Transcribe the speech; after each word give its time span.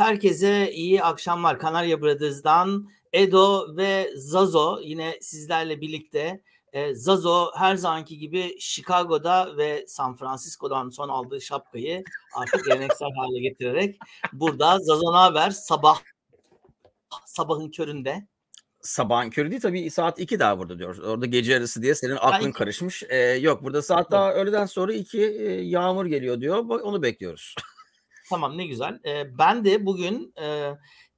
Herkese 0.00 0.72
iyi 0.72 1.02
akşamlar. 1.02 1.58
Kanarya 1.58 2.02
Brothers'dan 2.02 2.88
Edo 3.12 3.76
ve 3.76 4.10
Zazo 4.16 4.80
yine 4.82 5.18
sizlerle 5.20 5.80
birlikte. 5.80 6.42
E, 6.72 6.94
Zazo 6.94 7.50
her 7.56 7.76
zamanki 7.76 8.18
gibi 8.18 8.56
Chicago'da 8.60 9.56
ve 9.56 9.84
San 9.88 10.16
Francisco'dan 10.16 10.88
son 10.88 11.08
aldığı 11.08 11.40
şapkayı 11.40 12.04
artık 12.36 12.64
geleneksel 12.64 13.08
hale 13.16 13.40
getirerek 13.40 13.98
burada. 14.32 14.78
Zazo 14.78 15.12
haber? 15.12 15.50
Sabah 15.50 16.00
sabahın 17.26 17.70
köründe. 17.70 18.26
Sabahın 18.80 19.30
körü 19.30 19.50
değil 19.50 19.62
tabii 19.62 19.90
saat 19.90 20.20
2 20.20 20.38
daha 20.38 20.58
burada 20.58 20.78
diyoruz. 20.78 21.00
Orada 21.00 21.26
gece 21.26 21.52
yarısı 21.52 21.82
diye 21.82 21.94
senin 21.94 22.16
aklın 22.16 22.42
yani, 22.42 22.52
karışmış. 22.52 23.02
Ee, 23.08 23.16
yok 23.18 23.62
burada 23.62 23.82
saat 23.82 24.10
daha 24.10 24.32
öğleden 24.32 24.66
sonra 24.66 24.92
2 24.92 25.22
e, 25.22 25.52
yağmur 25.52 26.06
geliyor 26.06 26.40
diyor. 26.40 26.58
Onu 26.68 27.02
bekliyoruz. 27.02 27.54
Tamam 28.30 28.58
ne 28.58 28.66
güzel. 28.66 29.00
Ee, 29.06 29.38
ben 29.38 29.64
de 29.64 29.86
bugün 29.86 30.34
e, 30.40 30.70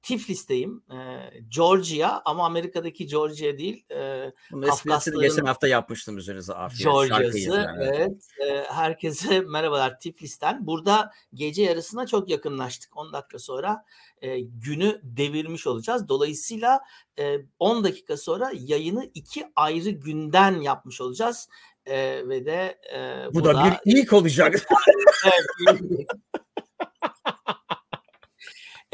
Tiflis'teyim. 0.03 0.83
E, 0.91 1.29
Georgia 1.49 2.21
ama 2.25 2.45
Amerika'daki 2.45 3.07
Georgia 3.07 3.57
değil. 3.57 3.85
E, 3.89 4.31
esprisini 4.67 5.21
geçen 5.21 5.45
hafta 5.45 5.67
yapmıştım 5.67 6.17
üzerinize 6.17 6.53
afiyet. 6.53 6.83
Georgia'sı. 6.83 7.39
Yani. 7.39 7.83
Evet. 7.83 8.27
E, 8.47 8.63
herkese 8.69 9.39
merhabalar 9.47 9.99
Tiflis'ten. 9.99 10.67
Burada 10.67 11.11
gece 11.33 11.63
yarısına 11.63 12.07
çok 12.07 12.29
yakınlaştık. 12.29 12.97
10 12.97 13.13
dakika 13.13 13.39
sonra 13.39 13.85
e, 14.21 14.39
günü 14.39 14.99
devirmiş 15.03 15.67
olacağız. 15.67 16.09
Dolayısıyla 16.09 16.81
e, 17.19 17.37
10 17.59 17.83
dakika 17.83 18.17
sonra 18.17 18.51
yayını 18.53 19.11
iki 19.13 19.45
ayrı 19.55 19.89
günden 19.89 20.61
yapmış 20.61 21.01
olacağız. 21.01 21.49
E, 21.85 22.27
ve 22.29 22.45
de 22.45 22.79
e, 22.95 23.27
bu, 23.33 23.39
bu 23.39 23.43
da, 23.43 23.53
da 23.53 23.79
bir 23.85 23.91
ilk 23.91 24.13
olacak. 24.13 24.67
evet, 25.25 26.07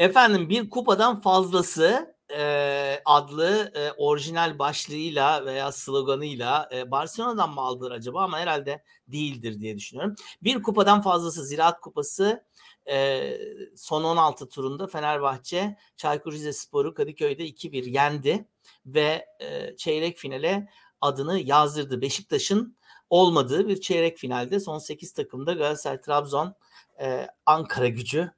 Efendim 0.00 0.48
bir 0.48 0.70
kupadan 0.70 1.20
fazlası 1.20 2.14
e, 2.36 3.02
adlı 3.04 3.72
e, 3.74 3.92
orijinal 3.92 4.58
başlığıyla 4.58 5.44
veya 5.46 5.72
sloganıyla 5.72 6.68
e, 6.72 6.90
Barcelona'dan 6.90 7.50
mı 7.50 7.60
aldılar 7.60 7.90
acaba 7.90 8.22
ama 8.24 8.38
herhalde 8.38 8.82
değildir 9.08 9.60
diye 9.60 9.76
düşünüyorum. 9.76 10.14
Bir 10.42 10.62
kupadan 10.62 11.02
fazlası 11.02 11.44
Ziraat 11.44 11.80
Kupası 11.80 12.44
e, 12.90 13.38
son 13.76 14.04
16 14.04 14.48
turunda 14.48 14.86
Fenerbahçe 14.86 15.76
Çaykur 15.96 16.32
Rizespor'u 16.32 16.94
Kadıköy'de 16.94 17.46
2-1 17.48 17.90
yendi 17.90 18.48
ve 18.86 19.26
e, 19.40 19.76
çeyrek 19.76 20.18
finale 20.18 20.68
adını 21.00 21.38
yazdırdı. 21.38 22.00
Beşiktaş'ın 22.00 22.76
olmadığı 23.10 23.68
bir 23.68 23.80
çeyrek 23.80 24.18
finalde 24.18 24.60
son 24.60 24.78
8 24.78 25.12
takımda 25.12 25.52
Galatasaray, 25.52 26.00
Trabzon, 26.00 26.54
e, 27.00 27.26
Ankara 27.46 27.88
gücü 27.88 28.30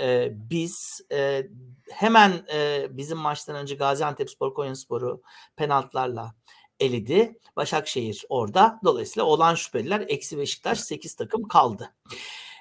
e, 0.00 0.28
biz 0.32 1.00
e, 1.12 1.46
hemen 1.90 2.46
e, 2.52 2.86
bizim 2.90 3.18
maçtan 3.18 3.56
önce 3.56 3.74
Gaziantep 3.74 4.30
Spor 4.30 4.54
Konyaspor'u 4.54 5.22
penaltılarla 5.56 6.34
eledi. 6.80 7.38
Başakşehir 7.56 8.24
orada. 8.28 8.80
Dolayısıyla 8.84 9.24
olan 9.24 9.54
şüpheliler 9.54 10.04
eksi 10.08 10.38
Beşiktaş 10.38 10.80
8 10.80 11.14
takım 11.14 11.48
kaldı. 11.48 11.94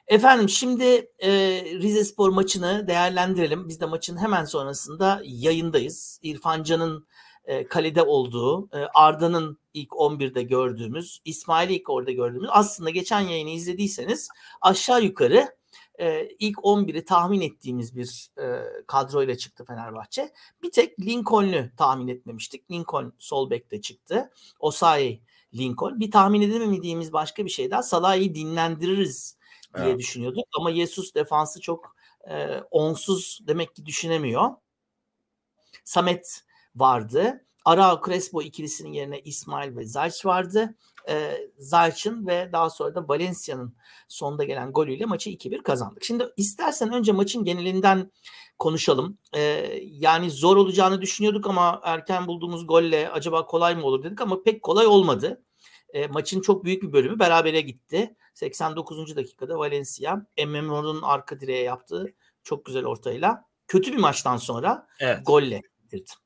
Efendim 0.08 0.50
şimdi 0.50 1.12
e, 1.20 1.30
Rize 1.66 2.04
Spor 2.04 2.30
maçını 2.30 2.88
değerlendirelim. 2.88 3.70
Biz 3.70 3.82
de 3.82 3.86
maçın 3.86 4.18
hemen 4.18 4.46
sonrasında 4.46 5.22
yayındayız. 5.24 6.20
İrfan 6.24 6.64
Can'ın 6.64 7.08
e, 7.46 7.68
kalede 7.68 8.02
olduğu, 8.02 8.70
e, 8.78 8.78
Arda'nın 8.94 9.58
ilk 9.74 9.90
11'de 9.90 10.44
gördüğümüz, 10.44 11.22
İsmail'i 11.26 11.76
ilk 11.76 11.90
orada 11.90 12.12
gördüğümüz 12.12 12.50
aslında 12.52 12.90
geçen 12.90 13.20
yayını 13.20 13.50
izlediyseniz 13.50 14.30
aşağı 14.62 15.04
yukarı 15.04 15.56
e, 16.00 16.30
ilk 16.40 16.58
11'i 16.58 17.06
tahmin 17.06 17.42
ettiğimiz 17.42 17.96
bir 17.96 18.30
e, 18.42 18.64
kadroyla 18.88 19.38
çıktı 19.38 19.66
Fenerbahçe. 19.66 20.34
Bir 20.64 20.72
tek 20.72 21.00
Lincoln'ü 21.00 21.72
tahmin 21.78 22.08
etmemiştik. 22.08 22.72
Lincoln 22.72 23.14
sol 23.18 23.50
bekte 23.50 23.82
çıktı. 23.82 24.32
Osayi 24.60 25.22
Lincoln. 25.54 26.00
Bir 26.00 26.12
tahmin 26.12 26.42
edemediğimiz 26.42 27.14
başka 27.14 27.46
bir 27.46 27.50
şey 27.50 27.72
daha. 27.72 27.84
Salah'ı 27.84 28.36
dinlendiririz 28.36 29.38
diye 29.76 29.88
evet. 29.88 30.00
düşünüyorduk. 30.00 30.46
Ama 30.58 30.74
Jesus 30.74 31.16
defansı 31.16 31.62
çok 31.62 31.96
e, 32.30 32.60
onsuz 32.72 33.40
demek 33.48 33.76
ki 33.76 33.86
düşünemiyor. 33.86 34.50
Samet 35.84 36.42
vardı. 36.76 37.46
Arao 37.66 38.02
Crespo 38.06 38.42
ikilisinin 38.42 38.94
yerine 38.94 39.20
İsmail 39.20 39.76
ve 39.76 39.86
Zayç 39.86 40.26
vardı 40.26 40.76
e, 41.10 41.38
Zayç'ın 41.58 42.28
ve 42.28 42.50
daha 42.54 42.70
sonra 42.70 42.96
da 42.96 43.08
Valencia'nın 43.08 43.76
sonunda 44.08 44.44
gelen 44.44 44.72
golüyle 44.72 45.06
maçı 45.06 45.30
2-1 45.30 45.64
kazandık. 45.64 46.04
Şimdi 46.04 46.30
istersen 46.38 46.94
önce 46.94 47.12
maçın 47.12 47.44
genelinden 47.44 48.12
konuşalım. 48.60 49.18
E, 49.36 49.42
yani 49.84 50.32
zor 50.32 50.58
olacağını 50.58 51.02
düşünüyorduk 51.02 51.48
ama 51.48 51.82
erken 51.84 52.28
bulduğumuz 52.28 52.68
golle 52.68 53.10
acaba 53.10 53.46
kolay 53.46 53.76
mı 53.76 53.86
olur 53.86 54.04
dedik 54.04 54.22
ama 54.22 54.44
pek 54.44 54.64
kolay 54.64 54.88
olmadı. 54.88 55.44
E, 55.94 56.08
maçın 56.08 56.42
çok 56.42 56.64
büyük 56.64 56.84
bir 56.84 56.94
bölümü 56.94 57.20
berabere 57.20 57.62
gitti. 57.62 58.16
89. 58.34 59.16
dakikada 59.16 59.60
Valencia 59.60 60.26
Emmemo'nun 60.38 61.02
arka 61.02 61.40
direğe 61.40 61.64
yaptığı 61.64 62.14
çok 62.44 62.66
güzel 62.66 62.86
ortayla 62.86 63.46
kötü 63.68 63.92
bir 63.92 63.98
maçtan 63.98 64.38
sonra 64.38 64.88
evet. 65.00 65.20
golle 65.26 65.62
bitirdi. 65.84 66.25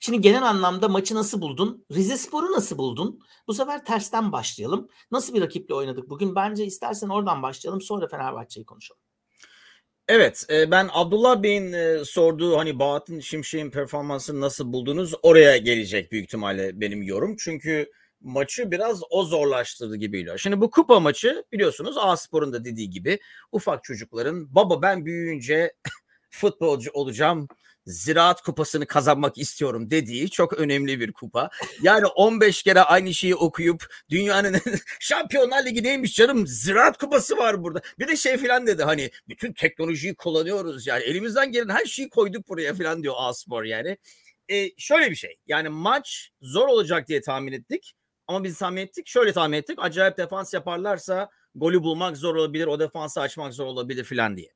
Şimdi 0.00 0.20
genel 0.20 0.42
anlamda 0.42 0.88
maçı 0.88 1.14
nasıl 1.14 1.40
buldun? 1.40 1.86
Rize 1.92 2.16
Spor'u 2.16 2.52
nasıl 2.52 2.78
buldun? 2.78 3.20
Bu 3.46 3.54
sefer 3.54 3.84
tersten 3.84 4.32
başlayalım. 4.32 4.88
Nasıl 5.10 5.34
bir 5.34 5.40
rakiple 5.40 5.74
oynadık 5.74 6.10
bugün? 6.10 6.34
Bence 6.34 6.64
istersen 6.64 7.08
oradan 7.08 7.42
başlayalım 7.42 7.80
sonra 7.80 8.08
Fenerbahçe'yi 8.08 8.66
konuşalım. 8.66 9.00
Evet 10.08 10.46
e, 10.50 10.70
ben 10.70 10.88
Abdullah 10.92 11.42
Bey'in 11.42 11.72
e, 11.72 12.04
sorduğu 12.04 12.58
hani 12.58 12.78
Bahattin 12.78 13.20
Şimşek'in 13.20 13.70
performansını 13.70 14.40
nasıl 14.40 14.72
buldunuz 14.72 15.14
oraya 15.22 15.56
gelecek 15.56 16.12
büyük 16.12 16.24
ihtimalle 16.24 16.80
benim 16.80 17.02
yorum. 17.02 17.36
Çünkü 17.38 17.90
maçı 18.20 18.70
biraz 18.70 19.02
o 19.10 19.24
zorlaştırdı 19.24 19.96
gibi 19.96 20.18
geliyor. 20.18 20.38
Şimdi 20.38 20.60
bu 20.60 20.70
kupa 20.70 21.00
maçı 21.00 21.44
biliyorsunuz 21.52 21.96
A 21.98 22.16
Spor'un 22.16 22.52
da 22.52 22.64
dediği 22.64 22.90
gibi 22.90 23.18
ufak 23.52 23.84
çocukların 23.84 24.54
baba 24.54 24.82
ben 24.82 25.06
büyüyünce 25.06 25.72
futbolcu 26.30 26.90
olacağım 26.92 27.48
Ziraat 27.86 28.42
Kupası'nı 28.42 28.86
kazanmak 28.86 29.38
istiyorum 29.38 29.90
dediği 29.90 30.30
çok 30.30 30.52
önemli 30.52 31.00
bir 31.00 31.12
kupa. 31.12 31.50
Yani 31.82 32.06
15 32.06 32.62
kere 32.62 32.80
aynı 32.80 33.14
şeyi 33.14 33.34
okuyup 33.34 33.86
dünyanın 34.10 34.56
Şampiyonlar 35.00 35.64
Ligi 35.64 35.82
neymiş 35.82 36.14
canım 36.14 36.46
Ziraat 36.46 36.98
Kupası 36.98 37.36
var 37.36 37.62
burada. 37.62 37.80
Bir 37.98 38.08
de 38.08 38.16
şey 38.16 38.36
filan 38.36 38.66
dedi 38.66 38.82
hani 38.82 39.10
bütün 39.28 39.52
teknolojiyi 39.52 40.14
kullanıyoruz 40.14 40.86
yani 40.86 41.02
elimizden 41.02 41.52
gelen 41.52 41.74
her 41.74 41.84
şeyi 41.84 42.08
koyduk 42.10 42.48
buraya 42.48 42.74
filan 42.74 43.02
diyor 43.02 43.14
Aspor 43.16 43.64
yani. 43.64 43.98
E, 44.48 44.70
şöyle 44.78 45.10
bir 45.10 45.16
şey 45.16 45.38
yani 45.46 45.68
maç 45.68 46.30
zor 46.40 46.68
olacak 46.68 47.08
diye 47.08 47.20
tahmin 47.20 47.52
ettik. 47.52 47.94
Ama 48.26 48.44
biz 48.44 48.58
tahmin 48.58 48.82
ettik 48.82 49.06
şöyle 49.06 49.32
tahmin 49.32 49.56
ettik 49.56 49.78
acayip 49.82 50.16
defans 50.18 50.54
yaparlarsa 50.54 51.30
golü 51.54 51.82
bulmak 51.82 52.16
zor 52.16 52.36
olabilir 52.36 52.66
o 52.66 52.80
defansı 52.80 53.20
açmak 53.20 53.54
zor 53.54 53.66
olabilir 53.66 54.04
filan 54.04 54.36
diye. 54.36 54.52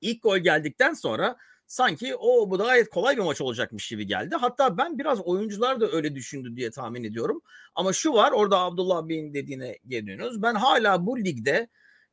İlk 0.00 0.22
gol 0.22 0.38
geldikten 0.38 0.94
sonra 0.94 1.36
sanki 1.70 2.16
o 2.16 2.50
bu 2.50 2.58
da 2.58 2.64
gayet 2.64 2.90
kolay 2.90 3.16
bir 3.16 3.22
maç 3.22 3.40
olacakmış 3.40 3.88
gibi 3.88 4.06
geldi. 4.06 4.36
Hatta 4.36 4.78
ben 4.78 4.98
biraz 4.98 5.20
oyuncular 5.20 5.80
da 5.80 5.90
öyle 5.90 6.14
düşündü 6.14 6.56
diye 6.56 6.70
tahmin 6.70 7.04
ediyorum. 7.04 7.42
Ama 7.74 7.92
şu 7.92 8.12
var 8.12 8.32
orada 8.32 8.58
Abdullah 8.58 9.08
Bey'in 9.08 9.34
dediğine 9.34 9.78
geliyoruz. 9.86 10.42
Ben 10.42 10.54
hala 10.54 11.06
bu 11.06 11.18
ligde 11.18 11.68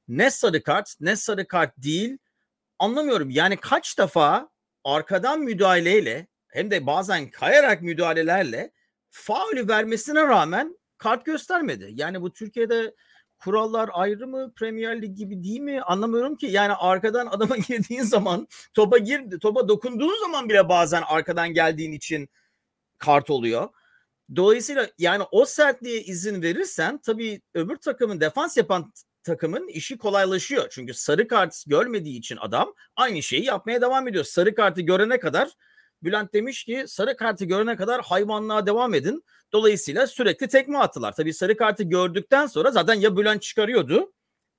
ne 0.07 0.31
sarı 0.31 0.63
kart 0.63 0.95
ne 0.99 1.15
sarı 1.15 1.47
kart 1.47 1.77
değil 1.77 2.17
anlamıyorum. 2.79 3.29
Yani 3.29 3.57
kaç 3.57 3.99
defa 3.99 4.49
arkadan 4.83 5.39
müdahaleyle 5.39 6.27
hem 6.47 6.71
de 6.71 6.85
bazen 6.85 7.29
kayarak 7.29 7.81
müdahalelerle 7.81 8.71
faulü 9.09 9.67
vermesine 9.67 10.21
rağmen 10.21 10.77
kart 10.97 11.25
göstermedi. 11.25 11.89
Yani 11.93 12.21
bu 12.21 12.33
Türkiye'de 12.33 12.95
kurallar 13.39 13.89
ayrı 13.93 14.27
mı 14.27 14.53
Premier 14.55 15.01
Lig 15.01 15.17
gibi 15.17 15.43
değil 15.43 15.59
mi 15.59 15.81
anlamıyorum 15.81 16.35
ki. 16.35 16.45
Yani 16.45 16.73
arkadan 16.73 17.27
adama 17.31 17.57
girdiğin 17.57 18.03
zaman 18.03 18.47
topa 18.73 18.97
gir 18.97 19.39
topa 19.39 19.67
dokunduğun 19.67 20.21
zaman 20.21 20.49
bile 20.49 20.69
bazen 20.69 21.03
arkadan 21.07 21.53
geldiğin 21.53 21.91
için 21.91 22.29
kart 22.97 23.29
oluyor. 23.29 23.69
Dolayısıyla 24.35 24.89
yani 24.97 25.23
o 25.31 25.45
sertliğe 25.45 26.01
izin 26.01 26.41
verirsen 26.41 26.97
tabii 26.97 27.41
öbür 27.53 27.75
takımın 27.77 28.19
defans 28.19 28.57
yapan 28.57 28.93
takımın 29.23 29.67
işi 29.67 29.97
kolaylaşıyor. 29.97 30.67
Çünkü 30.69 30.93
sarı 30.93 31.27
kart 31.27 31.63
görmediği 31.67 32.17
için 32.17 32.37
adam 32.41 32.73
aynı 32.95 33.23
şeyi 33.23 33.45
yapmaya 33.45 33.81
devam 33.81 34.07
ediyor. 34.07 34.23
Sarı 34.23 34.55
kartı 34.55 34.81
görene 34.81 35.19
kadar 35.19 35.49
Bülent 36.03 36.33
demiş 36.33 36.63
ki 36.63 36.83
sarı 36.87 37.17
kartı 37.17 37.45
görene 37.45 37.75
kadar 37.75 38.01
hayvanlığa 38.01 38.65
devam 38.65 38.93
edin. 38.93 39.23
Dolayısıyla 39.53 40.07
sürekli 40.07 40.47
tekme 40.47 40.77
attılar. 40.77 41.15
Tabii 41.15 41.33
sarı 41.33 41.57
kartı 41.57 41.83
gördükten 41.83 42.47
sonra 42.47 42.71
zaten 42.71 42.93
ya 42.93 43.17
Bülent 43.17 43.41
çıkarıyordu 43.41 44.13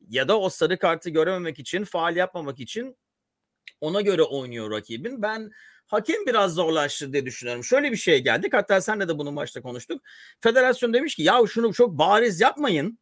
ya 0.09 0.29
da 0.29 0.41
o 0.41 0.49
sarı 0.49 0.79
kartı 0.79 1.11
görememek 1.11 1.59
için, 1.59 1.85
faal 1.85 2.17
yapmamak 2.17 2.61
için 2.61 2.97
ona 3.81 4.01
göre 4.01 4.23
oynuyor 4.23 4.71
rakibin. 4.71 5.23
Ben 5.23 5.51
hakem 5.87 6.27
biraz 6.27 6.55
zorlaştı 6.55 7.13
diye 7.13 7.27
düşünüyorum. 7.27 7.65
Şöyle 7.65 7.93
bir 7.93 7.97
şey 7.97 8.23
geldik. 8.25 8.55
Hatta 8.55 8.81
senle 8.81 9.09
de 9.09 9.19
bunu 9.19 9.33
maçta 9.33 9.63
konuştuk. 9.63 10.03
Federasyon 10.41 10.95
demiş 10.95 11.15
ki 11.15 11.23
ya 11.23 11.41
şunu 11.49 11.73
çok 11.75 11.99
bariz 11.99 12.41
yapmayın. 12.41 12.99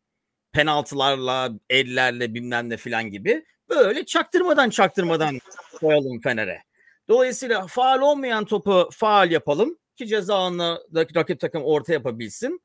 penaltılarla, 0.52 1.52
ellerle 1.70 2.34
bilmem 2.34 2.70
ne 2.70 2.76
filan 2.76 3.10
gibi 3.10 3.44
böyle 3.68 4.06
çaktırmadan 4.06 4.70
çaktırmadan 4.70 5.38
koyalım 5.80 6.20
Fener'e. 6.20 6.65
Dolayısıyla 7.08 7.66
faal 7.66 8.00
olmayan 8.00 8.44
topu 8.44 8.88
faal 8.92 9.30
yapalım 9.30 9.78
ki 9.96 10.06
ceza 10.06 10.50
rakip 10.94 11.40
takım 11.40 11.64
orta 11.64 11.92
yapabilsin. 11.92 12.60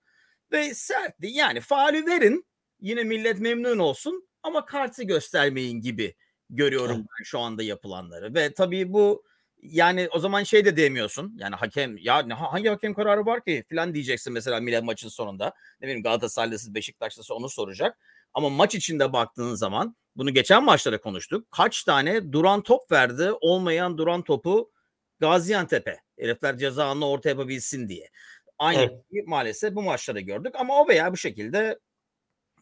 Ve 0.51 0.73
sertti 0.73 1.27
yani 1.27 1.59
faali 1.61 2.05
verin 2.05 2.45
yine 2.79 3.03
millet 3.03 3.39
memnun 3.39 3.79
olsun 3.79 4.29
ama 4.43 4.65
kartı 4.65 5.03
göstermeyin 5.03 5.81
gibi 5.81 6.15
görüyorum 6.49 6.97
ben 6.97 7.23
şu 7.23 7.39
anda 7.39 7.63
yapılanları. 7.63 8.33
Ve 8.33 8.53
tabii 8.53 8.93
bu 8.93 9.23
yani 9.61 10.09
o 10.11 10.19
zaman 10.19 10.43
şey 10.43 10.65
de 10.65 10.77
demiyorsun. 10.77 11.35
Yani 11.37 11.55
hakem 11.55 11.97
ya 11.97 12.39
hangi 12.39 12.69
hakem 12.69 12.93
kararı 12.93 13.25
var 13.25 13.43
ki 13.43 13.63
filan 13.69 13.93
diyeceksin 13.93 14.33
mesela 14.33 14.59
Milan 14.59 14.85
maçın 14.85 15.09
sonunda. 15.09 15.53
Ne 15.81 15.87
bileyim 15.87 16.03
Galatasaraylısı 16.03 16.73
Beşiktaşlısı 16.73 17.35
onu 17.35 17.49
soracak. 17.49 17.97
Ama 18.33 18.49
maç 18.49 18.75
içinde 18.75 19.13
baktığın 19.13 19.55
zaman 19.55 19.95
bunu 20.15 20.33
geçen 20.33 20.63
maçlarda 20.63 21.01
konuştuk. 21.01 21.51
Kaç 21.51 21.83
tane 21.83 22.31
duran 22.31 22.63
top 22.63 22.91
verdi 22.91 23.31
olmayan 23.41 23.97
duran 23.97 24.21
topu 24.21 24.71
Gaziantep'e. 25.19 25.99
Herifler 26.19 26.57
ceza 26.57 26.85
anını 26.85 27.09
orta 27.09 27.29
yapabilsin 27.29 27.89
diye. 27.89 28.09
Aynı 28.57 28.81
evet. 28.81 29.27
maalesef 29.27 29.75
bu 29.75 29.81
maçlarda 29.81 30.19
gördük 30.19 30.55
ama 30.55 30.81
o 30.81 30.87
veya 30.87 31.11
bu 31.11 31.17
şekilde 31.17 31.79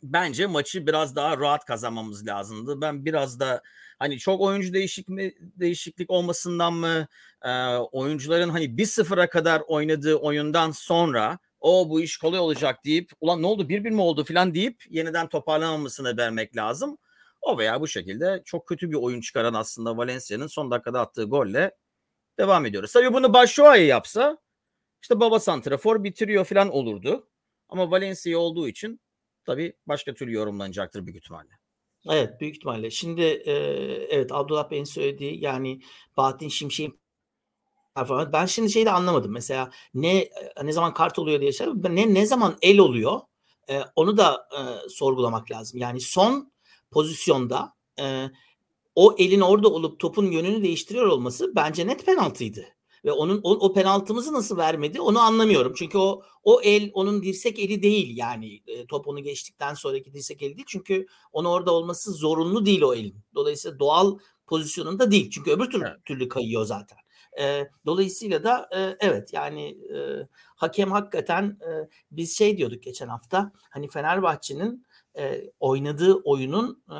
bence 0.03 0.47
maçı 0.47 0.87
biraz 0.87 1.15
daha 1.15 1.37
rahat 1.37 1.65
kazanmamız 1.65 2.27
lazımdı. 2.27 2.81
Ben 2.81 3.05
biraz 3.05 3.39
da 3.39 3.61
hani 3.99 4.19
çok 4.19 4.41
oyuncu 4.41 4.73
değişik 4.73 5.09
mi, 5.09 5.33
değişiklik 5.39 6.09
olmasından 6.09 6.73
mı 6.73 7.07
e, 7.45 7.75
oyuncuların 7.75 8.49
hani 8.49 8.65
1-0'a 8.65 9.29
kadar 9.29 9.61
oynadığı 9.67 10.15
oyundan 10.15 10.71
sonra 10.71 11.39
o 11.59 11.89
bu 11.89 12.01
iş 12.01 12.17
kolay 12.17 12.39
olacak 12.39 12.85
deyip 12.85 13.11
ulan 13.21 13.41
ne 13.41 13.47
oldu 13.47 13.69
bir 13.69 13.83
bir 13.83 13.89
mi 13.91 14.01
oldu 14.01 14.23
falan 14.23 14.53
deyip 14.53 14.83
yeniden 14.89 15.29
toparlamamasını 15.29 16.17
vermek 16.17 16.57
lazım. 16.57 16.97
O 17.41 17.57
veya 17.57 17.81
bu 17.81 17.87
şekilde 17.87 18.41
çok 18.45 18.67
kötü 18.67 18.91
bir 18.91 18.95
oyun 18.95 19.21
çıkaran 19.21 19.53
aslında 19.53 19.97
Valencia'nın 19.97 20.47
son 20.47 20.71
dakikada 20.71 21.01
attığı 21.01 21.23
golle 21.23 21.71
devam 22.39 22.65
ediyoruz. 22.65 22.91
Tabii 22.91 23.13
bunu 23.13 23.33
Başşuay'ı 23.33 23.85
yapsa 23.85 24.37
işte 25.01 25.19
baba 25.19 25.39
santrafor 25.39 26.03
bitiriyor 26.03 26.45
falan 26.45 26.69
olurdu. 26.69 27.29
Ama 27.69 27.91
Valencia 27.91 28.39
olduğu 28.39 28.67
için 28.67 29.01
tabii 29.45 29.73
başka 29.87 30.13
türlü 30.13 30.33
yorumlanacaktır 30.33 31.05
büyük 31.05 31.17
ihtimalle. 31.17 31.59
Evet 32.09 32.41
büyük 32.41 32.55
ihtimalle. 32.55 32.91
Şimdi 32.91 33.21
e, 33.21 33.53
evet 34.09 34.31
Abdullah 34.31 34.71
Bey'in 34.71 34.83
söylediği 34.83 35.43
yani 35.43 35.81
Bahattin 36.17 36.49
Şimşek'in 36.49 36.98
performans. 38.07 38.33
Ben 38.33 38.45
şimdi 38.45 38.71
şeyi 38.71 38.85
de 38.85 38.91
anlamadım. 38.91 39.31
Mesela 39.31 39.71
ne 39.93 40.29
ne 40.63 40.71
zaman 40.71 40.93
kart 40.93 41.19
oluyor 41.19 41.41
diye 41.41 41.51
şey. 41.51 41.67
Ne 41.89 42.13
ne 42.13 42.25
zaman 42.25 42.57
el 42.61 42.79
oluyor? 42.79 43.19
E, 43.69 43.81
onu 43.95 44.17
da 44.17 44.47
e, 44.57 44.89
sorgulamak 44.89 45.51
lazım. 45.51 45.79
Yani 45.79 46.01
son 46.01 46.51
pozisyonda 46.91 47.73
e, 47.99 48.25
o 48.95 49.15
elin 49.17 49.41
orada 49.41 49.67
olup 49.67 49.99
topun 49.99 50.31
yönünü 50.31 50.63
değiştiriyor 50.63 51.07
olması 51.07 51.55
bence 51.55 51.87
net 51.87 52.05
penaltıydı. 52.05 52.65
Ve 53.05 53.11
onun 53.11 53.41
o, 53.43 53.51
o 53.51 53.73
penaltımızı 53.73 54.33
nasıl 54.33 54.57
vermedi 54.57 55.01
onu 55.01 55.19
anlamıyorum. 55.19 55.73
Çünkü 55.75 55.97
o 55.97 56.23
o 56.43 56.61
el 56.61 56.91
onun 56.93 57.23
dirsek 57.23 57.59
eli 57.59 57.83
değil 57.83 58.17
yani 58.17 58.61
e, 58.67 58.85
top 58.87 59.07
onu 59.07 59.23
geçtikten 59.23 59.73
sonraki 59.73 60.13
dirsek 60.13 60.41
eli 60.41 60.55
değil. 60.57 60.65
Çünkü 60.67 61.05
onu 61.31 61.49
orada 61.49 61.73
olması 61.73 62.11
zorunlu 62.11 62.65
değil 62.65 62.81
o 62.81 62.93
elin. 62.93 63.15
Dolayısıyla 63.35 63.79
doğal 63.79 64.17
pozisyonunda 64.47 65.11
değil. 65.11 65.29
Çünkü 65.29 65.51
öbür 65.51 65.69
türlü, 65.69 65.85
evet. 65.87 66.05
türlü 66.05 66.29
kayıyor 66.29 66.65
zaten. 66.65 66.97
E, 67.39 67.69
dolayısıyla 67.85 68.43
da 68.43 68.69
e, 68.75 68.97
evet 68.99 69.33
yani 69.33 69.69
e, 69.69 70.27
hakem 70.55 70.91
hakikaten 70.91 71.43
e, 71.43 71.89
biz 72.11 72.37
şey 72.37 72.57
diyorduk 72.57 72.83
geçen 72.83 73.07
hafta 73.07 73.51
hani 73.69 73.87
Fenerbahçe'nin 73.87 74.85
e, 75.17 75.51
oynadığı 75.59 76.13
oyunun 76.13 76.83
e, 76.89 76.97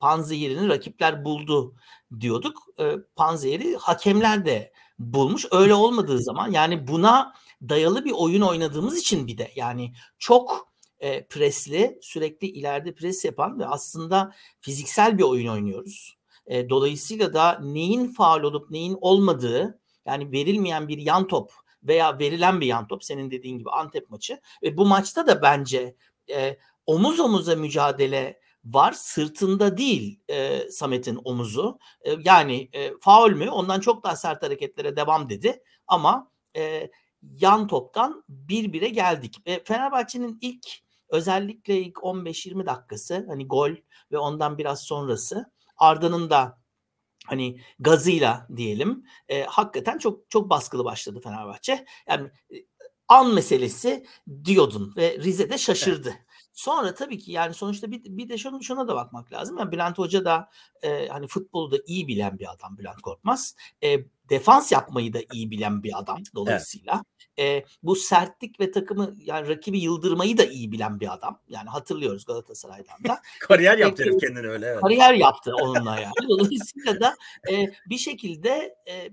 panzehirini 0.00 0.68
rakipler 0.68 1.24
buldu 1.24 1.74
diyorduk. 2.20 2.62
E, 2.78 2.94
panzehiri 3.16 3.76
hakemler 3.76 4.44
de 4.44 4.72
bulmuş. 4.98 5.46
Öyle 5.52 5.74
olmadığı 5.74 6.22
zaman 6.22 6.50
yani 6.50 6.86
buna 6.86 7.34
dayalı 7.68 8.04
bir 8.04 8.12
oyun 8.12 8.40
oynadığımız 8.40 8.98
için 8.98 9.26
bir 9.26 9.38
de 9.38 9.52
yani 9.56 9.92
çok 10.18 10.70
e, 11.00 11.26
presli, 11.26 11.98
sürekli 12.02 12.46
ileride 12.46 12.94
pres 12.94 13.24
yapan 13.24 13.58
ve 13.58 13.66
aslında 13.66 14.32
fiziksel 14.60 15.18
bir 15.18 15.22
oyun 15.22 15.46
oynuyoruz. 15.46 16.19
E, 16.50 16.68
dolayısıyla 16.68 17.34
da 17.34 17.58
neyin 17.62 18.06
faal 18.12 18.42
olup 18.42 18.70
neyin 18.70 18.98
olmadığı 19.00 19.80
yani 20.06 20.32
verilmeyen 20.32 20.88
bir 20.88 20.98
yan 20.98 21.26
top 21.26 21.52
veya 21.82 22.18
verilen 22.18 22.60
bir 22.60 22.66
yan 22.66 22.88
top 22.88 23.04
senin 23.04 23.30
dediğin 23.30 23.58
gibi 23.58 23.70
Antep 23.70 24.10
maçı 24.10 24.40
ve 24.62 24.76
bu 24.76 24.86
maçta 24.86 25.26
da 25.26 25.42
bence 25.42 25.96
e, 26.30 26.58
omuz 26.86 27.20
omuza 27.20 27.56
mücadele 27.56 28.40
var 28.64 28.92
sırtında 28.92 29.76
değil 29.76 30.20
e, 30.30 30.70
Samet'in 30.70 31.20
omuzu. 31.24 31.78
E, 32.02 32.16
yani 32.24 32.68
e, 32.72 32.92
faul 33.00 33.30
mü 33.30 33.50
ondan 33.50 33.80
çok 33.80 34.04
daha 34.04 34.16
sert 34.16 34.42
hareketlere 34.42 34.96
devam 34.96 35.28
dedi 35.28 35.62
ama 35.86 36.30
e, 36.56 36.90
yan 37.22 37.66
toptan 37.66 38.24
bir 38.28 38.72
bire 38.72 38.88
geldik. 38.88 39.36
E, 39.46 39.64
Fenerbahçe'nin 39.64 40.38
ilk 40.40 40.66
özellikle 41.08 41.78
ilk 41.78 41.96
15-20 41.96 42.66
dakikası 42.66 43.26
hani 43.28 43.46
gol 43.46 43.70
ve 44.12 44.18
ondan 44.18 44.58
biraz 44.58 44.82
sonrası 44.82 45.52
Arda'nın 45.80 46.30
da 46.30 46.60
hani 47.26 47.60
gazıyla 47.78 48.46
diyelim 48.56 49.04
e, 49.28 49.42
hakikaten 49.42 49.98
çok 49.98 50.30
çok 50.30 50.50
baskılı 50.50 50.84
başladı 50.84 51.20
Fenerbahçe. 51.20 51.86
Yani 52.08 52.30
e, 52.52 52.56
an 53.08 53.34
meselesi 53.34 54.06
diyordun 54.44 54.92
ve 54.96 55.18
Rize 55.18 55.50
de 55.50 55.58
şaşırdı. 55.58 56.08
Evet. 56.08 56.26
Sonra 56.52 56.94
tabii 56.94 57.18
ki 57.18 57.32
yani 57.32 57.54
sonuçta 57.54 57.90
bir, 57.90 58.04
bir 58.04 58.28
de 58.28 58.38
şunu, 58.38 58.62
şuna 58.62 58.88
da 58.88 58.94
bakmak 58.94 59.32
lazım. 59.32 59.58
Yani 59.58 59.72
Bülent 59.72 59.98
Hoca 59.98 60.24
da 60.24 60.50
e, 60.82 61.08
hani 61.08 61.26
futbolu 61.26 61.72
da 61.72 61.76
iyi 61.86 62.08
bilen 62.08 62.38
bir 62.38 62.52
adam 62.52 62.78
Bülent 62.78 63.02
Korkmaz. 63.02 63.56
E, 63.84 63.96
defans 64.30 64.72
yapmayı 64.72 65.12
da 65.12 65.18
iyi 65.32 65.50
bilen 65.50 65.82
bir 65.82 65.98
adam 65.98 66.22
dolayısıyla. 66.34 67.02
Evet. 67.38 67.64
E, 67.64 67.64
bu 67.82 67.96
sertlik 67.96 68.60
ve 68.60 68.70
takımı 68.70 69.14
yani 69.18 69.48
rakibi 69.48 69.80
yıldırmayı 69.80 70.38
da 70.38 70.44
iyi 70.44 70.72
bilen 70.72 71.00
bir 71.00 71.12
adam. 71.14 71.40
Yani 71.48 71.68
hatırlıyoruz 71.68 72.24
Galatasaray'dan 72.24 73.04
da. 73.08 73.20
kariyer 73.40 73.78
yaptı 73.78 74.02
herif 74.02 74.20
kendini 74.20 74.48
öyle. 74.48 74.66
Evet. 74.66 74.80
Kariyer 74.80 75.14
yaptı 75.14 75.52
onunla 75.62 76.00
yani. 76.00 76.28
Dolayısıyla 76.28 77.00
da 77.00 77.16
e, 77.50 77.72
bir 77.86 77.98
şekilde 77.98 78.74
e, 78.88 79.10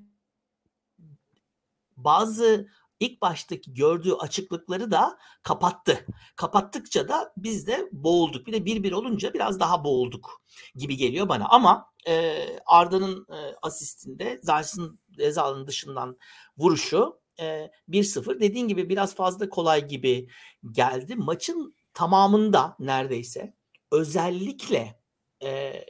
bazı 1.97 2.67
ilk 2.99 3.21
baştaki 3.21 3.73
gördüğü 3.73 4.13
açıklıkları 4.13 4.91
da 4.91 5.17
kapattı. 5.43 6.05
Kapattıkça 6.35 7.07
da 7.07 7.33
biz 7.37 7.67
de 7.67 7.89
boğulduk. 7.91 8.47
Bir 8.47 8.53
de 8.53 8.65
bir 8.65 8.83
bir 8.83 8.91
olunca 8.91 9.33
biraz 9.33 9.59
daha 9.59 9.83
boğulduk 9.83 10.41
gibi 10.75 10.97
geliyor 10.97 11.29
bana. 11.29 11.47
Ama 11.49 11.85
e, 12.07 12.45
Arda'nın 12.65 13.25
e, 13.29 13.55
asistinde 13.61 14.39
Zayt'ın 14.43 14.99
Ezal'ın 15.19 15.67
dışından 15.67 16.17
vuruşu 16.57 17.19
e, 17.39 17.71
1-0. 17.89 18.39
Dediğin 18.39 18.67
gibi 18.67 18.89
biraz 18.89 19.15
fazla 19.15 19.49
kolay 19.49 19.87
gibi 19.87 20.27
geldi. 20.71 21.15
Maçın 21.15 21.75
tamamında 21.93 22.75
neredeyse 22.79 23.53
özellikle 23.91 24.99
e, 25.43 25.83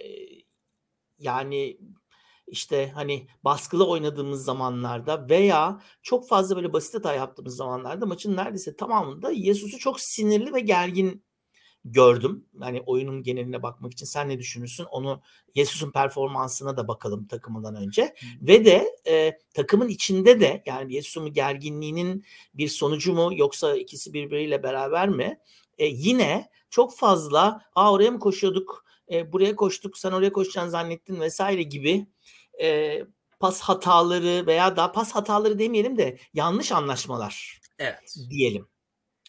yani 1.20 1.78
işte 2.48 2.92
hani 2.96 3.28
baskılı 3.44 3.88
oynadığımız 3.88 4.44
zamanlarda 4.44 5.30
veya 5.30 5.82
çok 6.02 6.28
fazla 6.28 6.56
böyle 6.56 6.74
basit 6.74 6.96
hata 6.96 7.14
yaptığımız 7.14 7.56
zamanlarda 7.56 8.06
maçın 8.06 8.36
neredeyse 8.36 8.76
tamamında 8.76 9.32
Yesus'u 9.32 9.80
çok 9.80 10.00
sinirli 10.00 10.54
ve 10.54 10.60
gergin 10.60 11.24
gördüm. 11.92 12.46
Yani 12.62 12.82
oyunun 12.86 13.24
geneline 13.24 13.64
bakmak 13.64 13.92
için 13.92 14.06
sen 14.06 14.30
ne 14.30 14.40
düşünürsün? 14.40 14.84
Onu 14.84 15.22
Yesus'un 15.56 15.92
performansına 15.92 16.78
da 16.78 16.88
bakalım 16.88 17.28
takımından 17.28 17.76
önce. 17.76 18.16
Hmm. 18.20 18.48
Ve 18.48 18.66
de 18.66 18.88
e, 19.08 19.40
takımın 19.54 19.88
içinde 19.88 20.40
de 20.40 20.64
yani 20.66 20.94
Yesus'un 20.94 21.34
gerginliğinin 21.34 22.26
bir 22.54 22.68
sonucu 22.68 23.14
mu 23.14 23.32
yoksa 23.36 23.76
ikisi 23.76 24.14
birbiriyle 24.14 24.64
beraber 24.64 25.10
mi? 25.10 25.40
E, 25.78 25.86
yine 25.86 26.50
çok 26.70 26.98
fazla 26.98 27.62
Aa, 27.76 27.94
oraya 27.94 28.12
mı 28.12 28.20
koşuyorduk? 28.20 28.86
E, 29.12 29.34
buraya 29.34 29.56
koştuk 29.56 29.98
sen 29.98 30.12
oraya 30.12 30.32
koşacaksın 30.32 30.70
zannettin 30.70 31.20
vesaire 31.20 31.64
gibi 31.64 32.08
e, 32.62 33.00
pas 33.40 33.62
hataları 33.62 34.48
veya 34.48 34.76
daha 34.76 34.92
pas 34.92 35.12
hataları 35.12 35.60
demeyelim 35.60 35.98
de 35.98 36.18
yanlış 36.34 36.72
anlaşmalar 36.72 37.60
evet. 37.80 38.16
diyelim. 38.30 38.68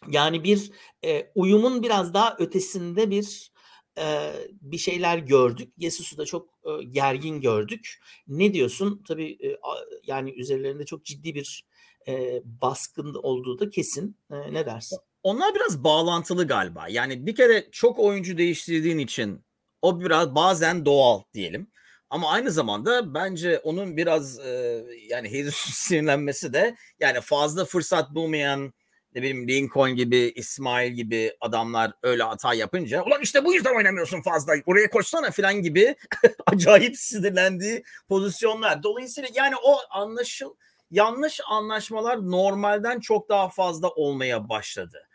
Yani 0.08 0.44
bir 0.44 0.70
e, 1.04 1.32
uyumun 1.35 1.82
biraz 1.82 2.14
daha 2.14 2.37
ötesinde 2.38 3.11
bir 3.11 3.52
e, 3.99 4.32
bir 4.50 4.78
şeyler 4.78 5.18
gördük. 5.18 5.73
Yesus'u 5.76 6.18
da 6.18 6.25
çok 6.25 6.49
e, 6.64 6.85
gergin 6.85 7.40
gördük. 7.40 8.00
Ne 8.28 8.54
diyorsun? 8.54 9.02
Tabii 9.08 9.38
e, 9.47 9.58
yani 10.06 10.32
üzerlerinde 10.32 10.85
çok 10.85 11.04
ciddi 11.04 11.35
bir 11.35 11.64
e, 12.08 12.42
baskın 12.44 13.14
olduğu 13.14 13.58
da 13.58 13.70
kesin. 13.70 14.16
E, 14.30 14.54
ne 14.54 14.66
dersin? 14.66 14.99
Onlar 15.23 15.54
biraz 15.54 15.85
bağlantılı 15.85 16.47
galiba. 16.47 16.88
Yani 16.88 17.26
bir 17.26 17.35
kere 17.35 17.68
çok 17.73 17.99
oyuncu 17.99 18.38
değiştirdiğin 18.38 18.99
için 18.99 19.44
o 19.82 20.00
biraz 20.00 20.35
bazen 20.35 20.85
doğal 20.85 21.23
diyelim. 21.35 21.70
Ama 22.11 22.31
aynı 22.31 22.50
zamanda 22.50 23.15
bence 23.15 23.59
onun 23.59 23.97
biraz 23.97 24.38
e, 24.38 24.85
yani 25.09 25.29
Jesus 25.29 25.57
sinirlenmesi 25.75 26.53
de 26.53 26.77
yani 27.00 27.21
fazla 27.21 27.65
fırsat 27.65 28.15
bulmayan 28.15 28.73
ne 29.15 29.23
bileyim 29.23 29.49
Lincoln 29.49 29.97
gibi, 29.97 30.33
İsmail 30.37 30.93
gibi 30.93 31.37
adamlar 31.41 31.93
öyle 32.03 32.23
hata 32.23 32.55
yapınca 32.55 33.05
ulan 33.05 33.23
işte 33.23 33.45
bu 33.45 33.55
yüzden 33.55 33.77
oynamıyorsun 33.77 34.23
fazla 34.23 34.53
oraya 34.67 34.91
koşsana 34.91 35.31
falan 35.31 35.62
gibi 35.62 35.97
acayip 36.47 36.97
sinirlendiği 36.97 37.83
pozisyonlar. 38.09 38.83
Dolayısıyla 38.83 39.29
yani 39.35 39.55
o 39.62 39.77
anlaşıl 39.91 40.55
yanlış 40.91 41.41
anlaşmalar 41.49 42.31
normalden 42.31 43.00
çok 43.00 43.29
daha 43.29 43.49
fazla 43.49 43.88
olmaya 43.88 44.49
başladı. 44.49 45.09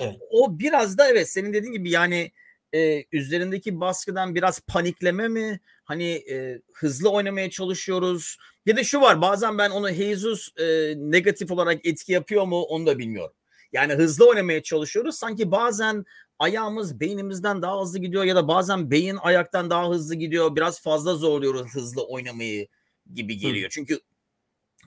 Evet. 0.00 0.16
O 0.30 0.58
biraz 0.58 0.98
da 0.98 1.08
evet 1.08 1.30
senin 1.30 1.52
dediğin 1.52 1.72
gibi 1.72 1.90
yani 1.90 2.32
e, 2.74 3.04
üzerindeki 3.12 3.80
baskıdan 3.80 4.34
biraz 4.34 4.60
panikleme 4.60 5.28
mi? 5.28 5.60
Hani 5.84 6.10
e, 6.10 6.60
hızlı 6.72 7.10
oynamaya 7.10 7.50
çalışıyoruz. 7.50 8.36
Bir 8.66 8.76
de 8.76 8.84
şu 8.84 9.00
var 9.00 9.20
bazen 9.20 9.58
ben 9.58 9.70
onu 9.70 9.92
Jesus 9.92 10.48
e, 10.58 10.94
negatif 10.96 11.50
olarak 11.50 11.86
etki 11.86 12.12
yapıyor 12.12 12.46
mu 12.46 12.62
onu 12.62 12.86
da 12.86 12.98
bilmiyorum. 12.98 13.34
Yani 13.72 13.92
hızlı 13.92 14.28
oynamaya 14.28 14.62
çalışıyoruz. 14.62 15.14
Sanki 15.14 15.50
bazen 15.50 16.04
ayağımız 16.38 17.00
beynimizden 17.00 17.62
daha 17.62 17.80
hızlı 17.80 17.98
gidiyor 17.98 18.24
ya 18.24 18.36
da 18.36 18.48
bazen 18.48 18.90
beyin 18.90 19.16
ayaktan 19.16 19.70
daha 19.70 19.88
hızlı 19.88 20.14
gidiyor. 20.14 20.56
Biraz 20.56 20.82
fazla 20.82 21.14
zorluyoruz 21.14 21.74
hızlı 21.74 22.06
oynamayı 22.06 22.68
gibi 23.14 23.36
geliyor. 23.36 23.66
Hı. 23.66 23.70
Çünkü 23.70 24.00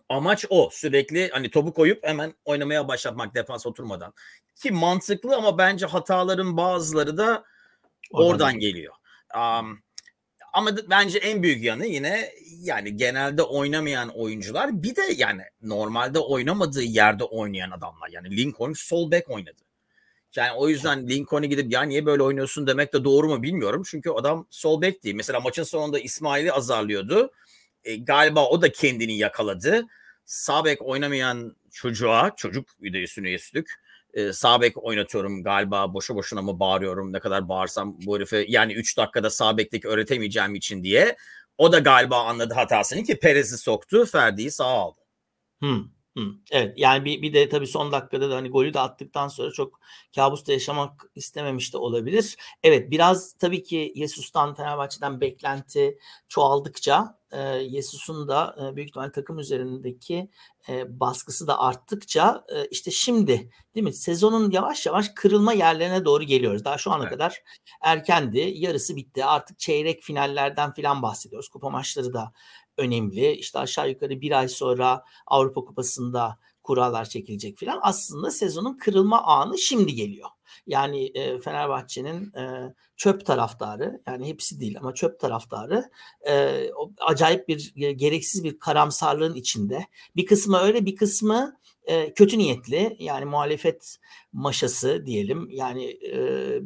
amaç 0.09 0.45
o 0.49 0.69
sürekli 0.71 1.29
hani 1.29 1.49
topu 1.49 1.73
koyup 1.73 2.03
hemen 2.03 2.33
oynamaya 2.45 2.87
başlatmak 2.87 3.35
defans 3.35 3.65
oturmadan. 3.65 4.13
Ki 4.55 4.71
mantıklı 4.71 5.35
ama 5.35 5.57
bence 5.57 5.85
hataların 5.85 6.57
bazıları 6.57 7.17
da 7.17 7.43
oradan, 8.13 8.59
geliyor. 8.59 8.93
Um, 9.35 9.79
ama 10.53 10.71
bence 10.89 11.19
en 11.19 11.43
büyük 11.43 11.63
yanı 11.63 11.85
yine 11.85 12.29
yani 12.59 12.97
genelde 12.97 13.43
oynamayan 13.43 14.09
oyuncular 14.09 14.83
bir 14.83 14.95
de 14.95 15.01
yani 15.17 15.41
normalde 15.61 16.19
oynamadığı 16.19 16.83
yerde 16.83 17.23
oynayan 17.23 17.71
adamlar. 17.71 18.09
Yani 18.09 18.37
Lincoln 18.37 18.73
sol 18.73 19.11
back 19.11 19.29
oynadı. 19.29 19.61
Yani 20.35 20.51
o 20.51 20.69
yüzden 20.69 21.09
Lincoln'e 21.09 21.47
gidip 21.47 21.71
ya 21.71 21.81
niye 21.81 22.05
böyle 22.05 22.23
oynuyorsun 22.23 22.67
demek 22.67 22.93
de 22.93 23.03
doğru 23.03 23.27
mu 23.27 23.43
bilmiyorum. 23.43 23.83
Çünkü 23.85 24.09
adam 24.09 24.47
sol 24.49 24.81
back 24.81 25.03
değil. 25.03 25.15
Mesela 25.15 25.39
maçın 25.39 25.63
sonunda 25.63 25.99
İsmail'i 25.99 26.53
azarlıyordu. 26.53 27.31
E, 27.83 27.95
galiba 27.95 28.49
o 28.49 28.61
da 28.61 28.71
kendini 28.71 29.17
yakaladı. 29.17 29.85
Sağ 30.25 30.65
bek 30.65 30.81
oynamayan 30.81 31.55
çocuğa, 31.71 32.35
çocuk 32.35 32.69
bir 32.81 32.93
de 32.93 33.03
üstüne 33.03 33.33
üstlük 33.33 33.82
e, 34.13 34.33
sağ 34.33 34.59
oynatıyorum 34.75 35.43
galiba 35.43 35.93
boşu 35.93 36.15
boşuna 36.15 36.41
mı 36.41 36.59
bağırıyorum 36.59 37.13
ne 37.13 37.19
kadar 37.19 37.49
bağırsam 37.49 37.97
bu 38.05 38.15
herife 38.15 38.45
yani 38.47 38.73
3 38.73 38.97
dakikada 38.97 39.29
sağ 39.29 39.57
bekteki 39.57 39.87
öğretemeyeceğim 39.87 40.55
için 40.55 40.83
diye 40.83 41.15
o 41.57 41.71
da 41.71 41.79
galiba 41.79 42.23
anladı 42.23 42.53
hatasını 42.53 43.03
ki 43.03 43.19
Perez'i 43.19 43.57
soktu 43.57 44.05
Ferdi'yi 44.05 44.51
sağ 44.51 44.65
aldı. 44.65 44.99
Hmm. 45.59 45.93
Hı, 46.17 46.23
evet 46.51 46.73
yani 46.77 47.05
bir, 47.05 47.21
bir 47.21 47.33
de 47.33 47.49
tabii 47.49 47.67
son 47.67 47.91
dakikada 47.91 48.29
da 48.29 48.35
hani 48.35 48.49
golü 48.49 48.73
de 48.73 48.79
attıktan 48.79 49.27
sonra 49.27 49.51
çok 49.51 49.79
kabusta 50.15 50.53
yaşamak 50.53 51.05
istememiş 51.15 51.73
de 51.73 51.77
olabilir. 51.77 52.37
Evet 52.63 52.91
biraz 52.91 53.33
tabii 53.33 53.63
ki 53.63 53.91
Yesus'tan 53.95 54.55
Fenerbahçe'den 54.55 55.21
beklenti 55.21 55.97
çoğaldıkça 56.29 57.19
e, 57.33 57.39
Yesus'un 57.63 58.27
da 58.27 58.55
e, 58.61 58.75
büyük 58.75 58.89
ihtimal 58.89 59.09
takım 59.09 59.39
üzerindeki 59.39 60.29
e, 60.69 60.99
baskısı 60.99 61.47
da 61.47 61.59
arttıkça 61.59 62.45
e, 62.55 62.65
işte 62.65 62.91
şimdi 62.91 63.51
değil 63.75 63.83
mi 63.83 63.93
sezonun 63.93 64.51
yavaş 64.51 64.85
yavaş 64.85 65.09
kırılma 65.15 65.53
yerlerine 65.53 66.05
doğru 66.05 66.23
geliyoruz. 66.23 66.65
Daha 66.65 66.77
şu 66.77 66.91
ana 66.91 67.03
evet. 67.03 67.13
kadar 67.13 67.43
erkendi 67.81 68.39
yarısı 68.55 68.95
bitti 68.95 69.25
artık 69.25 69.59
çeyrek 69.59 70.01
finallerden 70.01 70.71
filan 70.71 71.01
bahsediyoruz. 71.01 71.49
Kupa 71.49 71.69
maçları 71.69 72.13
da 72.13 72.33
önemli. 72.77 73.31
İşte 73.31 73.59
aşağı 73.59 73.89
yukarı 73.89 74.21
bir 74.21 74.39
ay 74.39 74.47
sonra 74.47 75.03
Avrupa 75.27 75.65
Kupası'nda 75.65 76.39
kurallar 76.63 77.05
çekilecek 77.05 77.57
filan. 77.57 77.79
Aslında 77.81 78.31
sezonun 78.31 78.77
kırılma 78.77 79.21
anı 79.23 79.57
şimdi 79.57 79.95
geliyor. 79.95 80.29
Yani 80.67 81.05
e, 81.05 81.37
Fenerbahçe'nin 81.37 82.33
e, 82.33 82.73
çöp 82.97 83.25
taraftarı 83.25 84.01
yani 84.07 84.27
hepsi 84.27 84.59
değil 84.59 84.77
ama 84.79 84.93
çöp 84.93 85.19
taraftarı 85.19 85.89
e, 86.27 86.65
acayip 86.99 87.47
bir 87.47 87.73
e, 87.75 87.91
gereksiz 87.91 88.43
bir 88.43 88.59
karamsarlığın 88.59 89.35
içinde. 89.35 89.87
Bir 90.15 90.25
kısmı 90.25 90.57
öyle 90.57 90.85
bir 90.85 90.95
kısmı 90.95 91.57
e, 91.85 92.13
kötü 92.13 92.37
niyetli 92.37 92.95
yani 92.99 93.25
muhalefet 93.25 93.97
maşası 94.33 95.05
diyelim 95.05 95.49
yani 95.51 95.85
e, 95.85 96.21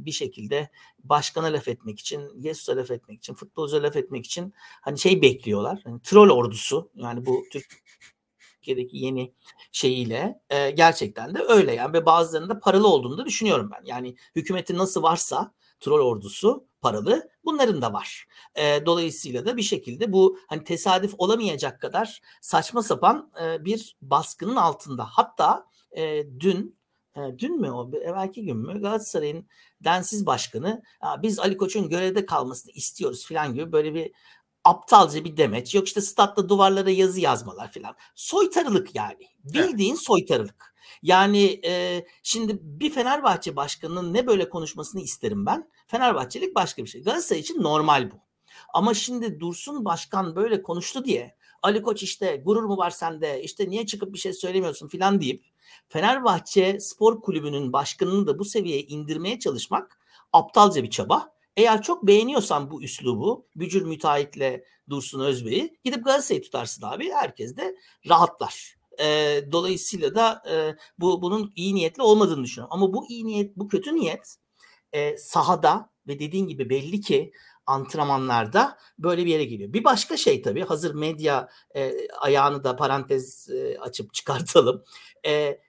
bir 0.05 0.11
şekilde 0.11 0.69
başkana 1.03 1.47
laf 1.47 1.67
etmek 1.67 1.99
için, 1.99 2.21
Yesus'a 2.35 2.77
laf 2.77 2.91
etmek 2.91 3.17
için, 3.17 3.33
futbolcuya 3.33 3.83
laf 3.83 3.95
etmek 3.95 4.25
için 4.25 4.53
hani 4.81 4.99
şey 4.99 5.21
bekliyorlar. 5.21 5.81
Hani 5.83 6.01
troll 6.01 6.29
ordusu 6.29 6.91
yani 6.95 7.25
bu 7.25 7.45
Türkiye'deki 8.67 8.97
yeni 8.97 9.33
şeyiyle 9.71 10.41
e, 10.50 10.71
gerçekten 10.71 11.36
de 11.36 11.39
öyle 11.47 11.74
yani 11.74 11.93
ve 11.93 12.05
bazılarının 12.05 12.50
da 12.50 12.59
paralı 12.59 12.88
olduğunu 12.88 13.17
da 13.17 13.25
düşünüyorum 13.25 13.69
ben. 13.74 13.86
Yani 13.86 14.15
hükümetin 14.36 14.77
nasıl 14.77 15.03
varsa 15.03 15.53
troll 15.79 16.00
ordusu 16.00 16.67
paralı 16.81 17.29
bunların 17.45 17.81
da 17.81 17.93
var. 17.93 18.27
E, 18.55 18.86
dolayısıyla 18.86 19.45
da 19.45 19.57
bir 19.57 19.62
şekilde 19.62 20.12
bu 20.12 20.39
hani 20.47 20.63
tesadüf 20.63 21.13
olamayacak 21.17 21.81
kadar 21.81 22.21
saçma 22.41 22.83
sapan 22.83 23.31
e, 23.43 23.65
bir 23.65 23.95
baskının 24.01 24.55
altında. 24.55 25.05
Hatta 25.05 25.65
e, 25.91 26.24
dün 26.39 26.77
e, 27.15 27.39
dün 27.39 27.62
mü 27.62 27.71
o 27.71 27.91
belki 27.91 28.45
gün 28.45 28.57
mü 28.57 28.81
Galatasaray'ın 28.81 29.47
densiz 29.81 30.25
başkanı 30.25 30.81
biz 31.21 31.39
Ali 31.39 31.57
Koç'un 31.57 31.89
görevde 31.89 32.25
kalmasını 32.25 32.71
istiyoruz 32.71 33.27
falan 33.27 33.53
gibi 33.53 33.71
böyle 33.71 33.93
bir 33.93 34.12
aptalca 34.67 35.25
bir 35.25 35.38
demeç. 35.38 35.75
Yok 35.75 35.88
işte 35.88 36.01
statta 36.01 36.50
duvarlara 36.50 36.89
yazı 36.89 37.19
yazmalar 37.19 37.71
falan. 37.71 37.95
Soytarılık 38.15 38.95
yani. 38.95 39.27
Bildiğin 39.43 39.93
evet. 39.93 40.05
soytarılık. 40.05 40.74
Yani 41.01 41.62
e, 41.65 42.05
şimdi 42.24 42.59
bir 42.62 42.89
Fenerbahçe 42.89 43.55
başkanının 43.55 44.13
ne 44.13 44.27
böyle 44.27 44.50
konuşmasını 44.50 45.01
isterim 45.01 45.45
ben. 45.45 45.69
Fenerbahçelik 45.88 46.55
başka 46.55 46.83
bir 46.83 46.89
şey. 46.89 47.03
Galatasaray 47.03 47.39
için 47.39 47.63
normal 47.63 48.12
bu. 48.12 48.15
Ama 48.74 48.93
şimdi 48.93 49.39
Dursun 49.39 49.86
Başkan 49.86 50.36
böyle 50.36 50.62
konuştu 50.62 51.05
diye 51.05 51.38
Ali 51.62 51.81
Koç 51.81 52.03
işte 52.03 52.41
gurur 52.45 52.63
mu 52.63 52.77
var 52.77 52.89
sende 52.89 53.43
işte 53.43 53.69
niye 53.69 53.86
çıkıp 53.86 54.13
bir 54.13 54.19
şey 54.19 54.33
söylemiyorsun 54.33 54.88
filan 54.88 55.21
deyip 55.21 55.43
Fenerbahçe 55.88 56.79
Spor 56.79 57.21
Kulübü'nün 57.21 57.74
başkanını 57.74 58.27
da 58.27 58.39
bu 58.39 58.45
seviyeye 58.45 58.81
indirmeye 58.81 59.39
çalışmak 59.39 60.00
aptalca 60.33 60.83
bir 60.83 60.89
çaba. 60.89 61.37
Eğer 61.57 61.81
çok 61.81 62.07
beğeniyorsan 62.07 62.71
bu 62.71 62.83
üslubu, 62.83 63.47
Bücür 63.55 63.81
müteahhitle 63.81 64.63
Dursun 64.89 65.19
Özbey'i 65.19 65.77
gidip 65.83 66.05
Galatasaray'ı 66.05 66.43
tutarsın 66.43 66.85
abi. 66.85 67.11
Herkes 67.11 67.57
de 67.57 67.75
rahatlar. 68.09 68.77
E, 68.99 69.39
dolayısıyla 69.51 70.15
da 70.15 70.43
e, 70.51 70.75
bu 70.99 71.21
bunun 71.21 71.53
iyi 71.55 71.75
niyetli 71.75 72.03
olmadığını 72.03 72.43
düşünüyorum. 72.43 72.73
Ama 72.73 72.93
bu 72.93 73.09
iyi 73.09 73.25
niyet, 73.25 73.57
bu 73.57 73.67
kötü 73.67 73.95
niyet 73.95 74.35
e, 74.91 75.17
sahada 75.17 75.89
ve 76.07 76.19
dediğin 76.19 76.47
gibi 76.47 76.69
belli 76.69 77.01
ki 77.01 77.31
antrenmanlarda 77.65 78.77
böyle 78.99 79.25
bir 79.25 79.31
yere 79.31 79.45
geliyor. 79.45 79.73
Bir 79.73 79.83
başka 79.83 80.17
şey 80.17 80.41
tabii 80.41 80.63
hazır 80.63 80.95
medya 80.95 81.49
e, 81.75 81.93
ayağını 82.09 82.63
da 82.63 82.75
parantez 82.75 83.49
e, 83.49 83.77
açıp 83.79 84.13
çıkartalım. 84.13 84.83
E, 85.25 85.59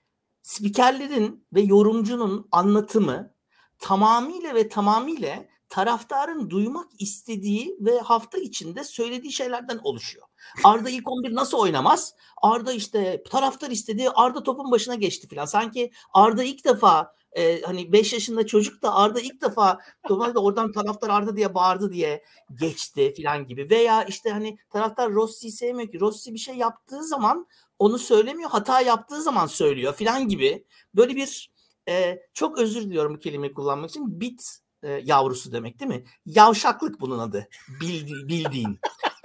spikerlerin 0.41 1.47
ve 1.53 1.61
yorumcunun 1.61 2.47
anlatımı 2.51 3.33
tamamıyla 3.79 4.55
ve 4.55 4.69
tamamıyla 4.69 5.45
taraftarın 5.69 6.49
duymak 6.49 6.87
istediği 6.99 7.77
ve 7.79 7.99
hafta 7.99 8.37
içinde 8.37 8.83
söylediği 8.83 9.33
şeylerden 9.33 9.79
oluşuyor. 9.83 10.25
Arda 10.63 10.89
ilk 10.89 11.11
11 11.11 11.35
nasıl 11.35 11.57
oynamaz? 11.57 12.15
Arda 12.41 12.73
işte 12.73 13.23
taraftar 13.29 13.69
istediği 13.71 14.09
Arda 14.09 14.43
topun 14.43 14.71
başına 14.71 14.95
geçti 14.95 15.27
falan. 15.27 15.45
Sanki 15.45 15.91
Arda 16.13 16.43
ilk 16.43 16.65
defa 16.65 17.15
e, 17.31 17.61
hani 17.61 17.91
5 17.91 18.13
yaşında 18.13 18.47
çocuk 18.47 18.81
da 18.81 18.95
Arda 18.95 19.19
ilk 19.19 19.41
defa 19.41 19.79
normalde 20.09 20.39
oradan 20.39 20.71
taraftar 20.71 21.09
Arda 21.09 21.35
diye 21.35 21.53
bağırdı 21.55 21.91
diye 21.91 22.23
geçti 22.59 23.13
falan 23.17 23.47
gibi. 23.47 23.69
Veya 23.69 24.03
işte 24.03 24.29
hani 24.29 24.57
taraftar 24.69 25.13
Rossi'yi 25.13 25.51
sevmiyor 25.51 25.91
ki. 25.91 25.99
Rossi 25.99 26.33
bir 26.33 26.39
şey 26.39 26.55
yaptığı 26.55 27.03
zaman 27.03 27.47
onu 27.79 27.97
söylemiyor. 27.97 28.49
Hata 28.49 28.81
yaptığı 28.81 29.21
zaman 29.21 29.47
söylüyor 29.47 29.93
falan 29.93 30.27
gibi. 30.27 30.65
Böyle 30.95 31.15
bir 31.15 31.51
e, 31.89 32.19
çok 32.33 32.57
özür 32.57 32.81
diliyorum 32.81 33.13
bu 33.15 33.19
kelimeyi 33.19 33.53
kullanmak 33.53 33.89
için. 33.89 34.21
Bit 34.21 34.59
e, 34.83 34.89
yavrusu 35.03 35.51
demek 35.51 35.79
değil 35.79 35.91
mi? 35.91 36.03
Yavşaklık 36.25 36.99
bunun 36.99 37.19
adı. 37.19 37.47
Bildi, 37.81 38.27
bildiğin. 38.27 38.79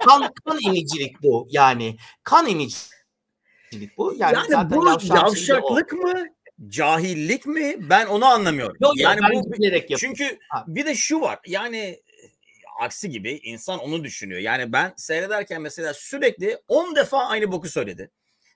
kan, 0.05 0.33
kan 0.45 0.59
emicilik 0.67 1.23
bu 1.23 1.47
yani. 1.49 1.97
Kan 2.23 2.47
emicilik 2.47 3.97
bu. 3.97 4.13
Yani, 4.17 4.35
yani 4.35 4.47
zaten 4.49 4.81
bu 4.81 4.87
yavşaklık 5.15 5.93
mı? 5.93 6.25
Cahillik 6.67 7.45
mi? 7.45 7.75
Ben 7.89 8.05
onu 8.05 8.25
anlamıyorum. 8.25 8.77
Yok, 8.81 8.93
yani 8.95 9.19
bu 9.33 9.97
çünkü 9.97 10.39
ha. 10.49 10.65
bir 10.67 10.85
de 10.85 10.95
şu 10.95 11.21
var. 11.21 11.39
Yani 11.47 11.99
aksi 12.79 13.09
gibi 13.09 13.31
insan 13.31 13.79
onu 13.79 14.03
düşünüyor. 14.03 14.41
Yani 14.41 14.73
ben 14.73 14.93
seyrederken 14.97 15.61
mesela 15.61 15.93
sürekli 15.93 16.57
10 16.67 16.95
defa 16.95 17.25
aynı 17.25 17.51
boku 17.51 17.69
söyledi. 17.69 18.11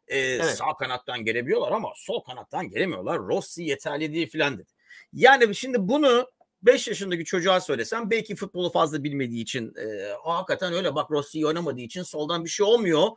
Ee, 0.08 0.20
evet. 0.20 0.46
Sağ 0.46 0.74
kanattan 0.74 1.26
gelebiliyorlar 1.26 1.72
ama 1.72 1.90
sol 1.96 2.24
kanattan 2.24 2.70
gelemiyorlar. 2.70 3.20
Rossi 3.20 3.64
yeterli 3.64 4.14
değil 4.14 4.30
filan 4.30 4.58
dedi. 4.58 4.68
Yani 5.14 5.56
şimdi 5.56 5.78
bunu 5.80 6.32
5 6.62 6.88
yaşındaki 6.88 7.26
çocuğa 7.26 7.62
söylesem 7.62 8.10
belki 8.10 8.36
futbolu 8.36 8.72
fazla 8.72 9.04
bilmediği 9.04 9.42
için 9.42 9.74
e, 9.76 10.14
hakikaten 10.24 10.74
öyle 10.74 10.96
bak 10.96 11.12
Rossi 11.12 11.48
oynamadığı 11.48 11.82
için 11.82 12.04
soldan 12.04 12.46
bir 12.46 12.50
şey 12.50 12.66
olmuyor 12.66 13.08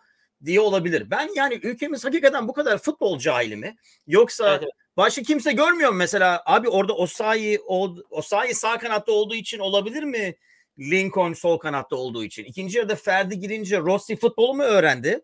diye 0.45 0.61
olabilir. 0.61 1.11
Ben 1.11 1.29
yani 1.37 1.55
ülkemiz 1.63 2.05
hakikaten 2.05 2.49
bu 2.49 2.53
kadar 2.53 2.79
futbol 2.79 3.19
cahili 3.19 3.57
mi? 3.57 3.77
Yoksa 4.07 4.57
evet. 4.57 4.69
Başka 4.97 5.23
kimse 5.23 5.53
görmüyor 5.53 5.91
mu 5.91 5.97
mesela? 5.97 6.43
Abi 6.47 6.69
orada 6.69 6.93
Osayi, 6.93 7.61
Osayi 8.11 8.55
sağ 8.55 8.79
kanatta 8.79 9.13
olduğu 9.13 9.35
için 9.35 9.59
olabilir 9.59 10.03
mi? 10.03 10.37
Lincoln 10.79 11.33
sol 11.33 11.59
kanatta 11.59 11.97
olduğu 11.97 12.25
için. 12.25 12.45
İkinci 12.45 12.79
yarıda 12.79 12.97
Ferdi 12.97 13.39
girince 13.39 13.79
Rossi 13.79 14.17
futbolu 14.17 14.55
mu 14.55 14.63
öğrendi? 14.63 15.21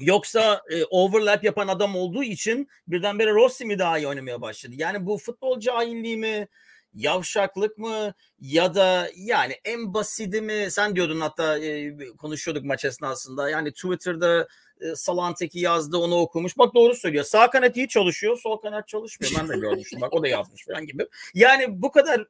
Yoksa 0.00 0.62
e, 0.70 0.84
overlap 0.84 1.44
yapan 1.44 1.68
adam 1.68 1.96
olduğu 1.96 2.22
için 2.22 2.68
birdenbire 2.88 3.30
Rossi 3.30 3.64
mi 3.64 3.78
daha 3.78 3.98
iyi 3.98 4.08
oynamaya 4.08 4.40
başladı? 4.40 4.74
Yani 4.78 5.06
bu 5.06 5.18
futbol 5.18 5.60
cahilliği 5.60 6.16
mi? 6.16 6.48
Yavşaklık 6.94 7.78
mı? 7.78 8.14
Ya 8.40 8.74
da 8.74 9.10
yani 9.16 9.60
en 9.64 9.94
basidi 9.94 10.40
mi? 10.40 10.66
Sen 10.70 10.96
diyordun 10.96 11.20
hatta 11.20 11.58
e, 11.58 11.96
konuşuyorduk 12.18 12.64
maç 12.64 12.84
esnasında. 12.84 13.50
Yani 13.50 13.72
Twitter'da 13.72 14.48
e, 14.80 14.94
Salanteki 14.94 15.58
yazdı 15.58 15.96
onu 15.96 16.16
okumuş. 16.16 16.58
Bak 16.58 16.74
doğru 16.74 16.94
söylüyor. 16.94 17.24
Sağ 17.24 17.50
kanat 17.50 17.76
iyi 17.76 17.88
çalışıyor. 17.88 18.38
Sol 18.38 18.56
kanat 18.56 18.88
çalışmıyor. 18.88 19.32
Ben 19.38 19.48
de 19.48 19.56
görmüştüm. 19.56 20.00
Bak 20.00 20.12
o 20.12 20.22
da 20.22 20.28
yazmış 20.28 20.66
falan 20.66 20.86
gibi. 20.86 21.06
Yani 21.34 21.82
bu 21.82 21.92
kadar 21.92 22.26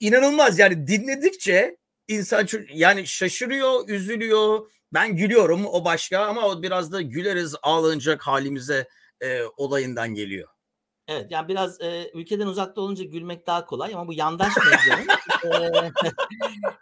inanılmaz 0.00 0.58
yani 0.58 0.86
dinledikçe 0.86 1.76
insan 2.08 2.46
yani 2.74 3.06
şaşırıyor, 3.06 3.88
üzülüyor. 3.88 4.70
Ben 4.92 5.16
gülüyorum 5.16 5.66
o 5.66 5.84
başka 5.84 6.18
ama 6.18 6.46
o 6.48 6.62
biraz 6.62 6.92
da 6.92 7.02
güleriz 7.02 7.54
ağlanacak 7.62 8.22
halimize 8.22 8.88
e, 9.20 9.42
olayından 9.56 10.14
geliyor. 10.14 10.48
Evet 11.08 11.30
yani 11.30 11.48
biraz 11.48 11.80
e, 11.80 12.10
ülkeden 12.14 12.46
uzakta 12.46 12.80
olunca 12.80 13.04
gülmek 13.04 13.46
daha 13.46 13.66
kolay 13.66 13.94
ama 13.94 14.08
bu 14.08 14.12
yandaş 14.12 14.52
medyanın 14.56 15.08
e, 15.44 15.80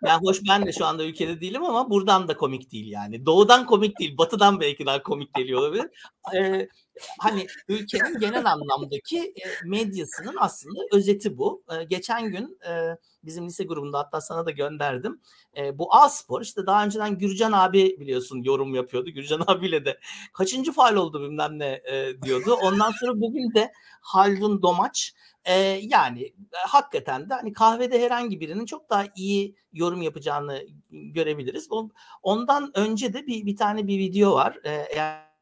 yani 0.07 0.21
hoş 0.23 0.41
ben 0.49 0.67
de 0.67 0.73
şu 0.73 0.87
anda 0.87 1.05
ülkede 1.05 1.41
değilim 1.41 1.65
ama 1.65 1.91
buradan 1.91 2.29
da 2.29 2.37
komik 2.37 2.73
değil 2.73 2.91
yani. 2.91 3.27
Doğudan 3.27 3.67
komik 3.67 3.99
değil, 3.99 4.19
batıdan 4.19 4.61
belki 4.61 4.87
daha 4.87 5.03
komik 5.03 5.35
geliyor 5.35 5.61
olabilir. 5.61 5.87
E, 6.35 6.69
hani 7.19 7.47
ülkenin 7.69 8.21
genel 8.21 8.53
anlamdaki 8.53 9.35
medyasının 9.65 10.37
aslında 10.39 10.81
özeti 10.93 11.39
bu. 11.39 11.65
Geçen 11.89 12.31
gün 12.31 12.59
bizim 13.25 13.47
lise 13.47 13.65
grubunda 13.65 13.99
hatta 13.99 14.21
sana 14.21 14.47
da 14.47 14.51
gönderdim. 14.51 15.21
Bu 15.73 15.95
A-Spor 15.95 16.43
işte 16.43 16.67
daha 16.67 16.85
önceden 16.85 17.19
Gürcan 17.19 17.53
abi 17.53 17.97
biliyorsun 18.01 18.43
yorum 18.43 18.75
yapıyordu. 18.75 19.11
Gürcan 19.11 19.45
abiyle 19.47 19.85
de 19.85 19.99
kaçıncı 20.33 20.73
faal 20.73 20.97
oldu 20.97 21.23
bilmem 21.23 21.59
ne 21.59 21.83
diyordu. 22.23 22.55
Ondan 22.63 22.93
sonra 23.01 23.21
bugün 23.21 23.55
de 23.55 23.73
Haldun 24.01 24.63
Domaç 24.63 25.15
e, 25.45 25.55
yani 25.83 26.35
hakikaten 26.53 27.31
de 27.31 27.35
hani 27.35 27.53
kahvede 27.53 28.03
herhangi 28.03 28.41
birinin 28.41 28.67
çok 28.67 28.91
daha 28.91 29.05
iyi 29.17 29.57
yorum 29.73 30.03
yapacağını 30.03 30.63
görebiliriz. 30.91 31.69
Ondan 32.23 32.71
önce 32.75 33.13
de 33.13 33.27
bir, 33.27 33.47
bir 33.47 33.57
tane 33.57 33.87
bir 33.87 33.99
video 33.99 34.35
var. 34.35 34.59
Eğer 34.65 35.34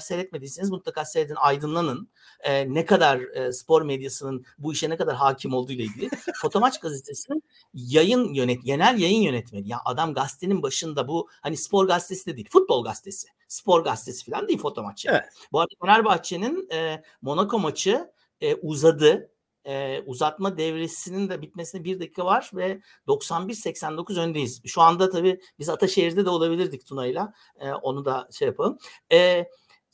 seyretmediyseniz 0.00 0.70
mutlaka 0.70 1.04
seyredin, 1.04 1.34
aydınlanın. 1.38 2.08
E, 2.40 2.74
ne 2.74 2.84
kadar 2.84 3.20
e, 3.20 3.52
spor 3.52 3.82
medyasının 3.82 4.44
bu 4.58 4.72
işe 4.72 4.90
ne 4.90 4.96
kadar 4.96 5.16
hakim 5.16 5.54
olduğu 5.54 5.72
ile 5.72 5.82
ilgili. 5.82 6.10
Fotomaç 6.42 6.80
gazetesinin 6.80 7.42
yayın 7.74 8.34
yönet, 8.34 8.64
genel 8.64 8.98
yayın 8.98 9.20
yönetmeni. 9.20 9.68
Ya 9.68 9.78
adam 9.84 10.14
gazetenin 10.14 10.62
başında 10.62 11.08
bu 11.08 11.28
hani 11.42 11.56
spor 11.56 11.86
gazetesi 11.86 12.26
de 12.26 12.36
değil, 12.36 12.48
futbol 12.50 12.84
gazetesi. 12.84 13.28
Spor 13.48 13.84
gazetesi 13.84 14.30
falan 14.30 14.48
değil 14.48 14.58
Fotomaç. 14.58 15.06
Evet. 15.06 15.24
Bu 15.52 15.60
arada 15.60 15.74
Fenerbahçe'nin 15.82 16.68
e, 16.72 17.02
Monaco 17.22 17.58
maçı 17.58 18.10
e, 18.40 18.54
uzadı 18.54 19.30
e, 19.66 20.02
uzatma 20.06 20.58
devresinin 20.58 21.28
de 21.28 21.42
bitmesine 21.42 21.84
bir 21.84 22.00
dakika 22.00 22.24
var 22.24 22.50
ve 22.54 22.80
91-89 23.08 24.20
öndeyiz. 24.20 24.62
Şu 24.66 24.82
anda 24.82 25.10
tabii 25.10 25.40
biz 25.58 25.68
Ataşehir'de 25.68 26.24
de 26.24 26.30
olabilirdik 26.30 26.86
Tuna'yla. 26.86 27.32
E, 27.60 27.72
onu 27.72 28.04
da 28.04 28.28
şey 28.32 28.48
yapalım. 28.48 28.78
E, 29.12 29.46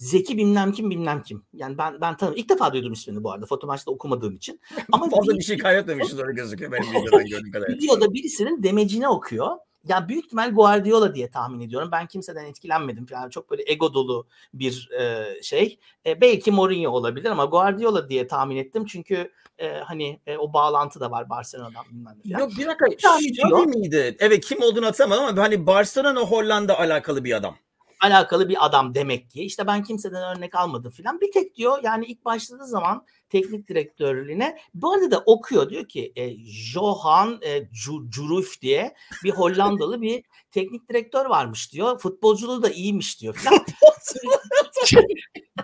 Zeki 0.03 0.37
bilmem 0.37 0.73
kim 0.73 0.91
bilmem 0.91 1.23
kim. 1.23 1.43
Yani 1.55 1.79
ben 1.79 2.01
ben 2.01 2.17
tanım 2.17 2.35
ilk 2.37 2.49
defa 2.49 2.73
duydum 2.73 2.93
ismini 2.93 3.25
bu 3.25 3.33
arada 3.33 3.47
foto 3.47 3.67
maçta 3.67 3.91
okumadığım 3.91 4.37
için. 4.37 4.61
Ama 4.93 5.09
fazla 5.11 5.35
bir 5.35 5.43
şey 5.43 5.59
kaybetmemişiz 5.59 6.19
öyle 6.19 6.33
gözüküyor 6.33 6.73
benim 6.73 6.91
videodan 6.91 7.27
gördüğüm 7.27 7.53
kadar. 7.53 7.69
Videoda 7.69 8.13
birisinin 8.15 8.63
demecini 8.63 9.09
okuyor. 9.09 9.57
Ya 9.89 10.09
büyük 10.09 10.25
ihtimal 10.25 10.51
Guardiola 10.51 11.15
diye 11.15 11.31
tahmin 11.31 11.61
ediyorum. 11.61 11.89
Ben 11.93 12.07
kimseden 12.07 12.45
etkilenmedim 12.45 13.07
falan. 13.07 13.31
Çok 13.31 13.51
böyle 13.51 13.63
ego 13.67 13.95
dolu 13.95 14.27
bir 14.55 14.91
e, 15.01 15.27
şey. 15.43 15.79
E, 16.07 16.21
belki 16.21 16.51
Mourinho 16.51 16.91
olabilir 16.91 17.31
ama 17.31 17.45
Guardiola 17.45 18.09
diye 18.09 18.27
tahmin 18.27 18.57
ettim. 18.57 18.85
Çünkü 18.87 19.33
e, 19.59 19.69
hani 19.69 20.21
e, 20.27 20.37
o 20.37 20.53
bağlantı 20.53 21.01
da 21.01 21.11
var 21.11 21.31
Barcelona'dan 21.31 21.85
bilmem 21.91 22.17
ne. 22.25 22.41
Yok 22.41 22.51
bir 22.59 22.67
dakika. 22.67 22.87
Xavi 22.87 23.67
miydi? 23.67 24.17
Evet 24.19 24.45
kim 24.45 24.63
olduğunu 24.63 24.87
hatırlamadım 24.87 25.25
ama 25.25 25.43
hani 25.43 25.67
Barcelona 25.67 26.21
Hollanda 26.21 26.79
alakalı 26.79 27.25
bir 27.25 27.33
adam 27.33 27.57
alakalı 28.03 28.49
bir 28.49 28.67
adam 28.67 28.95
demek 28.95 29.31
ki. 29.31 29.43
İşte 29.43 29.67
ben 29.67 29.83
kimseden 29.83 30.37
örnek 30.37 30.55
almadım 30.55 30.91
filan. 30.91 31.21
Bir 31.21 31.33
tek 31.33 31.55
diyor 31.55 31.79
yani 31.83 32.07
ilk 32.07 32.25
başladığı 32.25 32.67
zaman 32.67 33.07
teknik 33.29 33.69
direktörlüğüne 33.69 34.59
bu 34.75 34.93
arada 34.93 35.11
da 35.11 35.23
okuyor 35.27 35.71
diyor 35.71 35.89
ki 35.89 36.13
e, 36.17 36.37
Johan 36.45 37.41
e, 37.43 37.69
Curuf 38.09 38.61
diye 38.63 38.95
bir 39.25 39.31
Hollandalı 39.31 40.03
bir 40.03 40.25
teknik 40.51 40.89
direktör 40.89 41.27
varmış 41.27 41.73
diyor. 41.73 41.99
Futbolculuğu 41.99 42.63
da 42.63 42.71
iyiymiş 42.71 43.21
diyor 43.21 43.35
filan. 43.35 43.59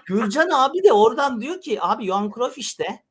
Gürcan 0.07 0.51
abi 0.51 0.85
de 0.85 0.93
oradan 0.93 1.41
diyor 1.41 1.61
ki 1.61 1.83
abi 1.83 2.07
Johan 2.07 2.33
Cruyff 2.35 2.59
işte 2.59 3.05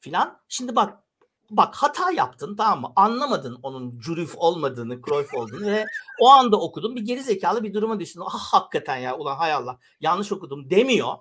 filan. 0.00 0.40
Şimdi 0.48 0.76
bak 0.76 1.07
bak 1.50 1.74
hata 1.74 2.10
yaptın 2.10 2.56
tamam 2.56 2.80
mı? 2.80 2.92
Anlamadın 2.96 3.58
onun 3.62 4.00
Cruyff 4.00 4.34
olmadığını, 4.36 5.02
Cruyff 5.02 5.34
olduğunu 5.34 5.66
ve 5.66 5.86
o 6.20 6.28
anda 6.28 6.60
okudun. 6.60 6.96
Bir 6.96 7.00
geri 7.00 7.22
zekalı 7.22 7.64
bir 7.64 7.74
duruma 7.74 8.00
düştün. 8.00 8.22
Ah 8.26 8.52
hakikaten 8.52 8.96
ya 8.96 9.16
ulan 9.18 9.36
hay 9.36 9.52
Allah 9.52 9.78
yanlış 10.00 10.32
okudum 10.32 10.70
demiyor. 10.70 11.14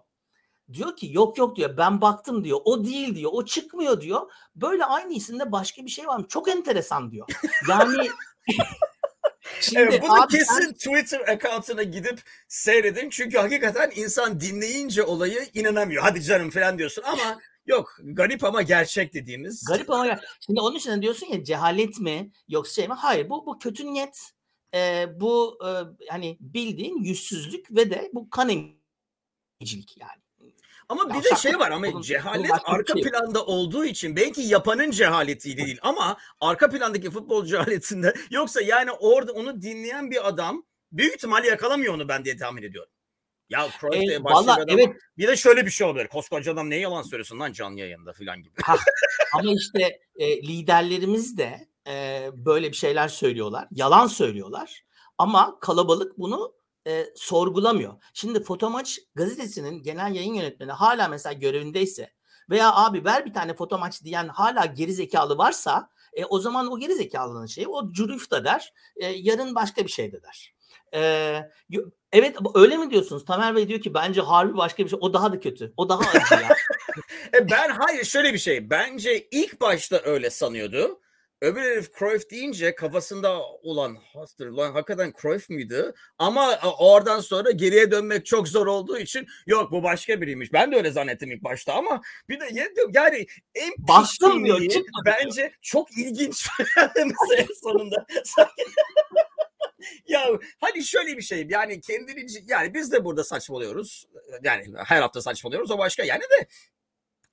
Diyor 0.73 0.95
ki 0.95 1.09
yok 1.11 1.37
yok 1.37 1.55
diyor 1.55 1.77
ben 1.77 2.01
baktım 2.01 2.43
diyor. 2.43 2.59
O 2.65 2.85
değil 2.85 3.15
diyor. 3.15 3.31
O 3.33 3.45
çıkmıyor 3.45 4.01
diyor. 4.01 4.31
Böyle 4.55 4.85
aynı 4.85 5.13
isimde 5.13 5.51
başka 5.51 5.85
bir 5.85 5.89
şey 5.89 6.07
var 6.07 6.17
mı? 6.17 6.27
Çok 6.27 6.49
enteresan 6.49 7.11
diyor. 7.11 7.27
Yani 7.69 8.07
Şimdi 9.61 9.79
evet, 9.79 10.01
bunu 10.01 10.27
kesin 10.27 10.61
sen... 10.61 10.73
Twitter 10.73 11.19
account'una 11.19 11.83
gidip 11.83 12.21
seyredin. 12.47 13.09
Çünkü 13.09 13.37
hakikaten 13.37 13.91
insan 13.95 14.41
dinleyince 14.41 15.03
olayı 15.03 15.47
inanamıyor. 15.53 16.03
Hadi 16.03 16.23
canım 16.23 16.49
falan 16.49 16.77
diyorsun 16.77 17.03
ama 17.03 17.39
Yok 17.67 17.97
garip 18.03 18.43
ama 18.43 18.61
gerçek 18.61 19.13
dediğimiz. 19.13 19.65
Garip 19.65 19.89
ama 19.89 20.05
gerçek. 20.05 20.29
Şimdi 20.45 20.61
onun 20.61 20.75
için 20.75 21.01
diyorsun 21.01 21.27
ya 21.27 21.43
cehalet 21.43 21.99
mi 21.99 22.31
yoksa 22.47 22.73
şey 22.73 22.87
mi? 22.87 22.93
Hayır 22.93 23.29
bu 23.29 23.45
bu 23.45 23.59
kötü 23.59 23.85
niyet. 23.85 24.31
E, 24.73 25.07
bu 25.19 25.59
e, 25.65 25.69
hani 26.09 26.37
bildiğin 26.39 27.03
yüzsüzlük 27.03 27.75
ve 27.75 27.89
de 27.89 28.09
bu 28.13 28.29
kan 28.29 28.49
emicilik 28.49 29.97
yani. 29.97 30.21
Ama 30.89 31.13
bir 31.13 31.23
de 31.23 31.35
şey 31.35 31.59
var 31.59 31.71
ama 31.71 32.01
cehalet 32.01 32.51
arka 32.63 32.93
şey. 32.93 33.03
planda 33.03 33.45
olduğu 33.45 33.85
için 33.85 34.15
belki 34.15 34.41
yapanın 34.41 34.91
cehaleti 34.91 35.57
değil 35.57 35.79
ama 35.81 36.17
arka 36.41 36.69
plandaki 36.69 37.11
futbol 37.11 37.45
cehaletinde 37.45 38.13
yoksa 38.31 38.61
yani 38.61 38.91
orada 38.91 39.31
onu 39.31 39.61
dinleyen 39.61 40.11
bir 40.11 40.27
adam 40.27 40.65
büyük 40.91 41.15
ihtimalle 41.15 41.47
yakalamıyor 41.47 41.93
onu 41.93 42.07
ben 42.07 42.25
diye 42.25 42.37
tahmin 42.37 42.63
ediyorum. 42.63 42.91
Ya 43.49 43.67
Cruyff 43.81 44.01
bir 44.01 44.21
adam. 44.25 44.59
Evet. 44.67 44.89
Bir 45.17 45.27
de 45.27 45.35
şöyle 45.35 45.65
bir 45.65 45.71
şey 45.71 45.87
oluyor. 45.87 46.07
Koskoca 46.07 46.53
adam 46.53 46.69
ne 46.69 46.75
yalan 46.75 47.01
söylüyorsun 47.01 47.39
lan 47.39 47.51
canlı 47.51 47.79
yayında 47.79 48.13
falan 48.13 48.43
gibi. 48.43 48.53
Ha, 48.63 48.75
ama 49.33 49.51
işte 49.51 49.99
e, 50.15 50.41
liderlerimiz 50.41 51.37
de 51.37 51.67
e, 51.87 52.29
böyle 52.33 52.71
bir 52.71 52.75
şeyler 52.75 53.07
söylüyorlar. 53.07 53.67
Yalan 53.71 54.07
söylüyorlar. 54.07 54.83
Ama 55.17 55.59
kalabalık 55.59 56.17
bunu 56.17 56.53
e, 56.87 57.05
sorgulamıyor. 57.15 57.93
Şimdi 58.13 58.43
Fotomaç 58.43 58.99
gazetesinin 59.15 59.83
genel 59.83 60.15
yayın 60.15 60.33
yönetmeni 60.33 60.71
hala 60.71 61.07
mesela 61.07 61.33
görevindeyse 61.33 62.11
veya 62.49 62.75
abi 62.75 63.05
ver 63.05 63.25
bir 63.25 63.33
tane 63.33 63.55
fotomaç 63.55 64.03
diyen 64.03 64.27
hala 64.27 64.65
geri 64.65 64.93
zekalı 64.93 65.37
varsa 65.37 65.89
e, 66.13 66.25
o 66.25 66.39
zaman 66.39 66.71
o 66.71 66.79
geri 66.79 66.95
zekalının 66.95 67.45
şeyi 67.45 67.67
o 67.67 67.91
Curif 67.91 68.31
da 68.31 68.45
der. 68.45 68.73
E, 68.95 69.07
yarın 69.07 69.55
başka 69.55 69.83
bir 69.83 69.91
şey 69.91 70.11
de 70.11 70.21
der. 70.23 70.53
E, 70.93 71.41
Evet 72.11 72.37
öyle 72.55 72.77
mi 72.77 72.91
diyorsunuz? 72.91 73.25
Tamer 73.25 73.55
Bey 73.55 73.67
diyor 73.67 73.81
ki 73.81 73.93
bence 73.93 74.21
harbi 74.21 74.57
başka 74.57 74.83
bir 74.83 74.89
şey. 74.89 74.99
O 75.01 75.13
daha 75.13 75.31
da 75.31 75.39
kötü. 75.39 75.73
O 75.77 75.89
daha 75.89 75.99
acı 76.09 76.33
ya. 76.43 76.55
E, 77.33 77.49
ben 77.49 77.69
hayır 77.69 78.03
şöyle 78.03 78.33
bir 78.33 78.37
şey. 78.37 78.69
Bence 78.69 79.27
ilk 79.31 79.61
başta 79.61 80.01
öyle 80.03 80.29
sanıyordu. 80.29 80.99
Öbür 81.41 81.61
herif 81.61 81.99
Cruyff 81.99 82.29
deyince 82.29 82.75
kafasında 82.75 83.41
olan 83.43 83.97
hastır 84.13 84.47
lan 84.47 84.71
hakikaten 84.71 85.13
Cruyff 85.21 85.49
mıydı? 85.49 85.95
Ama 86.17 86.59
oradan 86.79 87.19
sonra 87.19 87.51
geriye 87.51 87.91
dönmek 87.91 88.25
çok 88.25 88.47
zor 88.47 88.67
olduğu 88.67 88.97
için 88.97 89.27
yok 89.47 89.71
bu 89.71 89.83
başka 89.83 90.21
biriymiş. 90.21 90.53
Ben 90.53 90.71
de 90.71 90.75
öyle 90.75 90.91
zannettim 90.91 91.31
ilk 91.31 91.43
başta 91.43 91.73
ama 91.73 92.01
bir 92.29 92.39
de 92.39 92.69
yani 92.93 93.25
en 93.55 93.73
Bastım 93.77 94.45
diyor. 94.45 94.59
Bence 95.05 95.41
diyor. 95.41 95.51
çok 95.61 95.97
ilginç 95.97 96.47
en 96.95 97.47
sonunda. 97.63 98.05
ya 100.07 100.27
hani 100.59 100.83
şöyle 100.83 101.17
bir 101.17 101.21
şey 101.21 101.47
yani 101.49 101.81
kendini 101.81 102.25
yani 102.47 102.73
biz 102.73 102.91
de 102.91 103.05
burada 103.05 103.23
saçmalıyoruz. 103.23 104.05
Yani 104.43 104.73
her 104.85 105.01
hafta 105.01 105.21
saçmalıyoruz 105.21 105.71
o 105.71 105.77
başka 105.77 106.03
yani 106.03 106.21
de 106.21 106.47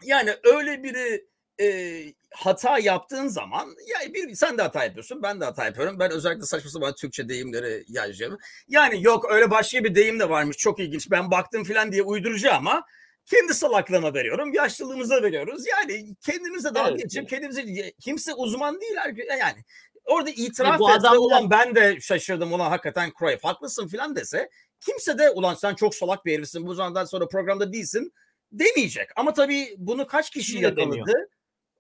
yani 0.03 0.35
öyle 0.45 0.83
biri 0.83 1.34
e, 1.61 2.01
hata 2.31 2.79
yaptığın 2.79 3.29
zaman 3.29 3.77
yani 3.87 4.15
bir 4.15 4.35
sen 4.35 4.59
de 4.59 4.63
hata 4.63 4.85
yapıyorsun 4.85 5.23
ben 5.23 5.41
de 5.41 5.45
hata 5.45 5.65
yapıyorum. 5.65 5.99
Ben 5.99 6.11
özellikle 6.11 6.47
saçma 6.47 6.71
sapan 6.71 6.95
Türkçe 6.95 7.29
deyimleri 7.29 7.85
yazacağım. 7.89 8.39
Yani 8.69 9.03
yok 9.03 9.31
öyle 9.31 9.51
başka 9.51 9.85
bir 9.85 9.95
deyim 9.95 10.21
de 10.21 10.29
varmış 10.29 10.57
çok 10.57 10.81
ilginç 10.81 11.11
ben 11.11 11.31
baktım 11.31 11.65
falan 11.65 11.93
diye 11.93 12.03
uydurucu 12.03 12.55
ama 12.55 12.85
kendi 13.27 13.55
salaklığıma 13.55 14.15
veriyorum. 14.15 14.53
Yaşlılığımıza 14.53 15.23
veriyoruz. 15.23 15.65
Yani 15.67 16.15
kendimize 16.21 16.75
dalga 16.75 16.91
Evet, 16.91 17.03
geçip 17.03 17.29
kendimize 17.29 17.93
kimse 18.01 18.35
uzman 18.35 18.81
değil. 18.81 18.95
Yani 19.41 19.65
orada 20.05 20.31
itiraf 20.31 20.79
bu 20.79 20.93
etse 20.93 21.09
ulan 21.09 21.51
ben 21.51 21.75
de 21.75 22.01
şaşırdım 22.01 22.53
ulan 22.53 22.71
hakikaten 22.71 23.13
Cruyff 23.19 23.45
haklısın 23.45 23.89
filan 23.89 24.17
dese 24.17 24.51
kimse 24.81 25.19
de 25.19 25.31
ulan 25.31 25.55
sen 25.55 25.75
çok 25.75 25.95
salak 25.95 26.25
bir 26.25 26.33
herifsin 26.33 26.67
bu 26.67 26.75
zamandan 26.75 27.05
sonra 27.05 27.29
programda 27.29 27.73
değilsin 27.73 28.13
demeyecek. 28.53 29.09
Ama 29.17 29.33
tabii 29.33 29.75
bunu 29.79 30.07
kaç 30.07 30.31
kişi 30.31 30.59
yakaladı 30.59 30.93
demiyor. 30.93 31.07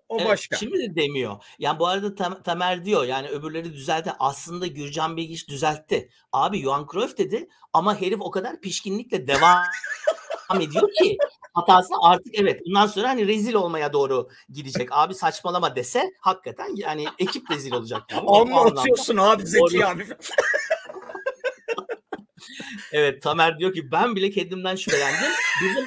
O 0.09 0.17
Evet, 0.19 0.29
başka. 0.29 0.57
Şimdi 0.57 0.79
de 0.79 0.97
demiyor. 0.97 1.37
Yani 1.59 1.79
bu 1.79 1.87
arada 1.87 2.07
Tem- 2.15 2.43
Tamer 2.43 2.85
diyor 2.85 3.05
yani 3.05 3.29
öbürleri 3.29 3.73
düzeltti. 3.73 4.13
Aslında 4.19 4.67
Gürcan 4.67 5.17
Bilgiç 5.17 5.49
düzeltti. 5.49 6.09
Abi 6.33 6.63
Johan 6.63 6.87
Cruyff 6.93 7.19
dedi 7.19 7.49
ama 7.73 8.01
herif 8.01 8.21
o 8.21 8.31
kadar 8.31 8.61
pişkinlikle 8.61 9.27
devam 9.27 9.65
ediyor 10.61 10.89
ki 11.03 11.17
hatası 11.55 11.89
artık 12.03 12.35
evet 12.35 12.61
bundan 12.67 12.87
sonra 12.87 13.09
hani 13.09 13.27
rezil 13.27 13.55
olmaya 13.55 13.93
doğru 13.93 14.29
gidecek. 14.51 14.89
Abi 14.93 15.15
saçmalama 15.15 15.77
dese 15.77 16.11
hakikaten 16.21 16.71
yani 16.77 17.05
ekip 17.19 17.51
rezil 17.51 17.73
olacak. 17.73 18.03
Yani. 18.11 18.23
O- 18.27 18.33
o 18.39 18.41
Amma 18.41 18.61
anlamda- 18.61 18.81
atıyorsun 18.81 19.17
abi 19.17 19.47
Zeki 19.47 19.79
Doğru. 19.79 19.87
abi. 19.87 20.07
Evet 22.93 23.23
Tamer 23.23 23.59
diyor 23.59 23.73
ki 23.75 23.91
ben 23.93 24.17
bile 24.17 24.31
kendimden 24.31 24.77
şüphelendim. 24.77 25.31
Bizim 25.63 25.87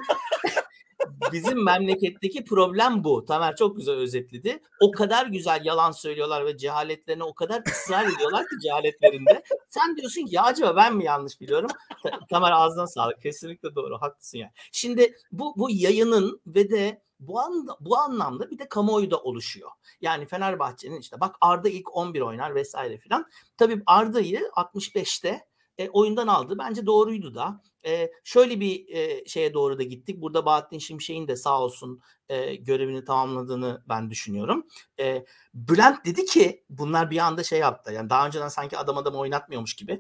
bizim 1.32 1.66
memleketteki 1.66 2.46
problem 2.46 3.04
bu. 3.04 3.26
Tamer 3.26 3.56
çok 3.56 3.78
güzel 3.78 3.96
özetledi. 3.96 4.60
O 4.82 4.92
kadar 4.92 5.26
güzel 5.26 5.62
yalan 5.66 5.92
söylüyorlar 5.92 6.46
ve 6.46 6.58
cehaletlerine 6.58 7.24
o 7.24 7.34
kadar 7.34 7.64
ısrar 7.72 8.06
ediyorlar 8.06 8.44
ki 8.44 8.56
cehaletlerinde. 8.64 9.44
Sen 9.70 9.98
diyorsun 9.98 10.26
ki 10.26 10.36
ya 10.36 10.44
acaba 10.44 10.76
ben 10.76 10.96
mi 10.96 11.04
yanlış 11.04 11.42
biliyorum? 11.42 11.70
Ta- 12.04 12.20
Tamer 12.30 12.52
ağzına 12.52 12.88
sağlık. 12.88 13.22
Kesinlikle 13.22 13.76
doğru. 13.76 13.98
Haklısın 14.02 14.38
yani. 14.38 14.52
Şimdi 14.72 15.16
bu 15.32 15.54
bu 15.58 15.70
yayının 15.72 16.42
ve 16.48 16.70
de 16.70 17.02
bu 17.20 17.40
anda, 17.40 17.78
bu 17.80 17.98
anlamda 17.98 18.52
bir 18.52 18.60
de 18.60 18.68
kamuoyu 18.70 19.12
da 19.12 19.18
oluşuyor. 19.18 19.72
Yani 20.02 20.26
Fenerbahçe'nin 20.26 21.00
işte 21.00 21.20
bak 21.20 21.36
Arda 21.42 21.70
ilk 21.70 21.96
11 21.96 22.22
oynar 22.22 22.56
vesaire 22.56 22.98
filan. 22.98 23.26
Tabii 23.58 23.82
Arda'yı 23.86 24.50
65'te 24.56 25.46
e, 25.78 25.90
oyundan 25.90 26.28
aldı. 26.28 26.58
Bence 26.60 26.86
doğruydu 26.86 27.36
da. 27.36 27.62
E, 27.86 28.12
şöyle 28.24 28.60
bir 28.60 28.90
e, 28.96 29.26
şeye 29.26 29.54
doğru 29.54 29.80
da 29.80 29.84
gittik. 29.84 30.22
Burada 30.22 30.46
Bahattin 30.46 30.80
Şimşek'in 30.80 31.28
de 31.28 31.36
sağ 31.36 31.62
olsun 31.62 32.02
e, 32.30 32.56
görevini 32.56 33.06
tamamladığını 33.06 33.84
ben 33.90 34.10
düşünüyorum. 34.10 34.68
E, 35.00 35.26
Bülent 35.54 36.06
dedi 36.06 36.26
ki 36.26 36.64
bunlar 36.70 37.12
bir 37.12 37.18
anda 37.18 37.44
şey 37.44 37.60
yaptı. 37.60 37.92
Yani 37.94 38.10
daha 38.10 38.28
önceden 38.28 38.48
sanki 38.48 38.78
adam 38.78 38.98
adamı 38.98 39.18
oynatmıyormuş 39.18 39.76
gibi. 39.76 39.92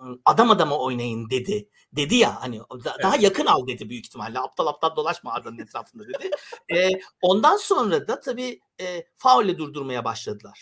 "Iı, 0.00 0.18
Adam 0.24 0.50
adama 0.50 0.78
oynayın 0.78 1.30
dedi. 1.30 1.68
Dedi 1.92 2.14
ya 2.14 2.42
hani 2.42 2.60
da- 2.60 2.96
daha 3.02 3.16
yakın 3.16 3.46
al 3.46 3.66
dedi 3.66 3.88
büyük 3.90 4.06
ihtimalle. 4.06 4.38
Aptal 4.38 4.66
aptal 4.66 4.96
dolaşma 4.96 5.32
Arda'nın 5.32 5.58
etrafında 5.58 6.04
dedi. 6.08 6.30
E, 6.74 6.90
ondan 7.22 7.56
sonra 7.56 8.08
da 8.08 8.20
tabii 8.20 8.60
e, 8.80 9.04
faulle 9.16 9.58
durdurmaya 9.58 10.04
başladılar. 10.04 10.60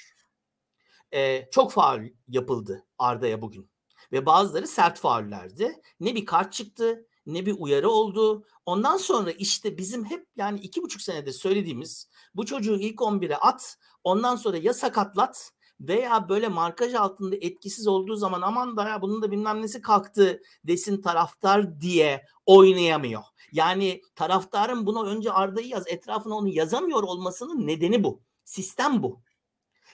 E, 1.14 1.48
çok 1.50 1.72
faul 1.72 2.00
yapıldı 2.28 2.86
Arda'ya 2.98 3.42
bugün. 3.42 3.70
Ve 4.14 4.26
bazıları 4.26 4.66
sert 4.66 4.98
faullerdi. 4.98 5.80
Ne 6.00 6.14
bir 6.14 6.26
kart 6.26 6.52
çıktı 6.52 7.06
ne 7.26 7.46
bir 7.46 7.54
uyarı 7.58 7.90
oldu. 7.90 8.44
Ondan 8.66 8.96
sonra 8.96 9.30
işte 9.30 9.78
bizim 9.78 10.04
hep 10.04 10.26
yani 10.36 10.60
iki 10.60 10.82
buçuk 10.82 11.02
senedir 11.02 11.32
söylediğimiz 11.32 12.08
bu 12.34 12.46
çocuğu 12.46 12.76
ilk 12.76 13.00
11'e 13.00 13.36
at 13.36 13.76
ondan 14.04 14.36
sonra 14.36 14.56
ya 14.56 14.74
sakatlat 14.74 15.50
veya 15.80 16.28
böyle 16.28 16.48
markaj 16.48 16.94
altında 16.94 17.36
etkisiz 17.36 17.86
olduğu 17.86 18.16
zaman 18.16 18.42
aman 18.42 18.76
da 18.76 18.88
ya 18.88 19.02
bunun 19.02 19.22
da 19.22 19.30
bilmem 19.30 19.62
nesi 19.62 19.80
kalktı 19.80 20.42
desin 20.64 21.02
taraftar 21.02 21.80
diye 21.80 22.24
oynayamıyor. 22.46 23.22
Yani 23.52 24.02
taraftarın 24.14 24.86
buna 24.86 25.02
önce 25.02 25.32
Arda'yı 25.32 25.68
yaz 25.68 25.88
etrafına 25.88 26.34
onu 26.34 26.48
yazamıyor 26.48 27.02
olmasının 27.02 27.66
nedeni 27.66 28.04
bu. 28.04 28.20
Sistem 28.44 29.02
bu. 29.02 29.22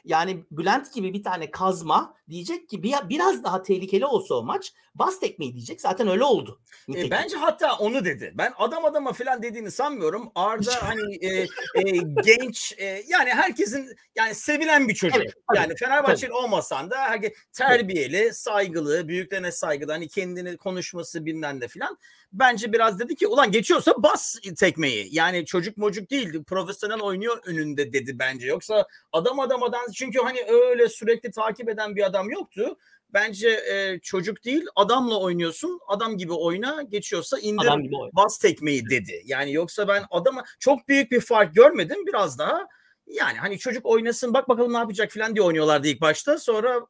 Yani 0.05 0.45
Bülent 0.51 0.95
gibi 0.95 1.13
bir 1.13 1.23
tane 1.23 1.51
kazma 1.51 2.15
diyecek 2.31 2.69
ki 2.69 2.83
bir, 2.83 2.95
biraz 3.09 3.45
daha 3.45 3.63
tehlikeli 3.63 4.07
olsa 4.07 4.35
o 4.35 4.43
maç 4.43 4.73
bas 4.95 5.21
tekmeyi 5.21 5.55
diyecek. 5.55 5.81
Zaten 5.81 6.09
öyle 6.09 6.25
oldu. 6.25 6.61
E, 6.97 7.11
bence 7.11 7.37
hatta 7.37 7.77
onu 7.77 8.05
dedi. 8.05 8.33
Ben 8.35 8.53
adam 8.59 8.85
adama 8.85 9.13
falan 9.13 9.43
dediğini 9.43 9.71
sanmıyorum. 9.71 10.33
Arda 10.35 10.73
hani 10.83 11.15
e, 11.17 11.29
e, 11.75 11.91
genç 12.25 12.75
e, 12.79 13.05
yani 13.09 13.31
herkesin 13.31 13.97
yani 14.17 14.35
sevilen 14.35 14.89
bir 14.89 14.95
çocuk. 14.95 15.23
Evet, 15.23 15.35
yani 15.55 15.75
Fenerbahçeli 15.77 16.33
olmasan 16.33 16.91
da 16.91 16.99
herkes 16.99 17.33
terbiyeli, 17.53 18.35
saygılı, 18.35 19.09
büyüklerine 19.09 19.53
saygılı 19.53 19.93
hani 19.93 20.09
kendini 20.09 20.57
konuşması 20.57 21.27
bilmem 21.27 21.61
ne 21.61 21.69
falan. 21.69 21.99
Bence 22.33 22.73
biraz 22.73 22.99
dedi 22.99 23.16
ki 23.16 23.27
ulan 23.27 23.53
geçiyorsa 23.53 23.95
bas 24.03 24.37
tekmeyi. 24.59 25.09
Yani 25.11 25.47
çocuk 25.47 25.77
mocuk 25.77 26.11
değil 26.11 26.45
profesyonel 26.45 27.01
oynuyor 27.01 27.38
önünde 27.45 27.93
dedi 27.93 28.19
bence. 28.19 28.47
Yoksa 28.47 28.87
adam 29.12 29.40
adamadan 29.40 29.90
çünkü 29.95 30.19
hani 30.19 30.45
öyle 30.49 30.88
sürekli 30.88 31.31
takip 31.31 31.69
eden 31.69 31.97
bir 31.97 32.03
adam 32.03 32.31
yoktu. 32.31 32.77
Bence 33.12 33.49
e, 33.49 33.99
çocuk 34.03 34.45
değil 34.45 34.66
adamla 34.77 35.21
oynuyorsun. 35.21 35.81
Adam 35.88 36.16
gibi 36.16 36.33
oyna 36.33 36.83
geçiyorsa 36.83 37.38
indir 37.38 37.66
bas 38.12 38.38
tekmeyi 38.38 38.90
dedi. 38.90 39.23
Yani 39.25 39.53
yoksa 39.53 39.88
ben 39.88 40.05
adama 40.11 40.45
çok 40.59 40.88
büyük 40.88 41.11
bir 41.11 41.21
fark 41.21 41.55
görmedim. 41.55 42.07
Biraz 42.07 42.38
daha 42.38 42.66
yani 43.07 43.38
hani 43.38 43.59
çocuk 43.59 43.87
oynasın 43.87 44.35
bak 44.35 44.49
bakalım 44.49 44.73
ne 44.73 44.79
yapacak 44.79 45.12
falan 45.12 45.35
diye 45.35 45.43
oynuyorlardı 45.43 45.88
ilk 45.88 46.01
başta. 46.01 46.38
Sonra 46.38 46.87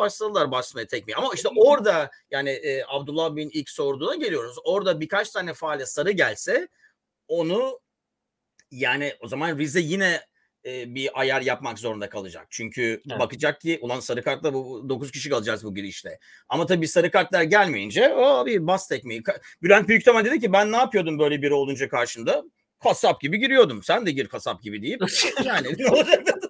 başladılar 0.00 0.50
basmaya 0.50 0.86
tekmeyi. 0.86 1.16
Ama 1.16 1.30
işte 1.34 1.48
orada 1.56 2.10
yani 2.30 2.50
e, 2.50 2.82
Abdullah 2.88 3.36
Bey'in 3.36 3.50
ilk 3.52 3.70
sorduğuna 3.70 4.14
geliyoruz. 4.14 4.56
Orada 4.64 5.00
birkaç 5.00 5.30
tane 5.30 5.54
faale 5.54 5.86
sarı 5.86 6.10
gelse 6.10 6.68
onu 7.28 7.80
yani 8.70 9.14
o 9.20 9.28
zaman 9.28 9.58
Rize 9.58 9.80
yine 9.80 10.20
e, 10.64 10.94
bir 10.94 11.20
ayar 11.20 11.40
yapmak 11.40 11.78
zorunda 11.78 12.08
kalacak. 12.08 12.46
Çünkü 12.50 13.02
Evet. 13.10 13.20
bakacak 13.20 13.60
ki 13.60 13.78
ulan 13.82 14.00
sarı 14.00 14.22
kartla 14.22 14.54
bu 14.54 14.88
9 14.88 15.10
kişi 15.10 15.30
kalacağız 15.30 15.64
bu 15.64 15.74
girişte. 15.74 16.18
Ama 16.48 16.66
tabii 16.66 16.88
sarı 16.88 17.10
kartlar 17.10 17.42
gelmeyince 17.42 18.14
o 18.14 18.46
bir 18.46 18.66
bas 18.66 18.88
tekmeyi. 18.88 19.22
Bülent 19.62 19.88
Büyüktemen 19.88 20.24
dedi 20.24 20.40
ki 20.40 20.52
ben 20.52 20.72
ne 20.72 20.76
yapıyordum 20.76 21.18
böyle 21.18 21.42
biri 21.42 21.54
olunca 21.54 21.88
karşımda? 21.88 22.44
Kasap 22.82 23.20
gibi 23.20 23.38
giriyordum. 23.38 23.82
Sen 23.82 24.06
de 24.06 24.10
gir 24.10 24.28
kasap 24.28 24.62
gibi 24.62 24.82
deyip 24.82 25.02
yani? 25.44 25.68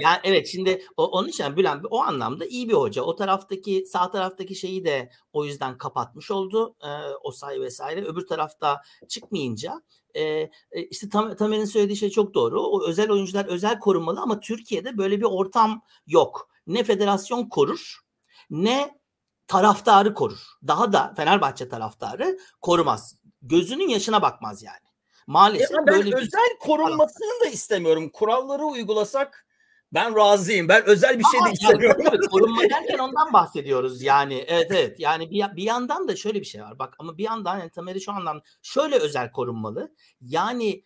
Yani 0.00 0.18
evet 0.24 0.48
şimdi 0.48 0.82
o, 0.96 1.06
onun 1.06 1.28
için 1.28 1.56
Bülent 1.56 1.84
o 1.90 2.02
anlamda 2.02 2.46
iyi 2.46 2.68
bir 2.68 2.74
hoca. 2.74 3.02
O 3.02 3.16
taraftaki 3.16 3.84
sağ 3.86 4.10
taraftaki 4.10 4.54
şeyi 4.54 4.84
de 4.84 5.10
o 5.32 5.44
yüzden 5.44 5.78
kapatmış 5.78 6.30
oldu. 6.30 6.74
E, 6.84 6.88
o 7.22 7.30
say 7.30 7.60
vesaire. 7.60 8.04
Öbür 8.04 8.26
tarafta 8.26 8.82
çıkmayınca 9.08 9.82
e, 10.14 10.22
e, 10.22 10.50
işte 10.90 11.08
Tam, 11.08 11.36
Tamer'in 11.36 11.64
söylediği 11.64 11.96
şey 11.96 12.10
çok 12.10 12.34
doğru. 12.34 12.62
O 12.62 12.88
özel 12.88 13.10
oyuncular 13.10 13.44
özel 13.44 13.78
korunmalı 13.78 14.20
ama 14.20 14.40
Türkiye'de 14.40 14.98
böyle 14.98 15.18
bir 15.20 15.26
ortam 15.26 15.82
yok. 16.06 16.48
Ne 16.66 16.84
federasyon 16.84 17.48
korur 17.48 18.02
ne 18.50 19.00
taraftarı 19.46 20.14
korur. 20.14 20.46
Daha 20.66 20.92
da 20.92 21.14
Fenerbahçe 21.16 21.68
taraftarı 21.68 22.38
korumaz. 22.60 23.16
Gözünün 23.42 23.88
yaşına 23.88 24.22
bakmaz 24.22 24.62
yani. 24.62 24.92
Maalesef 25.26 25.70
Ya 25.70 25.76
ben 25.78 25.86
böyle 25.86 26.10
bir 26.10 26.16
özel 26.16 26.58
korunmasını 26.60 27.44
da 27.44 27.48
istemiyorum. 27.48 28.08
Kuralları 28.08 28.64
uygulasak 28.64 29.46
ben 29.94 30.16
razıyım. 30.16 30.68
Ben 30.68 30.84
özel 30.86 31.18
bir 31.18 31.24
şey 31.24 31.32
de 31.32 31.38
Ama 31.38 31.46
yani 31.46 31.54
istemiyorum. 31.54 32.20
korunma 32.30 32.62
derken 32.62 32.98
ondan 32.98 33.32
bahsediyoruz 33.32 34.02
yani. 34.02 34.44
Evet 34.48 34.70
evet. 34.70 35.00
Yani 35.00 35.30
bir, 35.30 35.56
bir 35.56 35.62
yandan 35.62 36.08
da 36.08 36.16
şöyle 36.16 36.40
bir 36.40 36.46
şey 36.46 36.62
var. 36.62 36.78
Bak 36.78 36.94
ama 36.98 37.18
bir 37.18 37.24
yandan 37.24 37.58
yani 37.58 37.70
Tamer'i 37.70 38.00
şu 38.00 38.12
anlamda 38.12 38.42
şöyle 38.62 38.96
özel 38.96 39.32
korunmalı. 39.32 39.94
Yani 40.20 40.84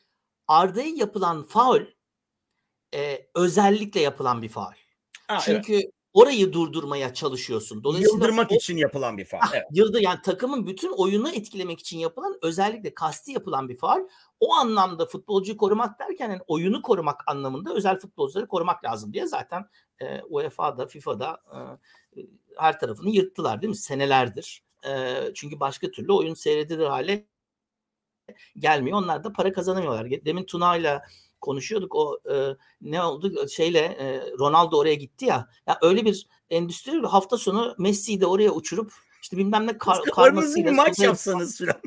Arda'ya 0.48 0.88
yapılan 0.88 1.42
faul 1.42 1.82
e, 2.94 3.28
özellikle 3.34 4.00
yapılan 4.00 4.42
bir 4.42 4.48
faul. 4.48 4.72
Ha, 5.28 5.38
evet. 5.48 5.92
Orayı 6.16 6.52
durdurmaya 6.52 7.14
çalışıyorsun. 7.14 7.84
Dolayısıyla 7.84 8.14
Yıldırmak 8.16 8.52
o- 8.52 8.54
için 8.54 8.76
yapılan 8.76 9.18
bir 9.18 9.24
faul. 9.24 9.40
Ah, 9.42 9.50
Evet. 9.54 9.64
Yıldı 9.72 10.00
yani 10.02 10.18
takımın 10.24 10.66
bütün 10.66 10.92
oyunu 10.92 11.30
etkilemek 11.30 11.80
için 11.80 11.98
yapılan 11.98 12.38
özellikle 12.42 12.94
kasti 12.94 13.32
yapılan 13.32 13.68
bir 13.68 13.76
faul. 13.76 14.00
O 14.40 14.54
anlamda 14.54 15.06
futbolcuyu 15.06 15.56
korumak 15.56 15.98
derken 15.98 16.30
yani 16.30 16.40
oyunu 16.46 16.82
korumak 16.82 17.20
anlamında 17.26 17.74
özel 17.74 17.98
futbolcuları 17.98 18.48
korumak 18.48 18.84
lazım 18.84 19.12
diye 19.12 19.26
zaten 19.26 19.68
e, 20.00 20.22
UEFA'da, 20.22 20.86
FIFA'da 20.86 21.40
e, 22.16 22.20
her 22.56 22.80
tarafını 22.80 23.10
yırttılar 23.10 23.62
değil 23.62 23.68
mi? 23.68 23.76
Senelerdir. 23.76 24.62
E, 24.88 25.14
çünkü 25.34 25.60
başka 25.60 25.90
türlü 25.90 26.12
oyun 26.12 26.34
seyredilir 26.34 26.86
hale 26.86 27.26
gelmiyor. 28.58 28.98
Onlar 28.98 29.24
da 29.24 29.32
para 29.32 29.52
kazanamıyorlar. 29.52 30.10
Demin 30.24 30.44
Tuna'yla 30.44 31.02
konuşuyorduk 31.40 31.94
o 31.94 32.18
e, 32.32 32.56
ne 32.80 33.02
oldu 33.02 33.48
şeyle 33.48 33.78
e, 33.78 34.30
Ronaldo 34.38 34.78
oraya 34.78 34.94
gitti 34.94 35.24
ya. 35.24 35.48
Ya 35.66 35.78
öyle 35.82 36.04
bir 36.04 36.26
endüstri 36.50 37.06
hafta 37.06 37.38
sonu 37.38 37.74
Messi'yi 37.78 38.20
de 38.20 38.26
oraya 38.26 38.50
uçurup 38.50 38.92
işte 39.22 39.36
bilmem 39.36 39.66
ne 39.66 39.78
kar, 39.78 40.02
karmasıyla 40.02 40.70
bir 40.70 40.76
maç 40.76 40.98
yapsanız 40.98 41.58
falan. 41.58 41.80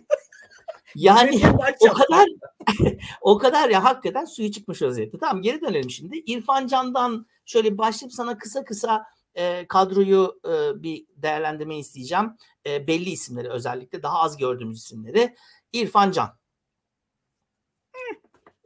yani 0.96 1.42
o 1.80 1.94
kadar 1.94 2.28
o 3.22 3.38
kadar 3.38 3.70
ya 3.70 3.84
hakikaten 3.84 4.26
suyu 4.26 4.52
çıkmış 4.52 4.82
vaziyette. 4.82 5.18
Tamam 5.18 5.42
geri 5.42 5.62
dönelim 5.62 5.90
şimdi. 5.90 6.18
İrfan 6.18 6.68
Can'dan 6.68 7.26
şöyle 7.46 7.78
başlayıp 7.78 8.14
sana 8.14 8.38
kısa 8.38 8.64
kısa 8.64 9.04
e, 9.36 9.68
kadroyu 9.68 10.40
e, 10.46 10.84
bir 10.84 11.06
değerlendirme 11.16 11.78
isteyeceğim. 11.78 12.38
E, 12.66 12.88
belli 12.88 13.10
isimleri 13.10 13.50
özellikle 13.50 14.04
daha 14.04 14.20
az 14.20 14.38
gördüğümüz 14.38 14.78
isimleri. 14.78 15.36
İrfan 15.74 16.12
Can. 16.12 16.40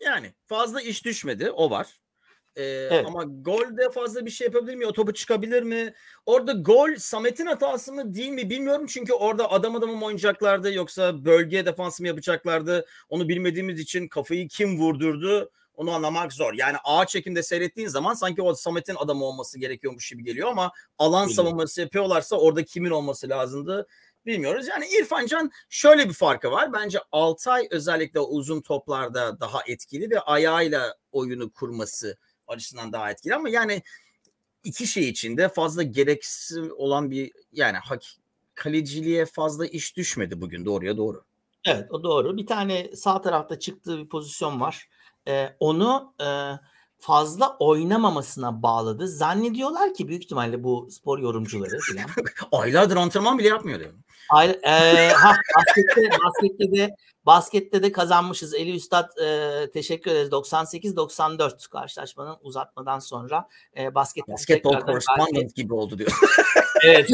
Yani 0.06 0.34
fazla 0.46 0.82
iş 0.82 1.06
düşmedi 1.06 1.52
o 1.52 1.70
var. 1.70 2.00
Ee, 2.56 2.64
evet. 2.64 3.06
Ama 3.08 3.24
golde 3.24 3.90
fazla 3.90 4.26
bir 4.26 4.32
şey 4.32 4.46
yapabilir 4.48 4.76
mi? 4.76 4.86
O 4.86 4.94
topu 4.94 5.14
çıkabilir 5.14 5.64
mi? 5.64 5.94
Orada 6.26 6.52
gol 6.52 6.96
Samet'in 6.98 7.46
hatası 7.46 7.94
mı 7.94 8.14
değil 8.14 8.30
mi 8.30 8.50
bilmiyorum. 8.50 8.86
Çünkü 8.90 9.14
orada 9.14 9.52
adam 9.52 9.76
adamı 9.76 10.06
oynayacaklardı 10.06 10.74
yoksa 10.74 11.26
bölge 11.26 11.66
defansı 11.66 12.04
mı 12.04 12.08
yapacaklardı? 12.08 12.86
Onu 13.10 13.30
bilmediğimiz 13.30 13.80
için 13.80 14.08
kafayı 14.08 14.48
kim 14.48 14.80
vurdurdu? 14.80 15.52
Onu 15.76 15.92
anlamak 15.92 16.34
zor. 16.34 16.54
Yani 16.54 16.78
ağ 16.84 17.06
çekimde 17.06 17.44
seyrettiğin 17.44 17.88
zaman 17.88 18.14
sanki 18.14 18.42
o 18.42 18.54
Samet'in 18.54 18.96
adamı 18.96 19.26
olması 19.26 19.60
gerekiyormuş 19.60 20.10
gibi 20.10 20.24
geliyor 20.24 20.50
ama 20.50 20.72
alan 20.98 21.28
Bilmiyorum. 21.28 21.50
savunması 21.50 21.82
yapıyorlarsa 21.82 22.36
orada 22.36 22.64
kimin 22.64 22.90
olması 22.90 23.30
lazımdı? 23.30 23.88
Bilmiyoruz. 24.26 24.68
Yani 24.68 24.86
İrfan 24.88 25.26
Can 25.26 25.52
şöyle 25.70 26.10
bir 26.10 26.14
farkı 26.14 26.52
var. 26.52 26.74
Bence 26.74 27.00
Altay 27.12 27.68
özellikle 27.72 28.20
uzun 28.20 28.62
toplarda 28.62 29.40
daha 29.40 29.62
etkili 29.68 30.10
ve 30.10 30.20
ayağıyla 30.20 30.96
oyunu 31.12 31.52
kurması 31.52 32.18
açısından 32.48 32.94
daha 32.94 33.12
etkili 33.12 33.36
ama 33.36 33.50
yani 33.50 33.84
iki 34.64 34.88
şey 34.88 35.10
içinde 35.10 35.50
fazla 35.50 35.84
gereksiz 35.84 36.58
olan 36.72 37.12
bir 37.12 37.32
yani 37.52 37.78
hak, 37.78 38.04
kaleciliğe 38.56 39.26
fazla 39.26 39.66
iş 39.66 39.98
düşmedi 39.98 40.42
bugün 40.42 40.66
doğruya 40.66 40.98
doğru. 40.98 41.24
Evet 41.66 41.92
o 41.92 42.04
doğru. 42.04 42.38
Bir 42.38 42.48
tane 42.48 42.96
sağ 42.96 43.22
tarafta 43.22 43.60
çıktığı 43.60 43.98
bir 43.98 44.10
pozisyon 44.10 44.62
var. 44.62 44.90
Ee, 45.28 45.56
onu 45.60 46.14
e, 46.22 46.26
fazla 47.04 47.58
oynamamasına 47.60 48.64
bağladı. 48.64 49.08
Zannediyorlar 49.08 49.94
ki 49.94 50.08
büyük 50.08 50.24
ihtimalle 50.24 50.64
bu 50.64 50.88
spor 50.92 51.20
yorumcuları 51.20 51.78
falan. 51.80 52.64
Aylardır 52.64 52.96
antrenman 52.96 53.38
bile 53.38 53.48
yapmıyor 53.48 53.80
diyor. 53.80 53.92
Ay, 54.30 54.60
e, 54.64 55.10
ha, 55.10 55.36
baskette, 55.58 56.10
baskette 56.26 56.72
de 56.72 56.96
baskette 57.26 57.84
de 57.84 57.92
kazanmışız. 57.92 58.54
Eli 58.54 58.76
Üstad 58.76 59.18
e, 59.18 59.72
teşekkür 59.72 60.12
ederiz. 60.12 60.30
98-94 60.30 61.70
karşılaşmanın 61.70 62.38
uzatmadan 62.42 63.00
sonra 63.00 63.48
e, 63.78 63.96
basket 63.96 64.28
basketbol 64.28 64.80
correspondent 64.80 65.56
gibi 65.56 65.74
oldu 65.74 65.98
diyor. 65.98 66.12
evet. 66.84 67.10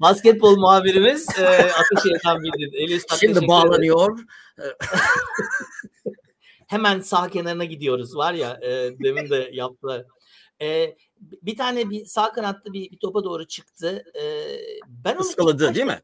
Basketbol 0.00 0.56
muhabirimiz 0.56 1.26
e, 1.38 1.46
Ataşehir'den 1.46 2.42
bildirdi. 2.42 2.76
Eli 2.76 2.96
Üstad 2.96 3.16
Şimdi 3.16 3.48
bağlanıyor. 3.48 4.18
Hemen 6.72 7.00
sağ 7.00 7.28
kenarına 7.28 7.64
gidiyoruz 7.64 8.16
var 8.16 8.34
ya 8.34 8.60
e, 8.62 8.98
demin 8.98 9.30
de 9.30 9.50
yaptı. 9.52 10.08
E, 10.62 10.96
bir 11.42 11.56
tane 11.56 11.90
bir 11.90 12.04
sağ 12.04 12.32
kanatta 12.32 12.72
bir, 12.72 12.90
bir 12.90 12.98
topa 12.98 13.24
doğru 13.24 13.46
çıktı. 13.46 14.04
E, 14.14 14.24
ben 14.88 15.14
onu 15.14 15.20
ıskaladı 15.20 15.74
değil 15.74 15.86
mi? 15.86 16.00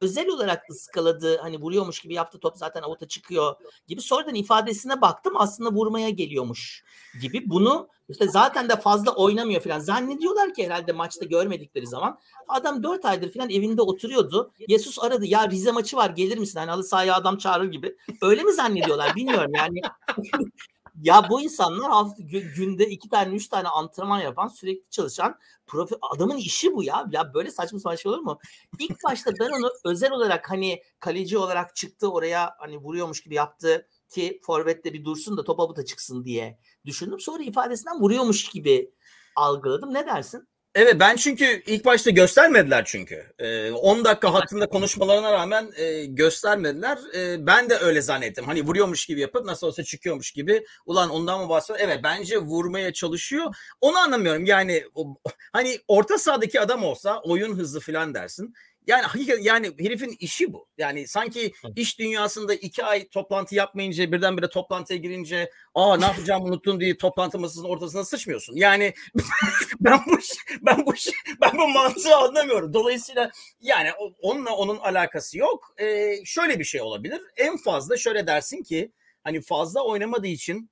Özel 0.00 0.28
olarak 0.28 0.70
ıskaladı. 0.70 1.38
Hani 1.38 1.60
vuruyormuş 1.60 2.00
gibi 2.00 2.14
yaptı 2.14 2.38
top 2.38 2.56
zaten 2.56 2.82
avuta 2.82 3.08
çıkıyor 3.08 3.54
gibi. 3.86 4.00
Sonradan 4.00 4.34
ifadesine 4.34 5.00
baktım 5.00 5.32
aslında 5.36 5.70
vurmaya 5.70 6.10
geliyormuş 6.10 6.84
gibi. 7.20 7.50
Bunu 7.50 7.88
işte 8.08 8.28
zaten 8.28 8.68
de 8.68 8.76
fazla 8.76 9.14
oynamıyor 9.14 9.60
falan. 9.60 9.78
Zannediyorlar 9.78 10.54
ki 10.54 10.64
herhalde 10.64 10.92
maçta 10.92 11.24
görmedikleri 11.24 11.86
zaman. 11.86 12.18
Adam 12.48 12.82
dört 12.82 13.04
aydır 13.04 13.32
falan 13.32 13.50
evinde 13.50 13.82
oturuyordu. 13.82 14.52
Yesus 14.68 14.98
aradı. 14.98 15.26
Ya 15.26 15.50
Rize 15.50 15.72
maçı 15.72 15.96
var 15.96 16.10
gelir 16.10 16.38
misin? 16.38 16.58
Hani 16.58 16.70
halı 16.70 16.84
sahaya 16.84 17.14
adam 17.14 17.38
çağırır 17.38 17.70
gibi. 17.72 17.96
Öyle 18.22 18.42
mi 18.42 18.52
zannediyorlar 18.52 19.16
bilmiyorum 19.16 19.52
yani. 19.54 19.80
ya 21.02 21.30
bu 21.30 21.40
insanlar 21.40 21.90
hafta, 21.90 22.22
günde 22.56 22.86
iki 22.86 23.08
tane 23.08 23.34
üç 23.34 23.48
tane 23.48 23.68
antrenman 23.68 24.20
yapan 24.20 24.48
sürekli 24.48 24.90
çalışan 24.90 25.38
profi 25.66 25.94
adamın 26.14 26.36
işi 26.36 26.74
bu 26.74 26.84
ya. 26.84 27.06
Ya 27.12 27.34
böyle 27.34 27.50
saçma 27.50 27.78
sapan 27.78 27.96
şey 27.96 28.12
olur 28.12 28.18
mu? 28.20 28.38
İlk 28.78 29.04
başta 29.04 29.30
ben 29.40 29.50
onu 29.50 29.70
özel 29.84 30.12
olarak 30.12 30.50
hani 30.50 30.82
kaleci 31.00 31.38
olarak 31.38 31.76
çıktı 31.76 32.12
oraya 32.12 32.54
hani 32.58 32.78
vuruyormuş 32.78 33.22
gibi 33.22 33.34
yaptı 33.34 33.88
ki 34.08 34.40
forvette 34.42 34.92
bir 34.92 35.04
dursun 35.04 35.36
da 35.36 35.44
top 35.44 35.60
abuta 35.60 35.84
çıksın 35.84 36.24
diye 36.24 36.58
düşündüm. 36.86 37.20
Sonra 37.20 37.42
ifadesinden 37.42 38.00
vuruyormuş 38.00 38.48
gibi 38.48 38.94
algıladım. 39.36 39.94
Ne 39.94 40.06
dersin? 40.06 40.48
Evet 40.74 40.96
ben 41.00 41.16
çünkü 41.16 41.62
ilk 41.66 41.84
başta 41.84 42.10
göstermediler 42.10 42.84
çünkü. 42.84 43.32
Ee, 43.38 43.70
10 43.70 44.04
dakika 44.04 44.34
hakkında 44.34 44.66
konuşmalarına 44.66 45.32
rağmen 45.32 45.70
e, 45.76 46.04
göstermediler. 46.04 46.98
E, 47.14 47.46
ben 47.46 47.70
de 47.70 47.76
öyle 47.78 48.00
zannettim. 48.00 48.44
Hani 48.44 48.62
vuruyormuş 48.62 49.06
gibi 49.06 49.20
yapıp 49.20 49.44
nasıl 49.44 49.66
olsa 49.66 49.84
çıkıyormuş 49.84 50.32
gibi. 50.32 50.64
Ulan 50.86 51.10
ondan 51.10 51.40
mı 51.40 51.48
bahsediyor? 51.48 51.88
Evet 51.88 52.00
bence 52.02 52.38
vurmaya 52.38 52.92
çalışıyor. 52.92 53.56
Onu 53.80 53.98
anlamıyorum. 53.98 54.44
Yani 54.44 54.84
o, 54.94 55.16
hani 55.52 55.78
orta 55.88 56.18
sahadaki 56.18 56.60
adam 56.60 56.84
olsa 56.84 57.20
oyun 57.20 57.56
hızlı 57.56 57.80
falan 57.80 58.14
dersin. 58.14 58.54
Yani 58.88 59.02
hakikaten 59.02 59.42
yani 59.42 59.72
herifin 59.78 60.16
işi 60.20 60.52
bu. 60.52 60.68
Yani 60.78 61.08
sanki 61.08 61.52
iş 61.76 61.98
dünyasında 61.98 62.54
iki 62.54 62.84
ay 62.84 63.08
toplantı 63.08 63.54
yapmayınca 63.54 64.12
birdenbire 64.12 64.48
toplantıya 64.48 64.98
girince 64.98 65.50
aa 65.74 65.96
ne 65.96 66.04
yapacağım 66.04 66.44
unuttum 66.44 66.80
diye 66.80 66.96
toplantı 66.96 67.38
masasının 67.38 67.68
ortasına 67.68 68.04
sıçmıyorsun. 68.04 68.56
Yani 68.56 68.94
ben 69.80 70.00
bu 70.06 70.18
ben 70.60 70.86
bu 70.86 70.94
ben 71.40 71.58
bu 71.58 71.68
mantığı 71.68 72.16
anlamıyorum. 72.16 72.72
Dolayısıyla 72.72 73.30
yani 73.60 73.90
onunla 74.22 74.50
onun 74.56 74.78
alakası 74.78 75.38
yok. 75.38 75.74
Ee, 75.80 76.14
şöyle 76.24 76.58
bir 76.58 76.64
şey 76.64 76.80
olabilir. 76.80 77.20
En 77.36 77.56
fazla 77.56 77.96
şöyle 77.96 78.26
dersin 78.26 78.62
ki 78.62 78.92
hani 79.24 79.40
fazla 79.40 79.84
oynamadığı 79.84 80.26
için 80.26 80.70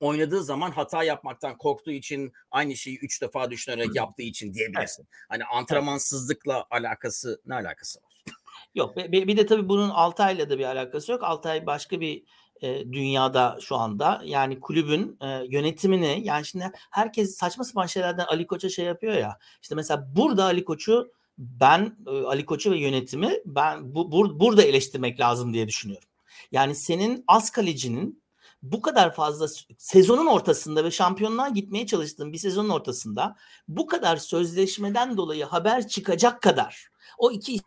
oynadığı 0.00 0.44
zaman 0.44 0.70
hata 0.70 1.02
yapmaktan 1.02 1.56
korktuğu 1.58 1.90
için 1.90 2.32
aynı 2.50 2.76
şeyi 2.76 2.98
üç 2.98 3.22
defa 3.22 3.50
düşünerek 3.50 3.96
yaptığı 3.96 4.22
için 4.22 4.54
diyebilirsin. 4.54 5.08
Hani 5.28 5.44
antrenmansızlıkla 5.44 6.66
alakası 6.70 7.40
ne 7.46 7.54
alakası 7.54 8.00
var? 8.02 8.12
Yok 8.74 8.96
bir, 8.96 9.26
bir 9.28 9.36
de 9.36 9.46
tabii 9.46 9.68
bunun 9.68 9.90
Altay'la 9.90 10.50
da 10.50 10.58
bir 10.58 10.64
alakası 10.64 11.12
yok. 11.12 11.22
Altay 11.24 11.66
başka 11.66 12.00
bir 12.00 12.24
e, 12.62 12.92
dünyada 12.92 13.58
şu 13.60 13.76
anda. 13.76 14.22
Yani 14.24 14.60
kulübün 14.60 15.18
e, 15.20 15.26
yönetimini 15.48 16.20
yani 16.24 16.46
şimdi 16.46 16.70
herkes 16.90 17.36
saçma 17.36 17.64
sapan 17.64 17.86
şeylerden 17.86 18.24
Ali 18.24 18.46
Koç'a 18.46 18.68
şey 18.68 18.84
yapıyor 18.84 19.14
ya. 19.14 19.38
İşte 19.62 19.74
mesela 19.74 20.08
burada 20.16 20.44
Ali 20.44 20.64
Koç'u 20.64 21.12
ben 21.38 21.96
e, 22.06 22.10
Ali 22.10 22.46
Koç'u 22.46 22.70
ve 22.70 22.78
yönetimi 22.78 23.32
ben 23.46 23.94
bu, 23.94 24.12
bur, 24.12 24.40
burada 24.40 24.62
eleştirmek 24.62 25.20
lazım 25.20 25.54
diye 25.54 25.68
düşünüyorum. 25.68 26.08
Yani 26.52 26.74
senin 26.74 27.24
az 27.28 27.50
kalecinin 27.50 28.21
bu 28.62 28.82
kadar 28.82 29.14
fazla 29.14 29.46
sezonun 29.78 30.26
ortasında 30.26 30.84
ve 30.84 30.90
şampiyonluğa 30.90 31.48
gitmeye 31.48 31.86
çalıştığın 31.86 32.32
bir 32.32 32.38
sezonun 32.38 32.68
ortasında 32.68 33.36
bu 33.68 33.86
kadar 33.86 34.16
sözleşmeden 34.16 35.16
dolayı 35.16 35.44
haber 35.44 35.88
çıkacak 35.88 36.42
kadar 36.42 36.88
o 37.18 37.30
iki 37.30 37.60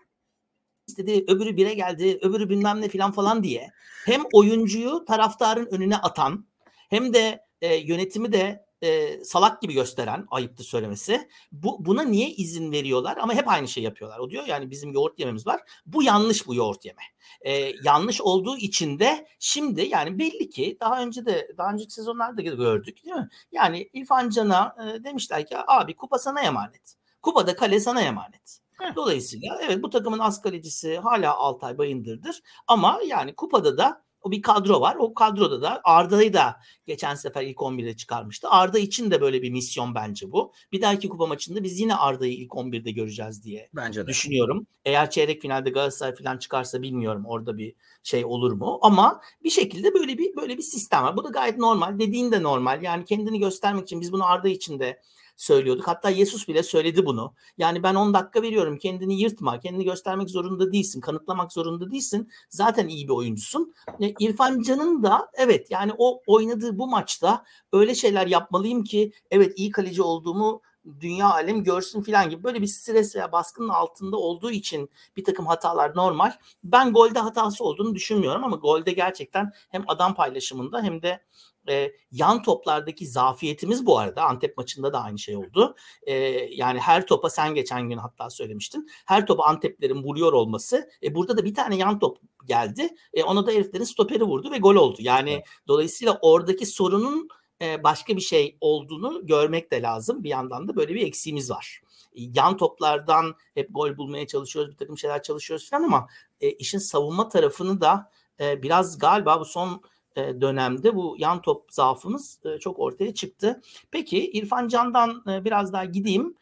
istedi 0.87 1.25
öbürü 1.27 1.57
bire 1.57 1.73
geldi 1.73 2.19
öbürü 2.21 2.49
bilmem 2.49 2.81
ne 2.81 2.89
filan 2.89 3.11
falan 3.11 3.43
diye 3.43 3.71
hem 4.05 4.23
oyuncuyu 4.33 5.05
taraftarın 5.05 5.65
önüne 5.65 5.97
atan 5.97 6.47
hem 6.89 7.13
de 7.13 7.45
e, 7.61 7.75
yönetimi 7.75 8.33
de 8.33 8.64
e, 8.81 9.23
salak 9.23 9.61
gibi 9.61 9.73
gösteren 9.73 10.25
ayıptı 10.31 10.63
söylemesi. 10.63 11.29
Bu 11.51 11.85
buna 11.85 12.03
niye 12.03 12.29
izin 12.29 12.71
veriyorlar? 12.71 13.17
Ama 13.17 13.33
hep 13.33 13.47
aynı 13.47 13.67
şey 13.67 13.83
yapıyorlar. 13.83 14.19
O 14.19 14.29
diyor 14.29 14.43
yani 14.47 14.71
bizim 14.71 14.93
yoğurt 14.93 15.19
yememiz 15.19 15.47
var. 15.47 15.61
Bu 15.85 16.03
yanlış 16.03 16.47
bu 16.47 16.55
yoğurt 16.55 16.85
yeme. 16.85 17.01
E, 17.41 17.71
yanlış 17.83 18.21
olduğu 18.21 18.57
için 18.57 18.99
de 18.99 19.27
şimdi 19.39 19.81
yani 19.81 20.19
belli 20.19 20.49
ki 20.49 20.77
daha 20.79 21.01
önce 21.01 21.25
de 21.25 21.51
daha 21.57 21.71
önceki 21.71 21.93
sezonlarda 21.93 22.41
gördük 22.41 23.03
değil 23.05 23.15
mi? 23.15 23.29
Yani 23.51 23.89
İrfan 23.93 24.29
Can'a 24.29 24.75
e, 24.79 25.03
demişler 25.03 25.45
ki 25.45 25.55
abi 25.67 25.95
kupa 25.95 26.19
sana 26.19 26.41
emanet. 26.41 26.95
Kupada 27.21 27.55
kale 27.55 27.79
sana 27.79 28.01
emanet. 28.01 28.59
Dolayısıyla 28.95 29.59
evet 29.61 29.83
bu 29.83 29.89
takımın 29.89 30.19
az 30.19 30.41
kalecisi 30.41 30.97
hala 30.97 31.35
Altay 31.35 31.77
Bayındır'dır. 31.77 32.41
Ama 32.67 32.99
yani 33.07 33.35
kupada 33.35 33.77
da 33.77 34.04
o 34.25 34.31
bir 34.31 34.41
kadro 34.41 34.81
var. 34.81 34.95
O 34.99 35.13
kadroda 35.13 35.61
da 35.61 35.81
Arda'yı 35.83 36.33
da 36.33 36.59
geçen 36.85 37.15
sefer 37.15 37.43
ilk 37.43 37.57
11'de 37.57 37.95
çıkarmıştı. 37.95 38.49
Arda 38.49 38.79
için 38.79 39.11
de 39.11 39.21
böyle 39.21 39.41
bir 39.41 39.51
misyon 39.51 39.95
bence 39.95 40.31
bu. 40.31 40.53
Bir 40.71 40.81
dahaki 40.81 41.09
kupa 41.09 41.25
maçında 41.25 41.63
biz 41.63 41.79
yine 41.79 41.95
Arda'yı 41.95 42.33
ilk 42.33 42.51
11'de 42.51 42.91
göreceğiz 42.91 43.43
diye 43.43 43.69
bence 43.75 44.03
de. 44.03 44.07
düşünüyorum. 44.07 44.67
Eğer 44.85 45.09
çeyrek 45.09 45.41
finalde 45.41 45.69
Galatasaray 45.69 46.15
falan 46.15 46.37
çıkarsa 46.37 46.81
bilmiyorum 46.81 47.23
orada 47.25 47.57
bir 47.57 47.75
şey 48.03 48.25
olur 48.25 48.51
mu? 48.51 48.79
Ama 48.81 49.21
bir 49.43 49.49
şekilde 49.49 49.93
böyle 49.93 50.17
bir 50.17 50.35
böyle 50.35 50.57
bir 50.57 50.63
sistem 50.63 51.03
var. 51.03 51.17
Bu 51.17 51.23
da 51.23 51.29
gayet 51.29 51.57
normal. 51.57 51.99
Dediğin 51.99 52.31
de 52.31 52.43
normal. 52.43 52.83
Yani 52.83 53.05
kendini 53.05 53.39
göstermek 53.39 53.83
için 53.83 54.01
biz 54.01 54.11
bunu 54.11 54.25
Arda 54.25 54.49
için 54.49 54.79
de 54.79 55.01
söylüyorduk. 55.35 55.87
Hatta 55.87 56.09
Yesus 56.09 56.47
bile 56.47 56.63
söyledi 56.63 57.05
bunu. 57.05 57.33
Yani 57.57 57.83
ben 57.83 57.95
10 57.95 58.13
dakika 58.13 58.41
veriyorum 58.41 58.77
kendini 58.77 59.21
yırtma, 59.21 59.59
kendini 59.59 59.83
göstermek 59.83 60.29
zorunda 60.29 60.71
değilsin, 60.71 61.01
kanıtlamak 61.01 61.53
zorunda 61.53 61.91
değilsin. 61.91 62.29
Zaten 62.49 62.87
iyi 62.87 63.07
bir 63.07 63.13
oyuncusun. 63.13 63.73
E, 64.01 64.13
İrfan 64.19 64.61
Can'ın 64.61 65.03
da 65.03 65.29
evet 65.33 65.71
yani 65.71 65.91
o 65.97 66.21
oynadığı 66.27 66.79
bu 66.79 66.87
maçta 66.87 67.43
öyle 67.73 67.95
şeyler 67.95 68.27
yapmalıyım 68.27 68.83
ki 68.83 69.11
evet 69.31 69.53
iyi 69.59 69.71
kaleci 69.71 70.01
olduğumu 70.01 70.61
dünya 70.99 71.31
alem 71.31 71.63
görsün 71.63 72.01
filan 72.01 72.29
gibi 72.29 72.43
böyle 72.43 72.61
bir 72.61 72.67
stres 72.67 73.15
veya 73.15 73.31
baskının 73.31 73.69
altında 73.69 74.17
olduğu 74.17 74.51
için 74.51 74.89
bir 75.17 75.23
takım 75.23 75.45
hatalar 75.45 75.95
normal. 75.95 76.31
Ben 76.63 76.93
golde 76.93 77.19
hatası 77.19 77.63
olduğunu 77.63 77.95
düşünmüyorum 77.95 78.43
ama 78.43 78.55
golde 78.55 78.91
gerçekten 78.91 79.51
hem 79.69 79.83
adam 79.87 80.15
paylaşımında 80.15 80.83
hem 80.83 81.01
de 81.01 81.21
e, 81.69 81.91
yan 82.11 82.41
toplardaki 82.41 83.07
zafiyetimiz 83.07 83.85
bu 83.85 83.99
arada 83.99 84.23
Antep 84.23 84.57
maçında 84.57 84.93
da 84.93 85.03
aynı 85.03 85.19
şey 85.19 85.35
oldu. 85.35 85.75
E, 86.03 86.13
yani 86.51 86.79
her 86.79 87.07
topa 87.07 87.29
sen 87.29 87.55
geçen 87.55 87.89
gün 87.89 87.97
hatta 87.97 88.29
söylemiştin. 88.29 88.87
Her 89.05 89.27
topa 89.27 89.43
Anteplerin 89.43 90.03
vuruyor 90.03 90.33
olması. 90.33 90.89
E, 91.03 91.15
burada 91.15 91.37
da 91.37 91.45
bir 91.45 91.53
tane 91.53 91.75
yan 91.75 91.99
top 91.99 92.17
geldi. 92.45 92.89
E, 93.13 93.23
ona 93.23 93.47
da 93.47 93.51
heriflerin 93.51 93.83
stoperi 93.83 94.23
vurdu 94.23 94.51
ve 94.51 94.57
gol 94.57 94.75
oldu. 94.75 94.97
Yani 94.99 95.31
evet. 95.31 95.45
dolayısıyla 95.67 96.19
oradaki 96.21 96.65
sorunun 96.65 97.29
e, 97.61 97.83
başka 97.83 98.15
bir 98.15 98.21
şey 98.21 98.57
olduğunu 98.61 99.27
görmek 99.27 99.71
de 99.71 99.81
lazım. 99.81 100.23
Bir 100.23 100.29
yandan 100.29 100.67
da 100.67 100.75
böyle 100.75 100.95
bir 100.95 101.07
eksiğimiz 101.07 101.51
var. 101.51 101.81
Yan 102.15 102.57
toplardan 102.57 103.35
hep 103.53 103.67
gol 103.71 103.97
bulmaya 103.97 104.27
çalışıyoruz, 104.27 104.71
bir 104.71 104.77
takım 104.77 104.97
şeyler 104.97 105.23
çalışıyoruz 105.23 105.69
falan 105.69 105.83
ama 105.83 106.07
e, 106.41 106.51
işin 106.51 106.79
savunma 106.79 107.29
tarafını 107.29 107.81
da 107.81 108.11
e, 108.39 108.63
biraz 108.63 108.97
galiba 108.97 109.39
bu 109.39 109.45
son 109.45 109.81
e, 110.15 110.41
dönemde 110.41 110.95
bu 110.95 111.15
yan 111.19 111.41
top 111.41 111.71
zaafımız 111.71 112.39
e, 112.45 112.59
çok 112.59 112.79
ortaya 112.79 113.13
çıktı. 113.13 113.61
Peki 113.91 114.31
İrfan 114.31 114.67
Can'dan 114.67 115.23
e, 115.27 115.45
biraz 115.45 115.73
daha 115.73 115.85
gideyim. 115.85 116.35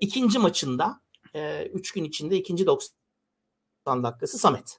İkinci 0.00 0.38
maçında 0.38 1.00
3 1.72 1.92
gün 1.92 2.04
içinde 2.04 2.36
ikinci 2.36 2.66
90 2.66 4.02
dakikası 4.02 4.38
Samet. 4.38 4.78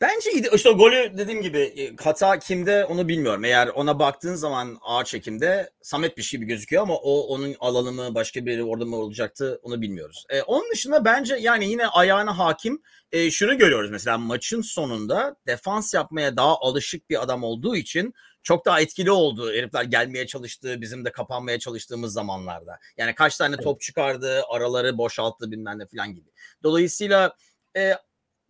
Bence 0.00 0.30
işte 0.54 0.68
o 0.68 0.78
golü 0.78 1.18
dediğim 1.18 1.42
gibi 1.42 1.94
hata 2.00 2.38
kimde 2.38 2.84
onu 2.84 3.08
bilmiyorum. 3.08 3.44
Eğer 3.44 3.68
ona 3.68 3.98
baktığın 3.98 4.34
zaman 4.34 4.78
ağır 4.82 5.04
çekimde 5.04 5.70
Samet 5.82 6.16
bir 6.16 6.22
şey 6.22 6.40
gibi 6.40 6.48
gözüküyor 6.48 6.82
ama 6.82 6.94
o 6.94 7.20
onun 7.20 7.56
alanı 7.60 7.92
mı 7.92 8.14
başka 8.14 8.46
biri 8.46 8.64
orada 8.64 8.84
mı 8.84 8.96
olacaktı 8.96 9.60
onu 9.62 9.80
bilmiyoruz. 9.82 10.26
Ee, 10.30 10.42
onun 10.42 10.70
dışında 10.72 11.04
bence 11.04 11.36
yani 11.36 11.70
yine 11.70 11.86
ayağına 11.86 12.38
hakim 12.38 12.82
e, 13.12 13.30
şunu 13.30 13.58
görüyoruz 13.58 13.90
mesela 13.90 14.18
maçın 14.18 14.62
sonunda 14.62 15.36
defans 15.46 15.94
yapmaya 15.94 16.36
daha 16.36 16.56
alışık 16.60 17.10
bir 17.10 17.22
adam 17.22 17.44
olduğu 17.44 17.76
için 17.76 18.14
çok 18.42 18.66
daha 18.66 18.80
etkili 18.80 19.10
oldu. 19.10 19.52
Herifler 19.52 19.84
gelmeye 19.84 20.26
çalıştı, 20.26 20.80
bizim 20.80 21.04
de 21.04 21.12
kapanmaya 21.12 21.58
çalıştığımız 21.58 22.12
zamanlarda. 22.12 22.78
Yani 22.96 23.14
kaç 23.14 23.36
tane 23.36 23.56
top 23.56 23.80
çıkardı, 23.80 24.42
araları 24.48 24.98
boşalttı 24.98 25.50
bilmem 25.50 25.78
ne 25.78 25.86
falan 25.86 26.14
gibi. 26.14 26.30
Dolayısıyla 26.62 27.34
e, 27.76 27.94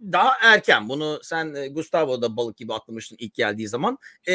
daha 0.01 0.33
erken. 0.43 0.89
Bunu 0.89 1.21
sen 1.23 1.55
e, 1.55 1.69
Gustavo 1.69 2.23
da 2.23 2.37
balık 2.37 2.57
gibi 2.57 2.75
atlamıştın 2.75 3.17
ilk 3.21 3.35
geldiği 3.35 3.69
zaman. 3.69 3.99
E, 4.29 4.33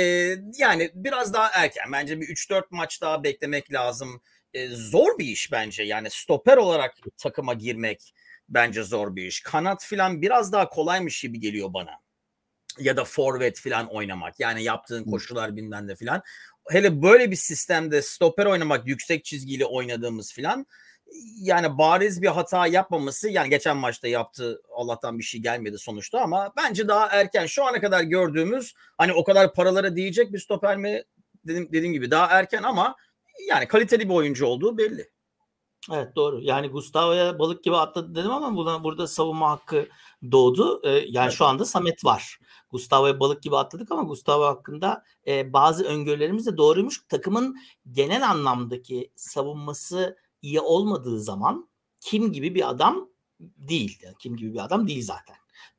yani 0.57 0.91
biraz 0.93 1.33
daha 1.33 1.49
erken. 1.53 1.91
Bence 1.91 2.21
bir 2.21 2.27
3-4 2.27 2.63
maç 2.69 3.01
daha 3.01 3.23
beklemek 3.23 3.73
lazım. 3.73 4.21
E, 4.53 4.67
zor 4.67 5.17
bir 5.19 5.25
iş 5.25 5.51
bence. 5.51 5.83
Yani 5.83 6.09
stoper 6.09 6.57
olarak 6.57 6.95
takıma 7.17 7.53
girmek 7.53 8.13
bence 8.49 8.83
zor 8.83 9.15
bir 9.15 9.25
iş. 9.25 9.41
Kanat 9.41 9.85
filan 9.85 10.21
biraz 10.21 10.51
daha 10.51 10.69
kolaymış 10.69 11.21
gibi 11.21 11.39
geliyor 11.39 11.73
bana. 11.73 11.91
Ya 12.79 12.97
da 12.97 13.05
forvet 13.05 13.59
filan 13.59 13.87
oynamak. 13.87 14.39
Yani 14.39 14.63
yaptığın 14.63 15.03
koşular 15.03 15.55
bilmem 15.55 15.87
de 15.87 15.95
filan. 15.95 16.21
Hele 16.69 17.01
böyle 17.01 17.31
bir 17.31 17.35
sistemde 17.35 18.01
stoper 18.01 18.45
oynamak, 18.45 18.87
yüksek 18.87 19.25
çizgiyle 19.25 19.65
oynadığımız 19.65 20.33
filan 20.33 20.65
yani 21.41 21.77
bariz 21.77 22.21
bir 22.21 22.27
hata 22.27 22.67
yapmaması 22.67 23.29
yani 23.29 23.49
geçen 23.49 23.77
maçta 23.77 24.07
yaptı 24.07 24.61
Allah'tan 24.75 25.19
bir 25.19 25.23
şey 25.23 25.41
gelmedi 25.41 25.77
sonuçta 25.77 26.21
ama 26.21 26.53
bence 26.57 26.87
daha 26.87 27.07
erken 27.07 27.45
şu 27.45 27.65
ana 27.65 27.81
kadar 27.81 28.01
gördüğümüz 28.01 28.73
hani 28.97 29.13
o 29.13 29.23
kadar 29.23 29.53
paralara 29.53 29.95
diyecek 29.95 30.33
bir 30.33 30.39
stoper 30.39 30.77
mi 30.77 31.03
dedim, 31.47 31.69
dediğim 31.71 31.93
gibi 31.93 32.11
daha 32.11 32.27
erken 32.27 32.63
ama 32.63 32.95
yani 33.49 33.67
kaliteli 33.67 34.09
bir 34.09 34.13
oyuncu 34.13 34.45
olduğu 34.45 34.77
belli. 34.77 35.13
Evet 35.91 36.15
doğru. 36.15 36.41
Yani 36.41 36.67
Gustavo'ya 36.67 37.39
balık 37.39 37.63
gibi 37.63 37.75
atladı 37.75 38.15
dedim 38.15 38.31
ama 38.31 38.55
buna, 38.55 38.83
burada 38.83 39.07
savunma 39.07 39.49
hakkı 39.49 39.87
doğdu. 40.31 40.81
Ee, 40.83 40.89
yani 40.89 41.25
evet. 41.25 41.33
şu 41.33 41.45
anda 41.45 41.65
Samet 41.65 42.05
var. 42.05 42.39
Gustavo'ya 42.71 43.19
balık 43.19 43.43
gibi 43.43 43.57
atladık 43.57 43.91
ama 43.91 44.03
Gustavo 44.03 44.43
hakkında 44.43 45.03
e, 45.27 45.53
bazı 45.53 45.85
öngörülerimiz 45.85 46.45
de 46.45 46.57
doğruymuş. 46.57 47.01
Takımın 47.09 47.57
genel 47.91 48.29
anlamdaki 48.29 49.11
savunması 49.15 50.17
iyi 50.43 50.59
olmadığı 50.61 51.19
zaman 51.21 51.69
kim 51.99 52.31
gibi 52.31 52.55
bir 52.55 52.69
adam 52.69 53.09
değil. 53.39 53.99
Yani 54.03 54.15
kim 54.19 54.35
gibi 54.35 54.53
bir 54.53 54.65
adam 54.65 54.87
değil 54.87 55.05
zaten. 55.05 55.35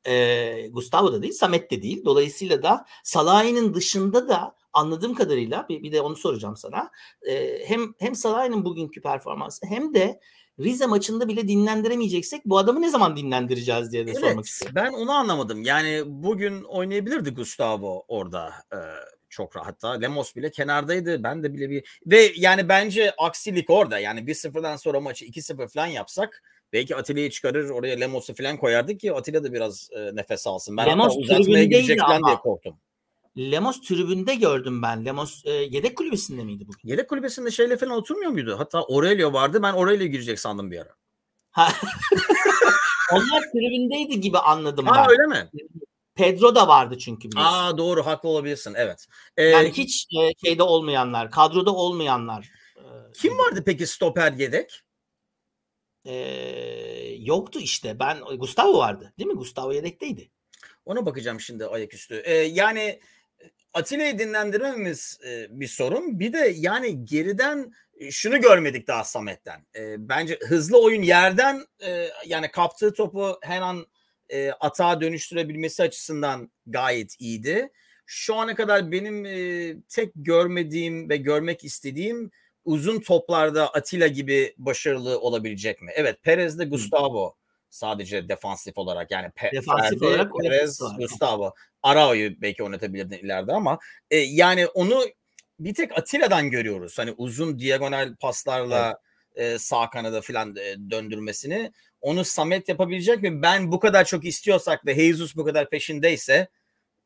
E, 0.07 0.67
Gustavo 0.67 1.13
da 1.13 1.21
değil, 1.21 1.33
Samet 1.33 1.71
de 1.71 1.81
değil. 1.81 2.05
Dolayısıyla 2.05 2.63
da 2.63 2.85
Salah'ın 3.03 3.73
dışında 3.73 4.27
da 4.27 4.55
anladığım 4.73 5.13
kadarıyla 5.13 5.65
bir, 5.69 5.83
bir 5.83 5.91
de 5.91 6.01
onu 6.01 6.15
soracağım 6.15 6.57
sana. 6.57 6.91
E, 7.27 7.59
hem 7.65 7.93
hem 7.99 8.15
Salah'ın 8.15 8.65
bugünkü 8.65 9.01
performansı 9.01 9.65
hem 9.65 9.93
de 9.93 10.19
Rize 10.59 10.85
maçında 10.85 11.27
bile 11.27 11.47
dinlendiremeyeceksek 11.47 12.45
bu 12.45 12.57
adamı 12.57 12.81
ne 12.81 12.89
zaman 12.89 13.17
dinlendireceğiz 13.17 13.91
diye 13.91 14.07
de 14.07 14.11
evet, 14.11 14.21
sormak 14.21 14.45
istiyorum. 14.45 14.75
Ben 14.75 14.93
onu 14.93 15.11
anlamadım. 15.11 15.63
Yani 15.63 16.03
bugün 16.05 16.63
oynayabilirdi 16.63 17.29
Gustavo 17.29 18.05
orada. 18.07 18.53
Ee, 18.73 18.77
çok 19.35 19.55
rahat. 19.55 19.67
Hatta 19.67 19.91
Lemos 19.91 20.35
bile 20.35 20.51
kenardaydı. 20.51 21.23
Ben 21.23 21.43
de 21.43 21.53
bile 21.53 21.69
bir 21.69 21.99
ve 22.05 22.31
yani 22.35 22.69
bence 22.69 23.13
aksilik 23.17 23.69
orada. 23.69 23.99
Yani 23.99 24.19
1-0'dan 24.19 24.75
sonra 24.75 24.99
maçı 24.99 25.25
2-0 25.25 25.67
falan 25.67 25.87
yapsak 25.87 26.43
belki 26.73 26.95
Atilla'yı 26.95 27.29
çıkarır 27.29 27.69
oraya 27.69 27.95
Lemos'u 27.95 28.35
falan 28.35 28.57
koyardı 28.57 28.97
ki 28.97 29.13
Atilla 29.13 29.43
da 29.43 29.53
biraz 29.53 29.89
e, 29.91 30.15
nefes 30.15 30.47
alsın. 30.47 30.77
Ben 30.77 30.87
Lemos 30.87 31.13
hatta 31.13 31.19
uzatmaya 31.19 31.63
gidecek 31.63 31.99
falan 31.99 32.23
diye 32.23 32.35
korktum. 32.35 32.77
Lemos 33.37 33.81
tribünde 33.81 34.35
gördüm 34.35 34.81
ben. 34.81 35.05
Lemos 35.05 35.45
e, 35.45 35.51
yedek 35.51 35.97
kulübesinde 35.97 36.43
miydi 36.43 36.67
bugün? 36.67 36.89
Yedek 36.89 37.09
kulübesinde 37.09 37.51
şeyle 37.51 37.77
falan 37.77 37.97
oturmuyor 37.97 38.31
muydu? 38.31 38.55
Hatta 38.59 38.79
Aurelio 38.79 39.33
vardı. 39.33 39.63
Ben 39.63 39.73
Aurelio 39.73 40.07
girecek 40.07 40.39
sandım 40.39 40.71
bir 40.71 40.79
ara. 40.79 40.95
Onlar 43.13 43.41
tribündeydi 43.41 44.19
gibi 44.19 44.37
anladım 44.37 44.87
Aa, 44.87 44.95
ben. 44.95 45.09
öyle 45.09 45.27
mi? 45.27 45.49
Pedro 46.15 46.55
da 46.55 46.67
vardı 46.67 46.97
çünkü 46.97 47.31
biliyorsun. 47.31 47.53
Aa 47.53 47.77
doğru 47.77 48.05
haklı 48.05 48.29
olabilirsin 48.29 48.73
evet. 48.77 49.07
Ee, 49.37 49.43
yani 49.43 49.71
hiç 49.71 50.07
e, 50.21 50.47
şeyde 50.47 50.63
olmayanlar, 50.63 51.31
kadroda 51.31 51.75
olmayanlar. 51.75 52.49
E, 52.77 52.83
kim 53.13 53.37
vardı 53.37 53.63
peki 53.65 53.87
stoper 53.87 54.31
yedek? 54.31 54.81
Ee, 56.05 57.15
yoktu 57.19 57.59
işte. 57.59 57.99
Ben 57.99 58.19
Gustavo 58.19 58.77
vardı. 58.77 59.13
Değil 59.19 59.27
mi? 59.27 59.37
Gustavo 59.37 59.71
yedekteydi. 59.71 60.31
Ona 60.85 61.05
bakacağım 61.05 61.39
şimdi 61.39 61.65
ayaküstü. 61.65 62.21
Ee, 62.25 62.33
yani 62.33 62.99
Atilla'yı 63.73 64.19
dinlendirmemiz 64.19 65.19
e, 65.27 65.47
bir 65.49 65.67
sorun. 65.67 66.19
Bir 66.19 66.33
de 66.33 66.53
yani 66.55 67.05
geriden 67.05 67.73
şunu 68.11 68.41
görmedik 68.41 68.87
daha 68.87 69.03
Samet'ten. 69.03 69.65
E, 69.75 70.09
bence 70.09 70.39
hızlı 70.47 70.83
oyun 70.83 71.01
yerden 71.01 71.65
e, 71.85 72.09
yani 72.25 72.51
kaptığı 72.51 72.93
topu 72.93 73.39
her 73.41 73.61
an 73.61 73.85
e, 74.29 74.51
atağa 74.51 75.01
dönüştürebilmesi 75.01 75.83
açısından 75.83 76.51
gayet 76.67 77.21
iyiydi. 77.21 77.69
Şu 78.05 78.35
ana 78.35 78.55
kadar 78.55 78.91
benim 78.91 79.25
e, 79.25 79.75
tek 79.89 80.11
görmediğim 80.15 81.09
ve 81.09 81.17
görmek 81.17 81.63
istediğim 81.63 82.31
uzun 82.65 82.99
toplarda 82.99 83.69
Atilla 83.69 84.07
gibi 84.07 84.53
başarılı 84.57 85.19
olabilecek 85.19 85.81
mi? 85.81 85.91
Evet 85.95 86.23
Perez 86.23 86.59
de 86.59 86.65
Gustavo 86.65 87.35
sadece 87.69 88.29
defansif 88.29 88.77
olarak 88.77 89.11
yani 89.11 89.31
Pe 89.35 89.51
defansif 89.53 89.99
Ferdi, 89.99 90.05
olarak 90.05 90.31
Perez, 90.41 90.79
Gustavo. 90.97 91.53
Arao'yu 91.83 92.41
belki 92.41 92.63
oynatabilirdin 92.63 93.17
ileride 93.17 93.53
ama 93.53 93.79
e, 94.11 94.17
yani 94.17 94.67
onu 94.67 95.03
bir 95.59 95.73
tek 95.73 95.97
Atilla'dan 95.97 96.49
görüyoruz. 96.49 96.99
Hani 96.99 97.11
uzun 97.11 97.59
diagonal 97.59 98.15
paslarla 98.15 98.99
evet. 99.35 99.55
e, 99.55 99.59
sağ 99.59 99.89
kanada 99.89 100.21
falan 100.21 100.55
e, 100.55 100.75
döndürmesini. 100.91 101.71
Onu 102.05 102.25
Samet 102.25 102.69
yapabilecek 102.69 103.23
mi? 103.23 103.41
Ben 103.41 103.71
bu 103.71 103.79
kadar 103.79 104.05
çok 104.05 104.25
istiyorsak 104.25 104.85
ve 104.85 104.95
Jesus 104.95 105.35
bu 105.35 105.45
kadar 105.45 105.69
peşindeyse 105.69 106.47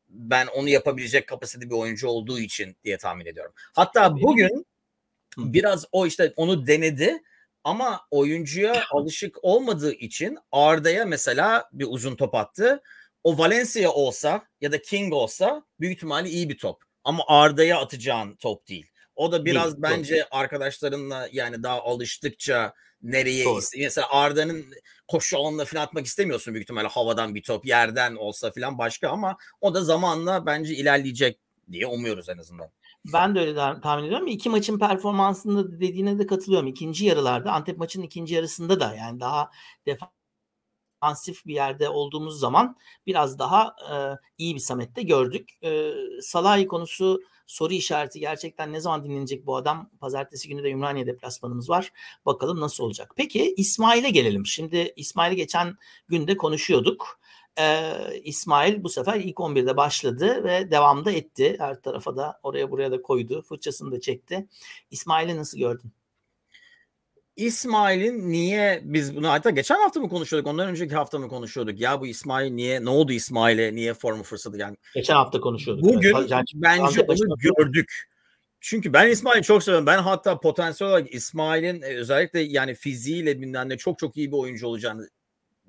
ben 0.08 0.46
onu 0.46 0.68
yapabilecek 0.68 1.26
kapasitede 1.26 1.70
bir 1.70 1.74
oyuncu 1.74 2.08
olduğu 2.08 2.38
için 2.38 2.76
diye 2.84 2.98
tahmin 2.98 3.26
ediyorum. 3.26 3.52
Hatta 3.56 4.16
bugün 4.20 4.66
biraz 5.36 5.84
o 5.92 6.06
işte 6.06 6.32
onu 6.36 6.66
denedi 6.66 7.22
ama 7.64 8.00
oyuncuya 8.10 8.84
alışık 8.90 9.44
olmadığı 9.44 9.92
için 9.92 10.38
Arda'ya 10.52 11.04
mesela 11.04 11.68
bir 11.72 11.86
uzun 11.88 12.16
top 12.16 12.34
attı. 12.34 12.82
O 13.24 13.38
Valencia 13.38 13.90
olsa 13.90 14.46
ya 14.60 14.72
da 14.72 14.82
King 14.82 15.12
olsa 15.12 15.64
büyük 15.80 15.96
ihtimalle 15.96 16.28
iyi 16.28 16.48
bir 16.48 16.58
top. 16.58 16.82
Ama 17.04 17.24
Arda'ya 17.26 17.78
atacağın 17.78 18.36
top 18.36 18.68
değil. 18.68 18.86
O 19.16 19.32
da 19.32 19.44
biraz 19.44 19.72
değil, 19.72 19.82
bence 19.82 20.16
doğru. 20.16 20.24
arkadaşlarınla 20.30 21.28
yani 21.32 21.62
daha 21.62 21.80
alıştıkça 21.82 22.74
nereye 23.02 23.44
doğru. 23.44 23.60
mesela 23.78 24.06
Arda'nın 24.10 24.64
koşu 25.08 25.38
alanına 25.38 25.64
falan 25.64 25.82
atmak 25.82 26.06
istemiyorsun 26.06 26.54
büyük 26.54 26.64
ihtimalle 26.64 26.88
havadan 26.88 27.34
bir 27.34 27.42
top 27.42 27.66
yerden 27.66 28.16
olsa 28.16 28.50
falan 28.50 28.78
başka 28.78 29.08
ama 29.08 29.36
o 29.60 29.74
da 29.74 29.84
zamanla 29.84 30.46
bence 30.46 30.74
ilerleyecek 30.74 31.38
diye 31.72 31.86
umuyoruz 31.86 32.28
en 32.28 32.38
azından. 32.38 32.68
Ben 33.12 33.34
de 33.34 33.40
öyle 33.40 33.54
tahmin 33.54 34.04
ediyorum. 34.04 34.26
İki 34.26 34.50
maçın 34.50 34.78
performansında 34.78 35.80
dediğine 35.80 36.18
de 36.18 36.26
katılıyorum. 36.26 36.68
İkinci 36.68 37.06
yarılarda 37.06 37.52
Antep 37.52 37.78
maçının 37.78 38.04
ikinci 38.04 38.34
yarısında 38.34 38.80
da 38.80 38.94
yani 38.94 39.20
daha 39.20 39.50
defansif 39.86 41.46
bir 41.46 41.54
yerde 41.54 41.88
olduğumuz 41.88 42.40
zaman 42.40 42.76
biraz 43.06 43.38
daha 43.38 43.76
e, 43.92 43.94
iyi 44.38 44.54
bir 44.54 44.60
Samet'te 44.60 45.02
gördük. 45.02 45.50
E, 45.62 45.92
Salahi 46.22 46.66
konusu 46.66 47.20
soru 47.50 47.74
işareti 47.74 48.20
gerçekten 48.20 48.72
ne 48.72 48.80
zaman 48.80 49.04
dinlenecek 49.04 49.46
bu 49.46 49.56
adam? 49.56 49.90
Pazartesi 50.00 50.48
günü 50.48 50.62
de 50.62 50.70
Ümraniye 50.70 51.06
deplasmanımız 51.06 51.70
var. 51.70 51.92
Bakalım 52.26 52.60
nasıl 52.60 52.84
olacak. 52.84 53.12
Peki 53.16 53.54
İsmail'e 53.56 54.10
gelelim. 54.10 54.46
Şimdi 54.46 54.92
İsmail'i 54.96 55.36
geçen 55.36 55.76
günde 56.08 56.36
konuşuyorduk. 56.36 57.20
Ee, 57.58 58.20
İsmail 58.24 58.82
bu 58.82 58.88
sefer 58.88 59.20
ilk 59.20 59.36
11'de 59.36 59.76
başladı 59.76 60.44
ve 60.44 60.70
devamda 60.70 61.12
etti. 61.12 61.56
Her 61.58 61.82
tarafa 61.82 62.16
da 62.16 62.40
oraya 62.42 62.70
buraya 62.70 62.92
da 62.92 63.02
koydu. 63.02 63.42
Fırçasını 63.42 63.92
da 63.92 64.00
çekti. 64.00 64.48
İsmail'i 64.90 65.36
nasıl 65.36 65.58
gördün? 65.58 65.92
İsmail'in 67.40 68.30
niye 68.30 68.80
biz 68.84 69.16
bunu 69.16 69.28
hatta 69.28 69.50
geçen 69.50 69.78
hafta 69.78 70.00
mı 70.00 70.08
konuşuyorduk 70.08 70.50
ondan 70.50 70.68
önceki 70.68 70.94
hafta 70.94 71.18
mı 71.18 71.28
konuşuyorduk 71.28 71.80
ya 71.80 72.00
bu 72.00 72.06
İsmail 72.06 72.52
niye 72.52 72.84
ne 72.84 72.90
oldu 72.90 73.12
İsmail'e 73.12 73.74
niye 73.74 73.94
forma 73.94 74.22
fırsatı 74.22 74.58
yani 74.58 74.76
geçen 74.94 75.14
hafta 75.14 75.40
konuşuyorduk. 75.40 75.84
Bugün 75.84 76.14
evet. 76.16 76.30
yani, 76.30 76.44
bence 76.54 77.00
onu 77.02 77.36
gördük. 77.38 78.10
Çünkü 78.60 78.92
ben 78.92 79.08
İsmail'i 79.08 79.42
çok 79.42 79.62
seviyorum. 79.62 79.86
Ben 79.86 79.98
hatta 79.98 80.40
potansiyel 80.40 80.92
olarak 80.92 81.14
İsmail'in 81.14 81.82
e, 81.82 81.96
özellikle 81.96 82.40
yani 82.40 82.74
fiziğiyle 82.74 83.40
bilmem 83.40 83.68
ne 83.68 83.76
çok 83.76 83.98
çok 83.98 84.16
iyi 84.16 84.32
bir 84.32 84.36
oyuncu 84.36 84.66
olacağını 84.66 85.08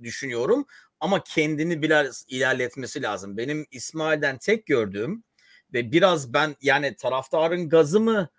düşünüyorum. 0.04 0.66
Ama 1.00 1.24
kendini 1.24 1.82
biraz 1.82 2.26
ilerletmesi 2.28 3.02
lazım. 3.02 3.38
Benim 3.38 3.66
İsmail'den 3.72 4.38
tek 4.38 4.66
gördüğüm 4.66 5.24
ve 5.74 5.92
biraz 5.92 6.34
ben 6.34 6.56
yani 6.62 6.96
taraftarın 6.96 7.70
gazı 7.70 8.00
mı 8.00 8.30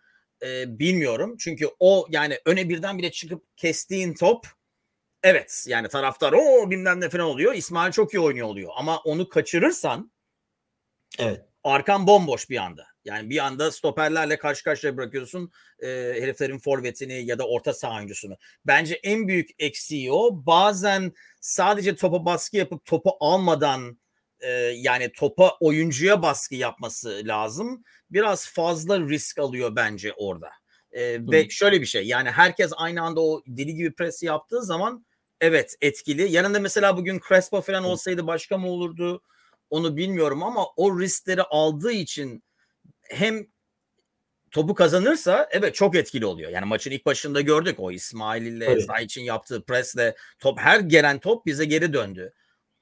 e, 0.42 0.78
bilmiyorum. 0.78 1.36
Çünkü 1.38 1.68
o 1.80 2.06
yani 2.10 2.38
öne 2.44 2.68
birden 2.68 2.98
bile 2.98 3.10
çıkıp 3.10 3.56
kestiğin 3.56 4.14
top 4.14 4.46
evet 5.22 5.64
yani 5.68 5.88
taraftar 5.88 6.32
o 6.32 6.70
bilmem 6.70 7.00
ne 7.00 7.08
falan 7.08 7.26
oluyor. 7.26 7.54
İsmail 7.54 7.92
çok 7.92 8.14
iyi 8.14 8.20
oynuyor 8.20 8.46
oluyor. 8.46 8.72
Ama 8.76 8.98
onu 8.98 9.28
kaçırırsan 9.28 10.12
evet. 11.18 11.40
arkan 11.64 12.06
bomboş 12.06 12.50
bir 12.50 12.56
anda. 12.56 12.86
Yani 13.04 13.30
bir 13.30 13.38
anda 13.38 13.72
stoperlerle 13.72 14.38
karşı 14.38 14.64
karşıya 14.64 14.96
bırakıyorsun 14.96 15.50
e, 15.80 15.86
heriflerin 16.20 16.58
forvetini 16.58 17.26
ya 17.26 17.38
da 17.38 17.48
orta 17.48 17.72
saha 17.72 17.96
oyuncusunu. 17.96 18.36
Bence 18.66 18.94
en 18.94 19.28
büyük 19.28 19.50
eksiği 19.58 20.12
o. 20.12 20.46
Bazen 20.46 21.12
sadece 21.40 21.96
topa 21.96 22.24
baskı 22.24 22.56
yapıp 22.56 22.84
topu 22.84 23.16
almadan 23.20 23.98
e, 24.40 24.50
yani 24.76 25.12
topa 25.12 25.56
oyuncuya 25.60 26.22
baskı 26.22 26.54
yapması 26.54 27.22
lazım. 27.24 27.84
Biraz 28.12 28.48
fazla 28.48 29.00
risk 29.00 29.38
alıyor 29.38 29.76
bence 29.76 30.12
orada. 30.12 30.50
E, 30.92 31.26
ve 31.26 31.48
şöyle 31.48 31.80
bir 31.80 31.86
şey 31.86 32.06
yani 32.06 32.30
herkes 32.30 32.72
aynı 32.76 33.02
anda 33.02 33.20
o 33.20 33.42
deli 33.46 33.74
gibi 33.74 33.92
pres 33.92 34.22
yaptığı 34.22 34.62
zaman 34.62 35.06
evet 35.40 35.76
etkili. 35.80 36.32
Yanında 36.32 36.60
mesela 36.60 36.96
bugün 36.96 37.20
Crespo 37.28 37.60
falan 37.60 37.84
olsaydı 37.84 38.26
başka 38.26 38.58
mı 38.58 38.68
olurdu 38.68 39.22
onu 39.70 39.96
bilmiyorum 39.96 40.42
ama 40.42 40.66
o 40.76 41.00
riskleri 41.00 41.42
aldığı 41.42 41.92
için 41.92 42.44
hem 43.02 43.46
topu 44.50 44.74
kazanırsa 44.74 45.48
evet 45.50 45.74
çok 45.74 45.96
etkili 45.96 46.26
oluyor. 46.26 46.50
Yani 46.50 46.66
maçın 46.66 46.90
ilk 46.90 47.06
başında 47.06 47.40
gördük 47.40 47.76
o 47.78 47.92
İsmail 47.92 48.46
ile 48.46 48.64
evet. 48.64 49.02
için 49.02 49.22
yaptığı 49.22 49.64
presle 49.64 50.16
top 50.38 50.58
her 50.58 50.80
gelen 50.80 51.18
top 51.18 51.46
bize 51.46 51.64
geri 51.64 51.92
döndü. 51.92 52.32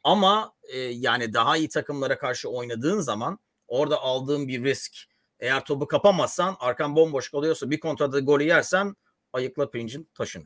Ama 0.03 0.53
e, 0.63 0.79
yani 0.79 1.35
daha 1.35 1.57
iyi 1.57 1.69
takımlara 1.69 2.19
karşı 2.19 2.49
oynadığın 2.49 3.01
zaman 3.01 3.39
orada 3.69 4.01
aldığın 4.01 4.49
bir 4.49 4.65
risk 4.65 5.10
eğer 5.41 5.65
topu 5.65 5.87
kapamazsan 5.87 6.57
arkan 6.61 6.97
bomboş 6.97 7.31
kalıyorsa 7.31 7.71
bir 7.71 7.81
kontrada 7.81 8.21
golü 8.21 8.45
yersen 8.45 8.97
ayıkla 9.33 9.71
pirincin 9.71 10.11
taşını. 10.15 10.45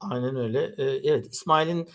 Aynen 0.00 0.36
öyle. 0.36 0.74
Ee, 0.78 0.84
evet 0.84 1.26
İsmail'in 1.32 1.88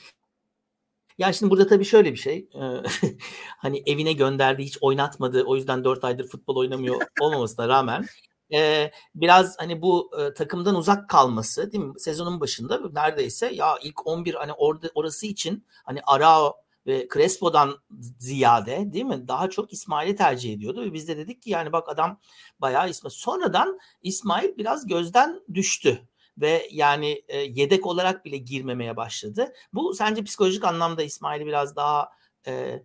ya 1.18 1.34
şimdi 1.34 1.52
burada 1.52 1.68
tabii 1.68 1.86
şöyle 1.86 2.12
bir 2.12 2.18
şey. 2.18 2.50
hani 3.58 3.84
evine 3.86 4.14
gönderdi 4.14 4.64
hiç 4.64 4.78
oynatmadı. 4.82 5.44
O 5.44 5.56
yüzden 5.56 5.84
4 5.84 6.04
aydır 6.04 6.28
futbol 6.28 6.56
oynamıyor 6.56 7.02
olmamasına 7.20 7.68
rağmen 7.68 8.06
e, 8.54 8.92
biraz 9.16 9.60
hani 9.60 9.82
bu 9.82 10.12
e, 10.20 10.34
takımdan 10.34 10.76
uzak 10.76 11.10
kalması 11.10 11.72
değil 11.72 11.84
mi? 11.84 11.94
Sezonun 11.98 12.40
başında 12.40 12.82
neredeyse 12.94 13.54
ya 13.54 13.78
ilk 13.84 14.08
11 14.08 14.34
hani 14.34 14.54
orada 14.54 14.90
orası 14.96 15.28
için 15.28 15.66
hani 15.84 16.00
Arao 16.04 16.63
ve 16.88 17.08
Crespo'dan 17.14 17.78
ziyade 18.20 18.94
değil 18.94 19.06
mi? 19.06 19.28
Daha 19.28 19.50
çok 19.50 19.74
İsmail'i 19.74 20.16
tercih 20.16 20.54
ediyordu 20.54 20.82
ve 20.82 20.94
biz 20.94 21.08
de 21.08 21.18
dedik 21.18 21.42
ki 21.42 21.50
yani 21.50 21.72
bak 21.72 21.90
adam 21.90 22.20
bayağı 22.60 22.90
İsmail. 22.90 23.14
Sonradan 23.14 23.80
İsmail 24.02 24.58
biraz 24.58 24.88
gözden 24.88 25.42
düştü 25.54 26.08
ve 26.38 26.68
yani 26.72 27.24
e, 27.28 27.38
yedek 27.38 27.86
olarak 27.86 28.26
bile 28.26 28.38
girmemeye 28.38 28.98
başladı. 28.98 29.54
Bu 29.74 29.94
sence 29.94 30.24
psikolojik 30.24 30.64
anlamda 30.64 31.04
İsmail'i 31.04 31.46
biraz 31.46 31.76
daha 31.76 32.10
e, 32.48 32.84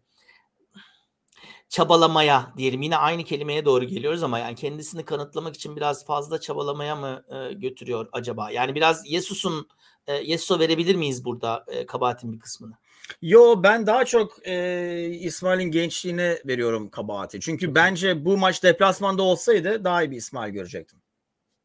çabalamaya 1.68 2.52
diyelim 2.56 2.82
yine 2.82 2.96
aynı 2.96 3.24
kelimeye 3.24 3.64
doğru 3.64 3.84
geliyoruz 3.84 4.22
ama 4.22 4.38
yani 4.38 4.54
kendisini 4.54 5.04
kanıtlamak 5.04 5.54
için 5.54 5.76
biraz 5.76 6.06
fazla 6.06 6.40
çabalamaya 6.40 6.96
mı 6.96 7.24
e, 7.28 7.52
götürüyor 7.52 8.08
acaba? 8.12 8.50
Yani 8.50 8.74
biraz 8.74 9.10
Yesus'un 9.10 9.68
e, 10.06 10.14
Yesus'a 10.14 10.58
verebilir 10.58 10.94
miyiz 10.94 11.24
burada 11.24 11.64
e, 11.68 11.86
kabahatin 11.86 12.32
bir 12.32 12.40
kısmını? 12.40 12.74
Yo 13.22 13.62
ben 13.62 13.86
daha 13.86 14.04
çok 14.04 14.46
e, 14.46 15.08
İsmail'in 15.20 15.70
gençliğine 15.70 16.38
veriyorum 16.46 16.90
kabahati. 16.90 17.40
Çünkü 17.40 17.74
bence 17.74 18.24
bu 18.24 18.36
maç 18.36 18.62
deplasmanda 18.62 19.22
olsaydı 19.22 19.84
daha 19.84 20.02
iyi 20.02 20.10
bir 20.10 20.16
İsmail 20.16 20.52
görecektim. 20.52 21.02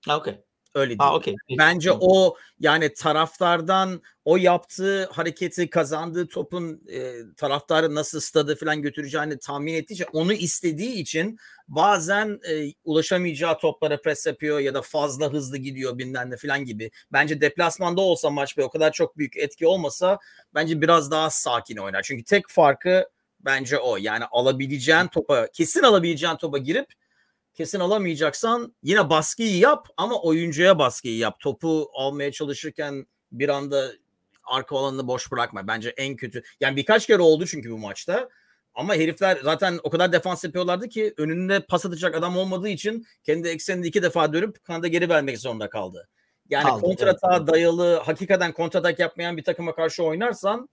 Okay. 0.10 0.44
Öyle 0.76 0.90
değil. 0.90 1.00
Ha, 1.00 1.16
okay. 1.16 1.36
Bence 1.58 1.92
o 1.92 2.38
yani 2.60 2.94
taraftardan 2.94 4.02
o 4.26 4.38
yaptığı 4.38 5.06
hareketi 5.06 5.70
kazandığı 5.70 6.28
topun 6.28 6.82
e, 6.92 7.14
taraftarı 7.38 7.96
nasıl 7.96 8.20
stadı 8.20 8.56
falan 8.56 8.82
götüreceğini 8.82 9.40
tahmin 9.40 9.74
ettiği 9.74 9.94
için 9.94 10.06
onu 10.14 10.34
istediği 10.34 10.94
için 10.94 11.38
bazen 11.68 12.40
e, 12.50 12.74
ulaşamayacağı 12.84 13.58
toplara 13.58 14.02
pres 14.02 14.28
yapıyor 14.28 14.60
ya 14.60 14.74
da 14.74 14.82
fazla 14.82 15.34
hızlı 15.34 15.58
gidiyor 15.58 15.98
bilmem 15.98 16.32
ne 16.32 16.38
falan 16.38 16.66
gibi. 16.66 16.92
Bence 17.12 17.42
deplasmanda 17.42 18.02
olsa 18.02 18.30
maç 18.30 18.58
ve 18.58 18.64
o 18.64 18.70
kadar 18.70 18.92
çok 18.92 19.18
büyük 19.18 19.38
etki 19.38 19.68
olmasa 19.68 20.20
bence 20.56 20.82
biraz 20.82 21.12
daha 21.12 21.30
sakin 21.30 21.78
oynar. 21.78 22.02
Çünkü 22.02 22.24
tek 22.24 22.50
farkı 22.50 23.10
bence 23.40 23.80
o. 23.80 23.98
Yani 23.98 24.26
alabileceğin 24.32 25.08
topa 25.08 25.48
kesin 25.54 25.84
alabileceğin 25.84 26.36
topa 26.36 26.58
girip 26.58 26.94
kesin 27.54 27.80
alamayacaksan 27.80 28.76
yine 28.84 29.10
baskıyı 29.10 29.58
yap 29.58 29.88
ama 29.98 30.22
oyuncuya 30.22 30.80
baskıyı 30.80 31.18
yap. 31.18 31.40
Topu 31.40 31.90
almaya 31.94 32.32
çalışırken 32.32 33.06
bir 33.32 33.50
anda 33.50 33.92
arka 34.44 34.78
alanını 34.78 35.08
boş 35.08 35.32
bırakma. 35.32 35.68
Bence 35.68 35.90
en 35.90 36.16
kötü. 36.16 36.44
Yani 36.60 36.76
birkaç 36.76 37.08
kere 37.08 37.22
oldu 37.22 37.46
çünkü 37.46 37.72
bu 37.72 37.78
maçta. 37.78 38.30
Ama 38.76 38.96
herifler 38.96 39.40
zaten 39.44 39.80
o 39.84 39.90
kadar 39.90 40.12
defans 40.12 40.44
yapıyorlardı 40.44 40.90
ki 40.90 41.14
önünde 41.18 41.60
pas 41.60 41.86
atacak 41.86 42.16
adam 42.16 42.38
olmadığı 42.38 42.70
için 42.70 43.06
kendi 43.24 43.48
ekseninde 43.48 43.88
iki 43.88 44.04
defa 44.04 44.34
dönüp 44.34 44.64
kanada 44.64 44.88
geri 44.88 45.10
vermek 45.10 45.40
zorunda 45.40 45.70
kaldı. 45.70 46.10
Yani 46.50 46.70
Aldı, 46.70 46.82
kontrata 46.82 47.38
evet. 47.38 47.48
dayalı 47.48 47.96
hakikaten 47.96 48.54
kontratak 48.54 49.00
yapmayan 49.00 49.38
bir 49.38 49.44
takıma 49.44 49.76
karşı 49.76 50.04
oynarsan 50.04 50.70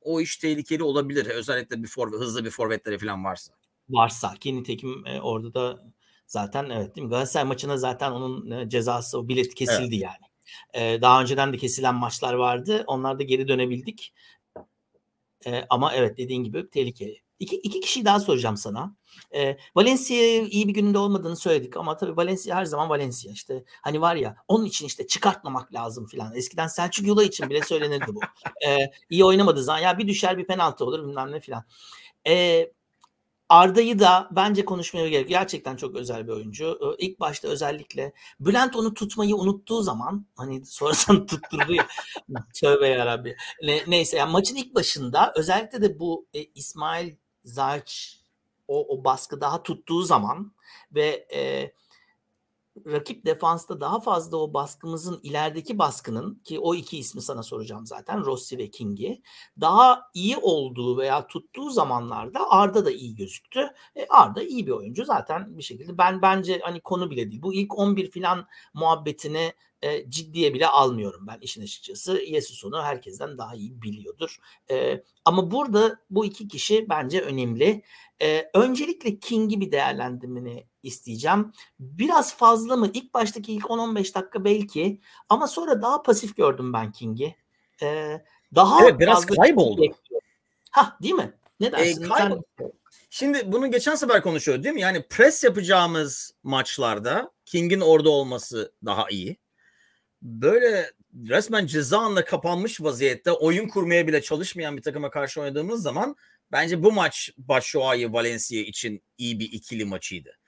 o 0.00 0.20
iş 0.20 0.36
tehlikeli 0.36 0.82
olabilir. 0.82 1.26
Özellikle 1.26 1.82
bir 1.82 1.88
forvet, 1.88 2.20
hızlı 2.20 2.44
bir 2.44 2.50
forvetleri 2.50 2.98
falan 2.98 3.24
varsa. 3.24 3.54
Varsa 3.88 4.34
ki 4.34 4.56
nitekim 4.56 5.06
e, 5.06 5.20
orada 5.20 5.54
da 5.54 5.84
Zaten 6.26 6.70
evet 6.70 6.96
değil 6.96 7.04
mi? 7.04 7.10
Galatasaray 7.10 7.48
maçına 7.48 7.76
zaten 7.76 8.10
onun 8.10 8.68
cezası 8.68 9.18
o 9.18 9.28
bilet 9.28 9.54
kesildi 9.54 9.94
evet. 9.94 10.02
yani. 10.02 10.24
Ee, 10.74 11.02
daha 11.02 11.22
önceden 11.22 11.52
de 11.52 11.56
kesilen 11.56 11.94
maçlar 11.94 12.34
vardı. 12.34 12.84
Onlarda 12.86 13.22
geri 13.22 13.48
dönebildik. 13.48 14.14
Ee, 15.46 15.64
ama 15.70 15.94
evet 15.94 16.18
dediğin 16.18 16.44
gibi 16.44 16.70
tehlikeli. 16.70 17.24
İki, 17.38 17.56
iki 17.56 17.80
kişiyi 17.80 18.04
daha 18.04 18.20
soracağım 18.20 18.56
sana. 18.56 18.96
E, 19.34 19.56
Valencia 19.76 20.16
iyi 20.42 20.68
bir 20.68 20.74
gününde 20.74 20.98
olmadığını 20.98 21.36
söyledik 21.36 21.76
ama 21.76 21.96
tabii 21.96 22.16
Valencia 22.16 22.56
her 22.56 22.64
zaman 22.64 22.88
Valencia 22.88 23.32
işte 23.32 23.64
hani 23.82 24.00
var 24.00 24.16
ya 24.16 24.36
onun 24.48 24.64
için 24.64 24.86
işte 24.86 25.06
çıkartmamak 25.06 25.74
lazım 25.74 26.06
filan. 26.06 26.34
Eskiden 26.34 26.66
Selçuk 26.66 27.06
Yula 27.06 27.24
için 27.24 27.50
bile 27.50 27.62
söylenirdi 27.62 28.14
bu. 28.14 28.20
E, 28.66 28.90
iyi 29.10 29.24
oynamadığı 29.24 29.62
zaman 29.62 29.78
ya 29.78 29.98
bir 29.98 30.08
düşer 30.08 30.38
bir 30.38 30.46
penaltı 30.46 30.84
olur 30.84 31.08
bilmem 31.08 31.32
ne 31.32 31.40
filan. 31.40 31.64
E, 32.26 32.66
Arda'yı 33.48 33.98
da 33.98 34.28
bence 34.30 34.64
konuşmaya 34.64 35.08
gerek. 35.08 35.28
Gerçekten 35.28 35.76
çok 35.76 35.94
özel 35.96 36.26
bir 36.26 36.32
oyuncu. 36.32 36.96
İlk 36.98 37.20
başta 37.20 37.48
özellikle 37.48 38.12
Bülent 38.40 38.76
onu 38.76 38.94
tutmayı 38.94 39.36
unuttuğu 39.36 39.82
zaman 39.82 40.26
hani 40.36 40.66
sonradan 40.66 41.26
tutturdu 41.26 41.74
ya. 41.74 41.86
Tövbe 42.54 42.88
yarabbi. 42.88 43.36
Ne, 43.62 43.80
neyse 43.86 44.16
yani 44.16 44.32
maçın 44.32 44.56
ilk 44.56 44.74
başında 44.74 45.32
özellikle 45.36 45.82
de 45.82 45.98
bu 45.98 46.26
e, 46.34 46.44
İsmail 46.44 47.14
Zarç 47.44 48.18
o, 48.68 48.96
o 48.98 49.04
baskı 49.04 49.40
daha 49.40 49.62
tuttuğu 49.62 50.02
zaman 50.02 50.52
ve 50.92 51.26
e, 51.34 51.72
rakip 52.86 53.26
defansta 53.26 53.80
daha 53.80 54.00
fazla 54.00 54.36
o 54.36 54.54
baskımızın 54.54 55.20
ilerideki 55.22 55.78
baskının 55.78 56.34
ki 56.44 56.58
o 56.58 56.74
iki 56.74 56.98
ismi 56.98 57.22
sana 57.22 57.42
soracağım 57.42 57.86
zaten 57.86 58.24
Rossi 58.24 58.58
ve 58.58 58.70
King'i 58.70 59.22
daha 59.60 60.10
iyi 60.14 60.36
olduğu 60.36 60.98
veya 60.98 61.26
tuttuğu 61.26 61.70
zamanlarda 61.70 62.50
Arda 62.50 62.84
da 62.84 62.90
iyi 62.90 63.14
gözüktü. 63.14 63.70
E, 63.96 64.06
Arda 64.06 64.42
iyi 64.42 64.66
bir 64.66 64.72
oyuncu 64.72 65.04
zaten 65.04 65.58
bir 65.58 65.62
şekilde 65.62 65.98
ben 65.98 66.22
bence 66.22 66.60
hani 66.62 66.80
konu 66.80 67.10
bile 67.10 67.30
değil. 67.30 67.42
Bu 67.42 67.54
ilk 67.54 67.78
11 67.78 68.10
filan 68.10 68.46
muhabbetini 68.74 69.52
e, 69.84 70.10
ciddiye 70.10 70.54
bile 70.54 70.66
almıyorum 70.66 71.26
ben 71.26 71.38
işin 71.40 71.62
açıkçası. 71.62 72.20
Yesus 72.26 72.64
onu 72.64 72.82
herkesten 72.82 73.38
daha 73.38 73.54
iyi 73.54 73.82
biliyordur. 73.82 74.36
E, 74.70 75.02
ama 75.24 75.50
burada 75.50 75.98
bu 76.10 76.24
iki 76.24 76.48
kişi 76.48 76.88
bence 76.88 77.20
önemli. 77.20 77.82
E, 78.24 78.50
öncelikle 78.54 79.18
King'i 79.18 79.60
bir 79.60 79.72
değerlendirmeni 79.72 80.66
isteyeceğim. 80.82 81.52
Biraz 81.78 82.36
fazla 82.36 82.76
mı? 82.76 82.90
İlk 82.94 83.14
baştaki 83.14 83.52
ilk 83.52 83.64
10-15 83.64 84.14
dakika 84.14 84.44
belki 84.44 85.00
ama 85.28 85.46
sonra 85.46 85.82
daha 85.82 86.02
pasif 86.02 86.36
gördüm 86.36 86.72
ben 86.72 86.92
King'i. 86.92 87.36
E, 87.82 88.20
daha 88.54 88.84
evet, 88.84 89.00
biraz 89.00 89.26
kayboldu. 89.26 89.82
Ha 90.70 90.96
değil 91.02 91.14
mi? 91.14 91.32
Ne 91.60 91.72
dersin? 91.72 92.02
E, 92.02 92.06
kaybol- 92.06 92.42
Sen... 92.58 92.72
Şimdi 93.10 93.52
bunu 93.52 93.70
geçen 93.70 93.94
sefer 93.94 94.22
konuşuyorduk 94.22 94.64
değil 94.64 94.74
mi? 94.74 94.80
Yani 94.80 95.02
pres 95.08 95.44
yapacağımız 95.44 96.34
maçlarda 96.42 97.30
King'in 97.44 97.80
orada 97.80 98.10
olması 98.10 98.72
daha 98.84 99.10
iyi 99.10 99.36
böyle 100.22 100.92
resmen 101.28 101.66
ceza 101.66 101.98
anla 101.98 102.24
kapanmış 102.24 102.80
vaziyette 102.80 103.32
oyun 103.32 103.68
kurmaya 103.68 104.06
bile 104.06 104.22
çalışmayan 104.22 104.76
bir 104.76 104.82
takıma 104.82 105.10
karşı 105.10 105.40
oynadığımız 105.40 105.82
zaman 105.82 106.16
bence 106.52 106.82
bu 106.82 106.92
maç 106.92 107.30
Başşuay'ı 107.38 108.12
Valencia 108.12 108.58
için 108.58 109.02
iyi 109.18 109.40
bir 109.40 109.52
ikili 109.52 109.84
maçıydı. 109.84 110.38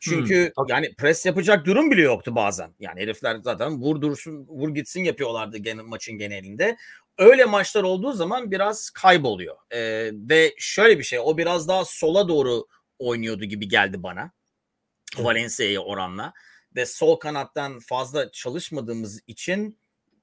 Çünkü 0.00 0.52
hmm, 0.56 0.66
yani 0.68 0.94
pres 0.94 1.26
yapacak 1.26 1.66
durum 1.66 1.90
bile 1.90 2.02
yoktu 2.02 2.34
bazen. 2.34 2.74
Yani 2.80 3.00
herifler 3.00 3.36
zaten 3.44 3.80
vur 3.80 4.00
dursun, 4.00 4.46
vur 4.48 4.74
gitsin 4.74 5.04
yapıyorlardı 5.04 5.58
gene, 5.58 5.82
maçın 5.82 6.18
genelinde. 6.18 6.76
Öyle 7.18 7.44
maçlar 7.44 7.82
olduğu 7.82 8.12
zaman 8.12 8.50
biraz 8.50 8.90
kayboluyor. 8.90 9.56
Ee, 9.70 10.10
ve 10.12 10.54
şöyle 10.58 10.98
bir 10.98 11.04
şey, 11.04 11.18
o 11.18 11.38
biraz 11.38 11.68
daha 11.68 11.84
sola 11.84 12.28
doğru 12.28 12.66
oynuyordu 12.98 13.44
gibi 13.44 13.68
geldi 13.68 14.02
bana. 14.02 14.32
Valencia'ya 15.18 15.80
oranla. 15.80 16.32
Ve 16.76 16.86
sol 16.86 17.16
kanattan 17.16 17.78
fazla 17.78 18.32
çalışmadığımız 18.32 19.20
için 19.26 19.78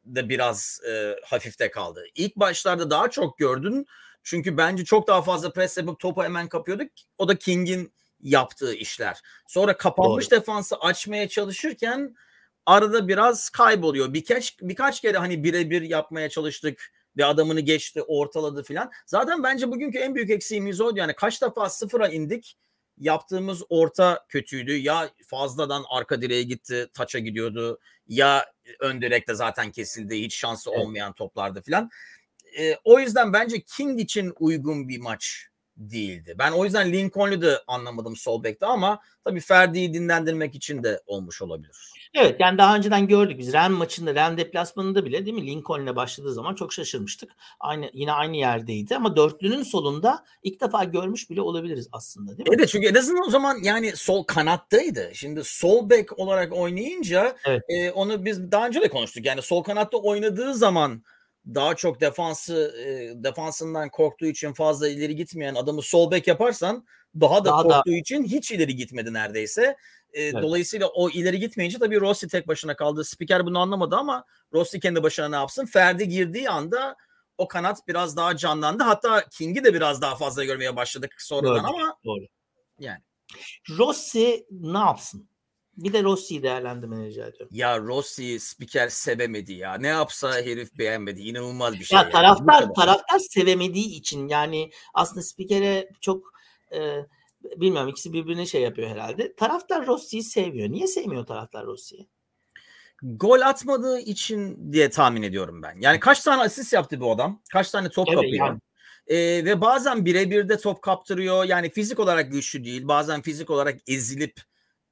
de 0.06 0.30
biraz 0.30 0.80
e, 0.90 1.16
hafifte 1.26 1.72
kaldı. 1.72 2.06
İlk 2.16 2.36
başlarda 2.36 2.90
daha 2.90 3.10
çok 3.10 3.38
gördün. 3.38 3.86
Çünkü 4.24 4.58
bence 4.58 4.86
çok 4.86 5.08
daha 5.08 5.22
fazla 5.22 5.54
pres 5.54 5.78
yapıp 5.78 6.00
topu 6.00 6.24
hemen 6.24 6.50
kapıyorduk. 6.50 6.88
O 7.18 7.28
da 7.28 7.36
King'in 7.36 7.94
yaptığı 8.22 8.74
işler. 8.74 9.22
Sonra 9.48 9.78
kapanmış 9.78 10.32
Doğru. 10.32 10.40
defansı 10.40 10.76
açmaya 10.76 11.28
çalışırken 11.30 12.16
arada 12.66 13.08
biraz 13.08 13.50
kayboluyor. 13.50 14.14
Birkaç 14.14 14.62
birkaç 14.62 15.02
kere 15.02 15.18
hani 15.18 15.44
birebir 15.44 15.82
yapmaya 15.82 16.30
çalıştık 16.30 16.92
ve 17.18 17.26
adamını 17.26 17.60
geçti, 17.60 18.02
ortaladı 18.02 18.64
filan. 18.64 18.92
Zaten 19.06 19.44
bence 19.44 19.72
bugünkü 19.72 19.98
en 19.98 20.16
büyük 20.16 20.30
eksiğimiz 20.30 20.82
oydu. 20.82 21.00
Yani 21.00 21.14
kaç 21.14 21.42
defa 21.42 21.70
sıfıra 21.70 22.08
indik. 22.08 22.58
Yaptığımız 22.98 23.64
orta 23.70 24.26
kötüydü. 24.30 24.78
Ya 24.78 25.10
fazladan 25.28 25.84
arka 25.90 26.22
direğe 26.22 26.44
gitti, 26.44 26.88
taça 26.94 27.20
gidiyordu. 27.20 27.80
Ya 28.08 28.52
ön 28.80 29.02
direkte 29.02 29.34
zaten 29.34 29.72
kesildi. 29.72 30.22
Hiç 30.22 30.36
şansı 30.36 30.72
olmayan 30.72 31.14
toplardı 31.14 31.62
filan. 31.62 31.90
E, 32.60 32.78
o 32.84 33.00
yüzden 33.00 33.34
bence 33.34 33.62
King 33.62 34.00
için 34.00 34.34
uygun 34.40 34.90
bir 34.90 35.00
maç 35.00 35.48
değildi. 35.78 36.36
Ben 36.40 36.52
o 36.52 36.66
yüzden 36.66 36.94
Lincoln'u 36.94 37.42
da 37.42 37.64
anlamadım 37.68 38.16
sol 38.16 38.44
bekte 38.44 38.66
ama 38.66 39.00
tabii 39.26 39.40
Ferdi'yi 39.40 39.94
dinlendirmek 39.94 40.56
için 40.56 40.84
de 40.84 41.02
olmuş 41.06 41.42
olabilir. 41.42 41.94
Evet 42.16 42.36
yani 42.40 42.58
daha 42.58 42.76
önceden 42.76 43.08
gördük 43.08 43.40
biz 43.40 43.54
Ren 43.54 43.72
maçında 43.72 44.16
Ren 44.16 44.38
deplasmanında 44.38 45.06
bile 45.06 45.26
değil 45.26 45.38
mi 45.38 45.48
Lincoln'le 45.48 45.96
başladığı 45.96 46.34
zaman 46.34 46.56
çok 46.56 46.74
şaşırmıştık. 46.74 47.32
Aynı 47.60 47.90
yine 47.94 48.12
aynı 48.12 48.38
yerdeydi 48.38 48.96
ama 48.96 49.16
dörtlünün 49.16 49.64
solunda 49.64 50.26
ilk 50.44 50.62
defa 50.62 50.84
görmüş 50.84 51.30
bile 51.30 51.42
olabiliriz 51.42 51.88
aslında 51.92 52.38
değil 52.38 52.50
mi? 52.50 52.56
Evet 52.58 52.70
çünkü 52.70 52.88
en 52.88 52.96
azından 52.96 53.28
o 53.28 53.30
zaman 53.30 53.58
yani 53.64 53.96
sol 53.96 54.24
kanattaydı. 54.24 55.12
Şimdi 55.14 55.44
sol 55.44 55.90
bek 55.90 56.20
olarak 56.20 56.54
oynayınca 56.54 57.36
evet. 57.46 57.64
e, 57.70 57.92
onu 57.92 58.26
biz 58.26 58.52
daha 58.52 58.68
önce 58.68 58.82
de 58.82 58.90
konuştuk. 58.90 59.26
Yani 59.26 59.42
sol 59.42 59.64
kanatta 59.64 59.98
oynadığı 59.98 60.54
zaman 60.54 61.04
daha 61.48 61.76
çok 61.76 62.02
defansı 62.02 62.76
e, 62.78 63.24
defansından 63.24 63.90
korktuğu 63.90 64.26
için 64.26 64.54
fazla 64.54 64.88
ileri 64.88 65.16
gitmeyen 65.16 65.56
adamı 65.56 65.82
sol 65.82 66.12
bek 66.12 66.28
yaparsan 66.28 66.86
daha 67.20 67.46
da 67.46 67.46
daha 67.46 67.64
korktuğu 67.64 67.92
da... 67.92 67.98
için 67.98 68.24
hiç 68.24 68.52
ileri 68.52 68.76
gitmedi 68.76 69.14
neredeyse. 69.14 69.78
E, 70.14 70.22
evet. 70.22 70.44
Dolayısıyla 70.44 70.88
o 70.88 71.10
ileri 71.10 71.40
gitmeyince 71.40 71.80
tabii 71.80 72.00
Rossi 72.00 72.28
tek 72.28 72.48
başına 72.48 72.76
kaldı. 72.76 73.06
Spiker 73.06 73.46
bunu 73.46 73.60
anlamadı 73.60 73.96
ama 73.96 74.26
Rossi 74.54 74.80
kendi 74.80 75.04
başına 75.04 75.30
ne 75.30 75.36
yapsın? 75.36 75.66
Ferdi 75.66 76.08
girdiği 76.10 76.50
anda 76.50 76.96
o 77.38 77.48
kanat 77.48 77.88
biraz 77.88 78.18
daha 78.18 78.38
canlandı. 78.38 78.84
Hatta 78.84 79.26
King'i 79.30 79.64
de 79.64 79.74
biraz 79.74 80.02
daha 80.02 80.16
fazla 80.16 80.44
görmeye 80.44 80.76
başladık 80.76 81.16
sonradan 81.18 81.64
doğru, 81.64 81.76
ama 81.76 81.98
doğru. 82.06 82.26
Yani 82.80 83.00
Rossi 83.78 84.46
ne 84.52 84.78
yapsın? 84.78 85.30
Bir 85.78 85.94
de 85.94 86.04
Rossi'yi 86.04 86.44
değerlendirmeni 86.44 87.06
rica 87.06 87.28
ediyorum. 87.28 87.48
Ya 87.52 87.80
Rossi 87.80 88.40
spiker 88.40 88.90
sevemedi 88.90 89.54
ya. 89.54 89.74
Ne 89.76 89.88
yapsa 89.88 90.34
herif 90.34 90.78
beğenmedi. 90.78 91.22
İnanılmaz 91.22 91.74
bir 91.74 91.84
şey. 91.84 91.98
Ya 91.98 92.10
taraftar 92.10 92.62
yani. 92.62 92.74
taraftar 92.74 93.20
sevemediği 93.20 93.88
için 93.88 94.28
yani 94.28 94.72
aslında 94.94 95.22
spikere 95.22 95.90
çok 96.02 96.34
e, 96.74 96.80
bilmiyorum 97.44 97.90
ikisi 97.90 98.14
birbirine 98.14 98.46
şey 98.46 98.62
yapıyor 98.62 98.90
herhalde. 98.90 99.36
Taraftar 99.36 99.88
Rossi'yi 99.88 100.24
sevmiyor. 100.24 100.70
Niye 100.70 100.88
sevmiyor 100.88 101.26
taraftar 101.26 101.66
Rossi'yi? 101.66 102.08
Gol 103.02 103.42
atmadığı 103.42 104.00
için 104.00 104.72
diye 104.74 104.90
tahmin 104.90 105.22
ediyorum 105.22 105.62
ben. 105.62 105.78
Yani 105.80 106.00
kaç 106.00 106.20
tane 106.24 106.42
asist 106.42 106.74
yaptı 106.74 107.00
bu 107.00 107.12
adam? 107.12 107.42
Kaç 107.52 107.72
tane 107.72 107.90
top 107.90 108.08
evet, 108.08 108.18
kapıyor? 108.18 108.48
Yani. 108.48 108.60
Ee, 109.08 109.46
ve 109.46 109.62
bazen 109.62 110.06
birebir 110.06 110.50
de 110.50 110.58
top 110.58 110.82
kaptırıyor. 110.82 111.44
Yani 111.44 111.70
fizik 111.70 112.00
olarak 112.00 112.32
güçlü 112.32 112.64
değil. 112.64 112.88
Bazen 112.88 113.22
fizik 113.22 113.50
olarak 113.50 113.80
ezilip 113.88 114.42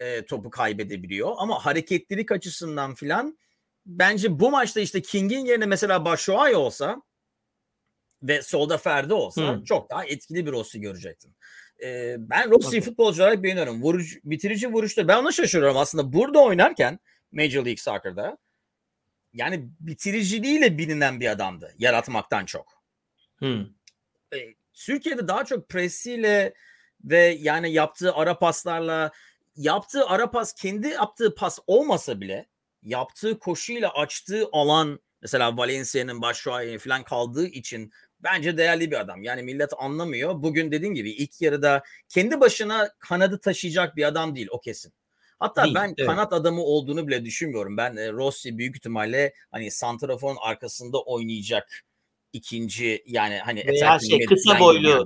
e, 0.01 0.25
topu 0.25 0.49
kaybedebiliyor. 0.49 1.33
Ama 1.37 1.65
hareketlilik 1.65 2.31
açısından 2.31 2.95
filan 2.95 3.37
bence 3.85 4.39
bu 4.39 4.51
maçta 4.51 4.79
işte 4.79 5.01
King'in 5.01 5.45
yerine 5.45 5.65
mesela 5.65 6.05
Başuay 6.05 6.55
olsa 6.55 7.01
ve 8.23 8.41
solda 8.41 8.77
Ferdi 8.77 9.13
olsa 9.13 9.55
hmm. 9.55 9.63
çok 9.63 9.89
daha 9.89 10.05
etkili 10.05 10.45
bir 10.45 10.51
Rossi 10.51 10.81
görecektim. 10.81 11.35
Ee, 11.83 12.15
ben 12.19 12.51
Rossi'yi 12.51 12.81
futbolcu 12.81 13.23
olarak 13.23 13.43
beğeniyorum. 13.43 13.81
Vuruş, 13.81 14.19
bitirici 14.23 14.73
vuruşları. 14.73 15.07
Ben 15.07 15.17
ona 15.17 15.31
şaşırıyorum 15.31 15.77
aslında. 15.77 16.13
Burada 16.13 16.39
oynarken 16.39 16.99
Major 17.31 17.65
League 17.65 17.77
Soccer'da 17.77 18.37
yani 19.33 19.69
bitiriciliğiyle 19.79 20.77
bilinen 20.77 21.19
bir 21.19 21.31
adamdı. 21.31 21.73
Yaratmaktan 21.77 22.45
çok. 22.45 22.83
Hmm. 23.37 23.61
Ee, 24.33 24.37
Türkiye'de 24.73 25.27
daha 25.27 25.45
çok 25.45 25.69
presiyle 25.69 26.53
ve 27.03 27.37
yani 27.39 27.71
yaptığı 27.71 28.13
ara 28.13 28.39
paslarla 28.39 29.11
yaptığı 29.61 30.05
ara 30.05 30.31
pas 30.31 30.53
kendi 30.53 30.87
yaptığı 30.87 31.35
pas 31.35 31.59
olmasa 31.67 32.21
bile 32.21 32.47
yaptığı 32.83 33.39
koşuyla 33.39 33.89
açtığı 33.93 34.49
alan 34.51 34.99
mesela 35.21 35.57
Valencia'nın 35.57 36.21
başrolü 36.21 36.79
falan 36.79 37.03
kaldığı 37.03 37.47
için 37.47 37.91
bence 38.19 38.57
değerli 38.57 38.91
bir 38.91 38.99
adam. 38.99 39.23
Yani 39.23 39.43
millet 39.43 39.69
anlamıyor. 39.77 40.43
Bugün 40.43 40.71
dediğim 40.71 40.93
gibi 40.95 41.11
ilk 41.11 41.41
yarıda 41.41 41.83
kendi 42.09 42.39
başına 42.39 42.89
kanadı 42.99 43.39
taşıyacak 43.39 43.95
bir 43.95 44.03
adam 44.03 44.35
değil 44.35 44.47
o 44.51 44.59
kesin. 44.59 44.93
Hatta 45.39 45.63
değil, 45.63 45.75
ben 45.75 45.95
evet. 45.97 46.09
kanat 46.09 46.33
adamı 46.33 46.61
olduğunu 46.61 47.07
bile 47.07 47.25
düşünmüyorum. 47.25 47.77
Ben 47.77 47.95
e, 47.95 48.11
Rossi 48.11 48.57
büyük 48.57 48.75
ihtimalle 48.75 49.33
hani 49.51 49.71
santraforun 49.71 50.37
arkasında 50.41 51.01
oynayacak 51.01 51.83
ikinci 52.33 53.03
yani 53.05 53.37
hani 53.37 53.67
veya 53.67 53.99
şey 53.99 54.25
kısa 54.25 54.59
boylu 54.59 55.05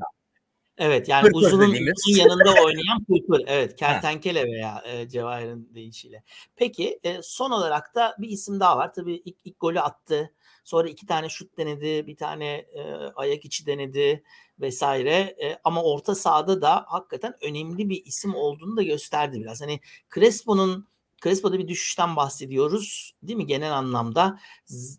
Evet 0.78 1.10
yani 1.10 1.24
pırpır 1.24 1.48
uzunun, 1.48 1.70
uzun 1.72 2.20
yanında 2.20 2.54
oynayan 2.64 3.04
pırpır. 3.08 3.44
Evet 3.48 3.76
kertenkele 3.76 4.44
veya 4.44 4.84
e, 4.86 5.10
Cevahir'in 5.10 5.70
deyişiyle. 5.74 6.24
Peki 6.56 7.00
e, 7.04 7.22
son 7.22 7.52
olarak 7.52 7.96
da 7.96 8.16
bir 8.20 8.30
isim 8.30 8.60
daha 8.60 8.78
var. 8.78 8.94
Tabii 8.94 9.22
ilk, 9.26 9.36
ilk 9.46 9.60
golü 9.60 9.80
attı. 9.80 10.34
Sonra 10.64 10.90
iki 10.90 11.06
tane 11.06 11.30
şut 11.30 11.58
denedi. 11.58 12.08
Bir 12.08 12.16
tane 12.16 12.48
e, 12.56 12.84
ayak 13.16 13.46
içi 13.46 13.66
denedi 13.66 14.24
vesaire. 14.60 15.36
E, 15.44 15.60
ama 15.64 15.84
orta 15.84 16.16
sahada 16.16 16.62
da 16.62 16.86
hakikaten 16.88 17.34
önemli 17.42 17.90
bir 17.90 18.06
isim 18.06 18.36
olduğunu 18.36 18.78
da 18.78 18.84
gösterdi 18.84 19.40
biraz. 19.42 19.62
Hani 19.62 19.80
Crespo'nun 20.16 20.88
Crespo'da 21.24 21.60
bir 21.60 21.68
düşüşten 21.68 22.16
bahsediyoruz 22.16 23.16
değil 23.24 23.38
mi 23.38 23.46
genel 23.46 23.78
anlamda? 23.78 24.40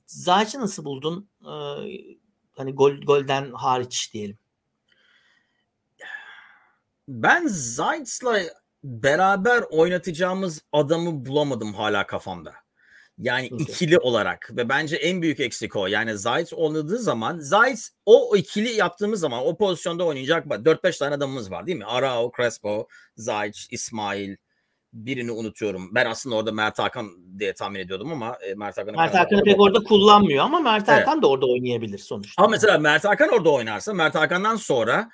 Zayç'ı 0.06 0.60
nasıl 0.60 0.84
buldun? 0.84 1.28
E, 1.42 1.52
hani 2.56 2.72
gol 2.72 2.92
golden 2.92 3.52
hariç 3.52 4.12
diyelim 4.12 4.38
ben 7.08 7.46
Zayt's'la 7.46 8.40
beraber 8.84 9.64
oynatacağımız 9.70 10.62
adamı 10.72 11.26
bulamadım 11.26 11.74
hala 11.74 12.06
kafamda. 12.06 12.54
Yani 13.18 13.48
okay. 13.52 13.64
ikili 13.64 13.98
olarak 13.98 14.50
ve 14.56 14.68
bence 14.68 14.96
en 14.96 15.22
büyük 15.22 15.40
eksik 15.40 15.76
o. 15.76 15.86
Yani 15.86 16.18
Zayt 16.18 16.52
oynadığı 16.52 16.98
zaman 16.98 17.38
Zayt 17.38 17.88
o 18.06 18.36
ikili 18.36 18.72
yaptığımız 18.72 19.20
zaman 19.20 19.46
o 19.46 19.56
pozisyonda 19.56 20.04
oynayacak 20.04 20.46
4-5 20.46 20.98
tane 20.98 21.14
adamımız 21.14 21.50
var 21.50 21.66
değil 21.66 21.78
mi? 21.78 21.84
Arao, 21.84 22.32
Crespo, 22.36 22.88
Zayt, 23.16 23.56
İsmail 23.70 24.36
birini 24.92 25.32
unutuyorum. 25.32 25.94
Ben 25.94 26.06
aslında 26.06 26.36
orada 26.36 26.52
Mert 26.52 26.78
Hakan 26.78 27.10
diye 27.38 27.54
tahmin 27.54 27.80
ediyordum 27.80 28.12
ama 28.12 28.38
e, 28.46 28.54
Mert 28.54 28.78
Hakan'ı 28.78 28.96
Mert 28.96 29.14
Hakan'ı 29.14 29.42
pek 29.42 29.60
orada 29.60 29.78
kullanmıyor 29.78 30.44
ama 30.44 30.60
Mert 30.60 30.88
Hakan 30.88 31.12
evet. 31.14 31.22
da 31.22 31.28
orada 31.28 31.46
oynayabilir 31.46 31.98
sonuçta. 31.98 32.42
Ama 32.42 32.50
mesela 32.50 32.78
Mert 32.78 33.04
Hakan 33.04 33.28
orada 33.28 33.50
oynarsa 33.50 33.94
Mert 33.94 34.14
Hakan'dan 34.14 34.56
sonra 34.56 35.10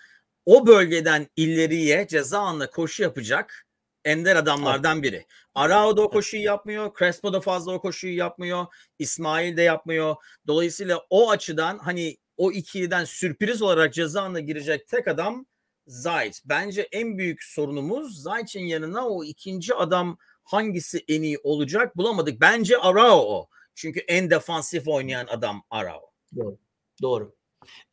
o 0.46 0.66
bölgeden 0.66 1.26
ileriye 1.36 2.06
ceza 2.08 2.38
anla 2.38 2.70
koşu 2.70 3.02
yapacak 3.02 3.66
ender 4.04 4.36
adamlardan 4.36 5.02
biri. 5.02 5.26
Arao 5.54 5.96
da 5.96 6.02
o 6.02 6.10
koşuyu 6.10 6.42
yapmıyor. 6.42 6.92
Crespo 6.98 7.32
da 7.32 7.40
fazla 7.40 7.72
o 7.72 7.80
koşuyu 7.80 8.16
yapmıyor. 8.16 8.66
İsmail 8.98 9.56
de 9.56 9.62
yapmıyor. 9.62 10.16
Dolayısıyla 10.46 11.02
o 11.10 11.30
açıdan 11.30 11.78
hani 11.78 12.16
o 12.36 12.52
ikiliden 12.52 13.04
sürpriz 13.04 13.62
olarak 13.62 13.94
ceza 13.94 14.40
girecek 14.40 14.88
tek 14.88 15.08
adam 15.08 15.46
Zayt. 15.86 16.40
Bence 16.44 16.88
en 16.92 17.18
büyük 17.18 17.42
sorunumuz 17.42 18.22
Zayt'in 18.22 18.64
yanına 18.64 19.08
o 19.08 19.24
ikinci 19.24 19.74
adam 19.74 20.18
hangisi 20.44 21.04
en 21.08 21.22
iyi 21.22 21.38
olacak 21.42 21.96
bulamadık. 21.96 22.40
Bence 22.40 22.78
Arao 22.78 23.18
o. 23.18 23.48
Çünkü 23.74 24.00
en 24.00 24.30
defansif 24.30 24.88
oynayan 24.88 25.26
adam 25.26 25.62
Arao. 25.70 26.12
Doğru. 26.36 26.58
Doğru. 27.02 27.34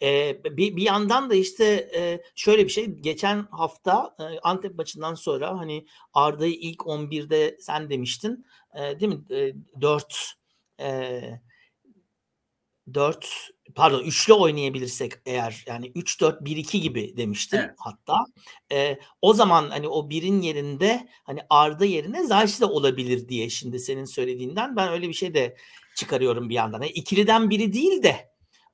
Ee, 0.02 0.42
bir, 0.44 0.76
bir 0.76 0.82
yandan 0.82 1.30
da 1.30 1.36
işte 1.36 1.90
e, 1.96 2.22
şöyle 2.36 2.64
bir 2.64 2.70
şey 2.70 2.86
geçen 2.86 3.48
hafta 3.52 4.16
e, 4.20 4.40
Antep 4.40 4.76
maçından 4.76 5.14
sonra 5.14 5.60
hani 5.60 5.86
Arda'yı 6.14 6.54
ilk 6.54 6.80
11'de 6.80 7.58
sen 7.60 7.90
demiştin 7.90 8.46
e, 8.76 9.00
değil 9.00 9.14
mi? 9.14 9.36
E, 9.36 9.54
4 9.82 10.34
e, 10.80 11.22
4 12.94 13.50
pardon 13.76 14.04
üçlü 14.04 14.34
oynayabilirsek 14.34 15.14
eğer 15.26 15.64
yani 15.68 15.92
3 15.96 16.22
4 16.22 16.46
1 16.46 16.58
2 16.58 16.82
gibi 16.82 17.18
demiştim 17.18 17.60
Evet. 17.60 17.76
hatta. 17.78 18.26
Eee, 18.72 19.00
o 19.22 19.34
zaman 19.34 19.70
hani 19.70 19.88
o 19.88 20.10
1'in 20.10 20.42
yerinde 20.42 21.08
hani 21.24 21.40
Arda 21.50 21.86
yerine 21.86 22.24
Zayt 22.28 22.62
de 22.62 22.66
olabilir 22.66 23.30
diye 23.30 23.50
şimdi 23.50 23.80
senin 23.80 24.06
söylediğinden 24.06 24.76
ben 24.76 24.90
öyle 24.92 25.08
bir 25.08 25.14
şey 25.14 25.34
de 25.34 25.58
çıkarıyorum 25.96 26.50
bir 26.50 26.56
yandan. 26.56 26.80
Hani 26.80 26.92
ikiliden 26.92 27.50
biri 27.50 27.74
değil 27.74 28.04
de 28.04 28.29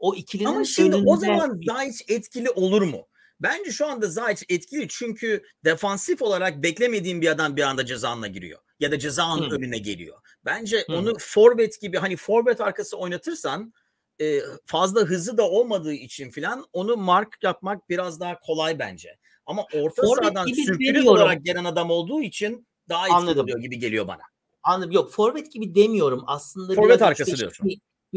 o 0.05 0.15
ikilinin 0.15 0.49
Ama 0.49 0.63
şimdi 0.65 0.95
önünde 0.95 1.09
o 1.09 1.17
zaman 1.17 1.61
Zayt 1.67 2.01
etkili 2.07 2.49
olur 2.49 2.81
mu? 2.81 3.07
Bence 3.39 3.71
şu 3.71 3.87
anda 3.87 4.07
Zayt 4.07 4.43
etkili 4.49 4.87
çünkü 4.89 5.43
defansif 5.65 6.21
olarak 6.21 6.63
beklemediğim 6.63 7.21
bir 7.21 7.27
adam 7.27 7.55
bir 7.55 7.61
anda 7.61 7.85
cezanla 7.85 8.27
giriyor. 8.27 8.59
Ya 8.79 8.91
da 8.91 8.99
cezanın 8.99 9.49
Hı. 9.49 9.55
önüne 9.55 9.77
geliyor. 9.77 10.17
Bence 10.45 10.85
Hı. 10.89 10.95
onu 10.95 11.13
forvet 11.19 11.81
gibi 11.81 11.97
hani 11.97 12.15
forvet 12.15 12.61
arkası 12.61 12.97
oynatırsan 12.97 13.73
e, 14.21 14.39
fazla 14.65 15.01
hızlı 15.01 15.37
da 15.37 15.49
olmadığı 15.49 15.93
için 15.93 16.29
filan 16.29 16.65
onu 16.73 16.97
mark 16.97 17.37
yapmak 17.43 17.89
biraz 17.89 18.19
daha 18.19 18.39
kolay 18.39 18.79
bence. 18.79 19.17
Ama 19.45 19.65
orta 19.73 20.01
Forvet 20.01 20.23
sahadan 20.23 20.45
sürpriz 20.45 21.07
olarak 21.07 21.45
gelen 21.45 21.65
adam 21.65 21.91
olduğu 21.91 22.21
için 22.21 22.67
daha 22.89 23.05
etkili 23.05 23.17
Anladım. 23.17 23.43
oluyor 23.43 23.59
gibi 23.59 23.79
geliyor 23.79 24.07
bana. 24.07 24.21
Anladım. 24.63 24.91
Yok 24.91 25.11
forvet 25.11 25.51
gibi 25.51 25.75
demiyorum. 25.75 26.23
Aslında 26.27 26.75
Forvet 26.75 27.01
arkası 27.01 27.31
3-5-2 27.31 27.37
diyorsun. 27.37 27.69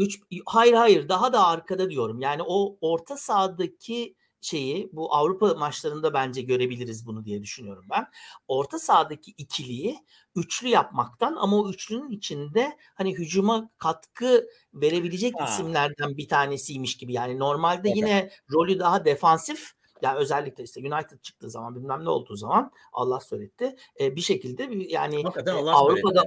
Üç- 0.03 0.21
hayır 0.45 0.73
hayır 0.73 1.09
daha 1.09 1.33
da 1.33 1.47
arkada 1.47 1.89
diyorum. 1.89 2.21
Yani 2.21 2.41
o 2.47 2.77
orta 2.81 3.17
sahadaki 3.17 4.15
şeyi 4.41 4.89
bu 4.93 5.13
Avrupa 5.15 5.53
maçlarında 5.53 6.13
bence 6.13 6.41
görebiliriz 6.41 7.05
bunu 7.05 7.25
diye 7.25 7.41
düşünüyorum 7.43 7.85
ben. 7.91 8.05
Orta 8.47 8.79
sahadaki 8.79 9.31
ikiliyi 9.31 9.97
üçlü 10.35 10.67
yapmaktan 10.67 11.35
ama 11.39 11.57
o 11.57 11.69
üçlünün 11.69 12.11
içinde 12.11 12.77
hani 12.95 13.13
hücuma 13.13 13.69
katkı 13.77 14.47
verebilecek 14.73 15.33
Ha. 15.39 15.45
isimlerden 15.45 16.17
bir 16.17 16.27
tanesiymiş 16.27 16.97
gibi. 16.97 17.13
Yani 17.13 17.39
normalde 17.39 17.87
Evet. 17.89 17.97
yine 17.97 18.29
rolü 18.53 18.79
daha 18.79 19.05
defansif 19.05 19.71
yani 20.01 20.17
özellikle 20.19 20.63
işte 20.63 20.79
United 20.79 21.19
çıktığı 21.21 21.49
zaman 21.49 21.75
bilmem 21.75 22.05
ne 22.05 22.09
olduğu 22.09 22.35
zaman 22.35 22.71
Allah 22.93 23.19
söyletti. 23.19 23.75
e, 23.99 24.15
bir 24.15 24.21
şekilde 24.21 24.69
bir- 24.71 24.89
yani 24.89 25.23
Hakikaten 25.23 25.55
e, 25.55 25.59
Allah 25.59 25.75
Avrupa'da 25.75 26.21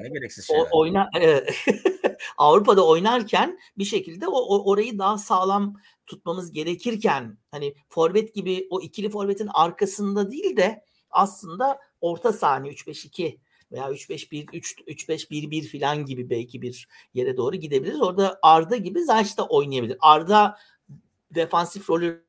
şeyler. 0.47 0.69
oyna 0.73 1.09
evet. 1.21 1.55
Avrupa'da 2.39 2.87
oynarken 2.87 3.59
bir 3.79 3.85
şekilde 3.85 4.29
o, 4.29 4.33
o- 4.39 4.71
orayı 4.71 4.99
daha 4.99 5.19
sağlam 5.19 5.75
tutmamız 6.07 6.53
gerekirken 6.53 7.39
hani 7.51 7.75
forvet 7.89 8.35
gibi 8.35 8.67
o 8.71 8.81
ikili 8.81 9.11
forvetin 9.11 9.49
arkasında 9.55 10.31
değil 10.31 10.57
de 10.57 10.85
aslında 11.11 11.79
orta 12.01 12.33
sahne 12.33 12.69
3-5-2 12.69 13.39
veya 13.73 13.91
3-5-1 13.91 14.47
3 14.53 14.75
3-5-1-1 14.79 15.79
falan 15.81 16.05
gibi 16.07 16.31
belki 16.31 16.63
bir 16.63 16.89
yere 17.15 17.37
doğru 17.37 17.57
gidebiliriz. 17.57 18.03
Orada 18.03 18.39
Arda 18.43 18.77
gibi 18.77 19.05
Zayt 19.05 19.39
da 19.39 19.47
oynayabilir. 19.47 19.97
Arda 20.01 20.59
defansif 21.35 21.91
rolü 21.91 22.25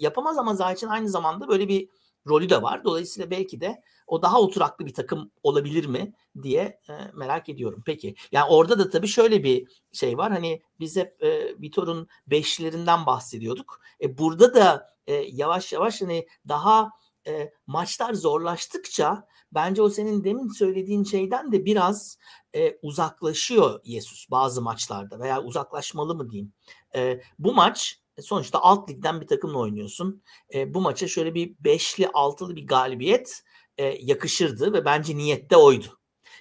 yapamaz 0.00 0.38
ama 0.38 0.54
Zayt'in 0.54 0.88
aynı 0.88 1.08
zamanda 1.08 1.48
böyle 1.48 1.68
bir 1.68 1.88
rolü 2.28 2.50
de 2.50 2.62
var. 2.62 2.84
Dolayısıyla 2.84 3.30
belki 3.30 3.60
de 3.60 3.82
o 4.06 4.22
daha 4.22 4.40
oturaklı 4.40 4.86
bir 4.86 4.94
takım 4.94 5.30
olabilir 5.42 5.86
mi 5.86 6.12
diye 6.42 6.80
e, 6.88 6.92
merak 7.14 7.48
ediyorum. 7.48 7.82
Peki. 7.86 8.14
Yani 8.32 8.50
orada 8.50 8.78
da 8.78 8.90
tabii 8.90 9.08
şöyle 9.08 9.44
bir 9.44 9.68
şey 9.92 10.18
var. 10.18 10.32
Hani 10.32 10.62
biz 10.80 10.96
hep 10.96 11.22
e, 11.22 11.60
Vitor'un 11.60 12.08
beşlilerinden 12.26 13.06
bahsediyorduk. 13.06 13.80
E, 14.00 14.18
burada 14.18 14.54
da 14.54 14.94
e, 15.06 15.14
yavaş 15.14 15.72
yavaş 15.72 16.02
hani 16.02 16.26
daha 16.48 16.90
e, 17.26 17.52
maçlar 17.66 18.14
zorlaştıkça 18.14 19.26
bence 19.52 19.82
o 19.82 19.88
senin 19.88 20.24
demin 20.24 20.48
söylediğin 20.48 21.04
şeyden 21.04 21.52
de 21.52 21.64
biraz 21.64 22.18
e, 22.54 22.78
uzaklaşıyor 22.82 23.80
Jesus 23.84 24.30
bazı 24.30 24.62
maçlarda 24.62 25.20
veya 25.20 25.42
uzaklaşmalı 25.42 26.14
mı 26.14 26.30
diyeyim. 26.30 26.52
E, 26.94 27.20
bu 27.38 27.54
maç 27.54 28.00
sonuçta 28.22 28.58
alt 28.58 28.90
ligden 28.90 29.20
bir 29.20 29.26
takımla 29.26 29.58
oynuyorsun. 29.58 30.22
E, 30.54 30.74
bu 30.74 30.80
maça 30.80 31.08
şöyle 31.08 31.34
bir 31.34 31.54
beşli 31.60 32.08
altılı 32.08 32.56
bir 32.56 32.66
galibiyet 32.66 33.42
e, 33.78 33.84
yakışırdı 33.84 34.72
ve 34.72 34.84
bence 34.84 35.16
niyette 35.16 35.56
oydu. 35.56 35.86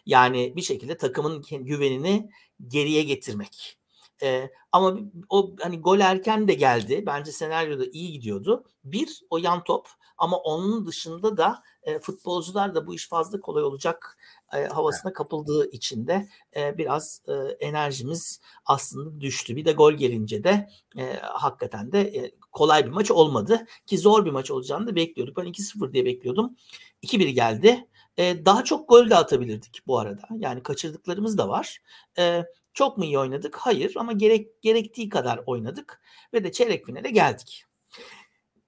Yani 0.05 0.53
bir 0.55 0.61
şekilde 0.61 0.97
takımın 0.97 1.41
güvenini 1.51 2.29
geriye 2.67 3.03
getirmek. 3.03 3.79
E, 4.21 4.49
ama 4.71 4.97
o 5.29 5.55
hani 5.61 5.81
gol 5.81 5.99
erken 5.99 6.47
de 6.47 6.53
geldi. 6.53 7.03
Bence 7.05 7.31
senaryoda 7.31 7.85
iyi 7.91 8.11
gidiyordu. 8.11 8.65
Bir 8.83 9.21
o 9.29 9.37
yan 9.37 9.63
top 9.63 9.87
ama 10.17 10.37
onun 10.37 10.85
dışında 10.85 11.37
da 11.37 11.63
e, 11.83 11.99
futbolcular 11.99 12.75
da 12.75 12.87
bu 12.87 12.95
iş 12.95 13.09
fazla 13.09 13.39
kolay 13.39 13.63
olacak 13.63 14.17
e, 14.53 14.65
havasına 14.65 15.13
kapıldığı 15.13 15.71
için 15.71 16.07
de 16.07 16.27
e, 16.55 16.77
biraz 16.77 17.21
e, 17.27 17.33
enerjimiz 17.65 18.41
aslında 18.65 19.21
düştü. 19.21 19.55
Bir 19.55 19.65
de 19.65 19.71
gol 19.71 19.93
gelince 19.93 20.43
de 20.43 20.69
e, 20.97 21.19
hakikaten 21.21 21.91
de 21.91 22.01
e, 22.01 22.31
kolay 22.51 22.85
bir 22.85 22.91
maç 22.91 23.11
olmadı 23.11 23.65
ki 23.85 23.97
zor 23.97 24.25
bir 24.25 24.31
maç 24.31 24.51
olacağını 24.51 24.87
da 24.87 24.95
bekliyorduk. 24.95 25.37
Ben 25.37 25.45
2-0 25.45 25.93
diye 25.93 26.05
bekliyordum. 26.05 26.55
2-1 27.03 27.29
geldi. 27.29 27.87
E, 28.17 28.45
daha 28.45 28.63
çok 28.63 28.89
gol 28.89 29.09
de 29.09 29.15
atabilirdik 29.15 29.87
bu 29.87 29.99
arada. 29.99 30.27
Yani 30.37 30.63
kaçırdıklarımız 30.63 31.37
da 31.37 31.49
var. 31.49 31.81
E, 32.17 32.43
çok 32.73 32.97
mu 32.97 33.05
iyi 33.05 33.19
oynadık? 33.19 33.55
Hayır 33.55 33.93
ama 33.97 34.11
gerek 34.11 34.61
gerektiği 34.61 35.09
kadar 35.09 35.39
oynadık 35.45 36.01
ve 36.33 36.43
de 36.43 36.51
çeyrek 36.51 36.85
finale 36.85 37.09
geldik. 37.09 37.65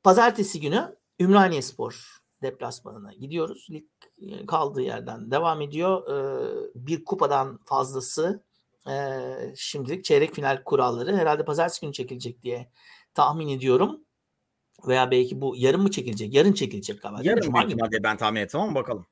Pazartesi 0.03 0.59
günü 0.59 0.95
Ümraniyespor 1.19 2.18
deplasmanına 2.41 3.13
gidiyoruz. 3.13 3.67
Lig 3.71 3.85
e, 4.21 4.45
kaldığı 4.45 4.81
yerden 4.81 5.31
devam 5.31 5.61
ediyor. 5.61 6.07
E, 6.07 6.17
bir 6.75 7.05
kupadan 7.05 7.59
fazlası 7.65 8.43
e, 8.89 8.93
şimdilik 9.55 10.03
çeyrek 10.03 10.35
final 10.35 10.63
kuralları 10.63 11.15
herhalde 11.15 11.45
pazartesi 11.45 11.81
günü 11.81 11.93
çekilecek 11.93 12.43
diye 12.43 12.71
tahmin 13.13 13.47
ediyorum. 13.47 14.05
Veya 14.87 15.11
belki 15.11 15.41
bu 15.41 15.53
yarın 15.57 15.81
mı 15.81 15.91
çekilecek? 15.91 16.33
Yarın 16.33 16.53
çekilecek 16.53 17.01
galiba. 17.01 17.19
Yarın 17.23 17.41
Cuma 17.41 17.63
günü. 17.63 18.03
ben 18.03 18.17
tahmin 18.17 18.41
ettim 18.41 18.59
ama 18.59 18.75
bakalım. 18.75 19.05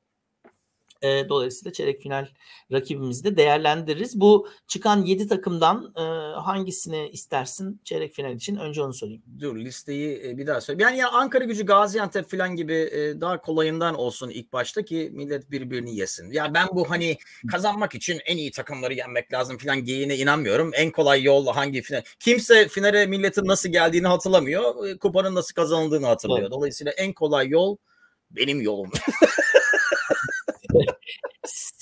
E, 1.02 1.30
dolayısıyla 1.30 1.74
çeyrek 1.74 2.02
final 2.02 2.28
rakibimizi 2.72 3.24
de 3.24 3.38
değerlendiririz. 3.38 4.20
Bu 4.20 4.48
çıkan 4.68 5.02
7 5.02 5.28
takımdan 5.28 5.94
e, 5.98 6.02
hangisini 6.40 7.10
istersin 7.10 7.82
çeyrek 7.84 8.14
final 8.14 8.36
için? 8.36 8.56
Önce 8.56 8.84
onu 8.84 8.94
sorayım. 8.94 9.22
Dur 9.40 9.56
listeyi 9.56 10.38
bir 10.38 10.48
daha 10.48 10.62
söyle. 10.62 10.84
Yani 10.84 10.98
ya 10.98 11.10
Ankara 11.12 11.44
gücü 11.44 11.66
Gaziantep 11.66 12.32
falan 12.32 12.56
gibi 12.56 12.74
e, 12.74 13.22
daha 13.22 13.42
kolayından 13.42 13.96
olsun 13.96 14.30
ilk 14.30 14.54
başta 14.54 14.86
ki 14.86 15.10
millet 15.14 15.52
birbirini 15.52 15.96
yesin. 15.96 16.32
Ya 16.32 16.54
ben 16.54 16.68
bu 16.74 16.90
hani 16.90 17.18
kazanmak 17.52 17.96
için 17.96 18.20
en 18.26 18.38
iyi 18.38 18.52
takımları 18.52 18.94
yenmek 18.94 19.34
lazım 19.34 19.58
falan 19.58 19.84
geyiğine 19.84 20.18
inanmıyorum. 20.18 20.72
En 20.74 20.92
kolay 20.92 21.24
yol 21.24 21.48
hangi 21.48 21.82
final? 21.82 22.04
Kimse 22.20 22.68
finale 22.68 23.06
milletin 23.06 23.48
nasıl 23.48 23.70
geldiğini 23.70 24.08
hatırlamıyor. 24.08 24.98
Kupanın 25.00 25.36
nasıl 25.36 25.54
kazanıldığını 25.54 26.06
hatırlıyor. 26.06 26.52
Dolayısıyla 26.52 26.92
en 26.92 27.14
kolay 27.14 27.48
yol 27.48 27.78
benim 28.32 28.62
yolum. 28.62 28.92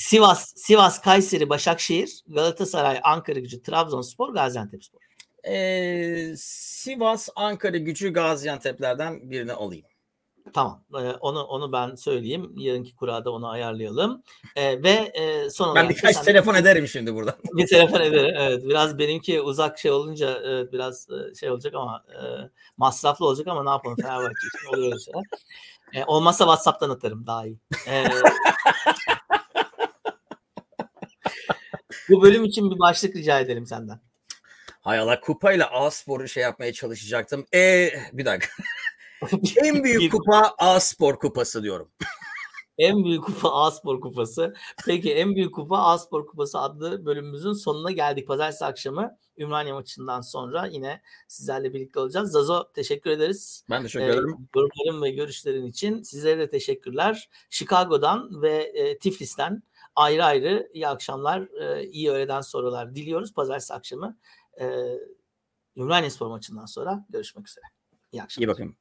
Sivas, 0.05 0.53
Sivas, 0.55 1.01
Kayseri, 1.01 1.49
Başakşehir, 1.49 2.23
Galatasaray, 2.27 2.99
Ankara 3.03 3.39
Gücü, 3.39 3.61
Trabzonspor, 3.61 4.33
Gaziantepspor. 4.33 4.99
Ee, 5.47 6.33
Sivas, 6.37 7.29
Ankara 7.35 7.77
gücü 7.77 8.13
Gaziantep'lerden 8.13 9.31
birini 9.31 9.53
alayım. 9.53 9.85
Tamam. 10.53 10.83
e, 10.93 10.97
onu 10.97 11.43
onu 11.43 11.71
ben 11.71 11.95
söyleyeyim. 11.95 12.53
Yarınki 12.57 12.95
kurada 12.95 13.31
onu 13.31 13.47
ayarlayalım. 13.49 14.23
E, 14.55 14.83
ve 14.83 14.89
e, 14.89 15.49
son 15.49 15.67
Ben 15.67 15.71
olarak 15.71 15.85
da 15.85 15.95
birkaç 15.95 16.15
sen- 16.15 16.23
telefon 16.23 16.55
ederim 16.55 16.87
şimdi 16.87 17.15
buradan. 17.15 17.35
bir 17.53 17.67
telefon 17.67 18.01
ederim. 18.01 18.35
Evet, 18.39 18.63
biraz 18.63 18.97
benimki 18.97 19.41
uzak 19.41 19.79
şey 19.79 19.91
olunca 19.91 20.41
evet, 20.45 20.73
biraz 20.73 21.07
e, 21.09 21.35
şey 21.35 21.51
olacak 21.51 21.73
ama 21.75 22.03
e, 22.09 22.19
masraflı 22.77 23.25
olacak 23.25 23.47
ama 23.47 23.63
ne 23.63 23.69
yapalım 23.69 23.97
Fenerbahçe 24.01 24.47
için 24.47 24.67
oluyor 24.67 24.91
öyle 24.91 24.99
şeyler. 24.99 25.23
E, 25.93 26.05
olmazsa 26.05 26.43
WhatsApp'tan 26.45 26.89
atarım 26.89 27.27
daha 27.27 27.45
iyi. 27.45 27.59
E, 27.87 28.03
bu 32.09 32.21
bölüm 32.21 32.43
için 32.43 32.71
bir 32.71 32.79
başlık 32.79 33.15
rica 33.15 33.39
ederim 33.39 33.65
senden. 33.65 33.99
Hay 34.81 34.99
Allah 34.99 35.19
kupayla 35.19 35.71
A-Spor'u 35.71 36.27
şey 36.27 36.43
yapmaya 36.43 36.73
çalışacaktım. 36.73 37.45
E 37.53 37.89
bir 38.13 38.25
dakika. 38.25 38.47
En 39.63 39.83
büyük 39.83 40.11
kupa 40.11 40.55
A-Spor 40.57 41.19
kupası 41.19 41.63
diyorum. 41.63 41.91
En 42.77 43.03
büyük 43.03 43.23
kupa 43.23 43.49
A-Spor 43.51 44.01
kupası. 44.01 44.53
Peki 44.85 45.13
en 45.13 45.35
büyük 45.35 45.55
kupa 45.55 45.77
A-Spor 45.77 46.27
kupası 46.27 46.59
adlı 46.59 47.05
bölümümüzün 47.05 47.53
sonuna 47.53 47.91
geldik. 47.91 48.27
Pazartesi 48.27 48.65
akşamı 48.65 49.17
Ümraniye 49.37 49.73
maçından 49.73 50.21
sonra 50.21 50.65
yine 50.65 51.01
sizlerle 51.27 51.73
birlikte 51.73 51.99
olacağız. 51.99 52.31
Zazo 52.31 52.71
teşekkür 52.73 53.09
ederiz. 53.09 53.63
Ben 53.69 53.83
teşekkür 53.83 54.05
Ee, 54.05 54.09
ederim. 54.09 54.47
yorumların 54.55 55.01
ve 55.01 55.09
görüşlerin 55.09 55.65
için 55.65 56.03
sizlere 56.03 56.39
de 56.39 56.49
teşekkürler. 56.49 57.29
Chicago'dan 57.49 58.41
ve 58.41 58.55
e, 58.57 58.97
Tiflis'ten 58.97 59.63
ayrı 59.95 60.25
ayrı 60.25 60.69
iyi 60.73 60.87
akşamlar, 60.87 61.47
iyi 61.81 62.11
öğleden 62.11 62.41
sonralar 62.41 62.95
diliyoruz. 62.95 63.33
Pazartesi 63.33 63.73
akşamı 63.73 64.17
Ümraniye 65.77 66.09
Spor 66.09 66.27
maçından 66.27 66.65
sonra 66.65 67.05
görüşmek 67.09 67.49
üzere. 67.49 67.65
İyi 68.11 68.23
akşamlar. 68.23 68.47
İyi 68.47 68.49
bakın. 68.49 68.75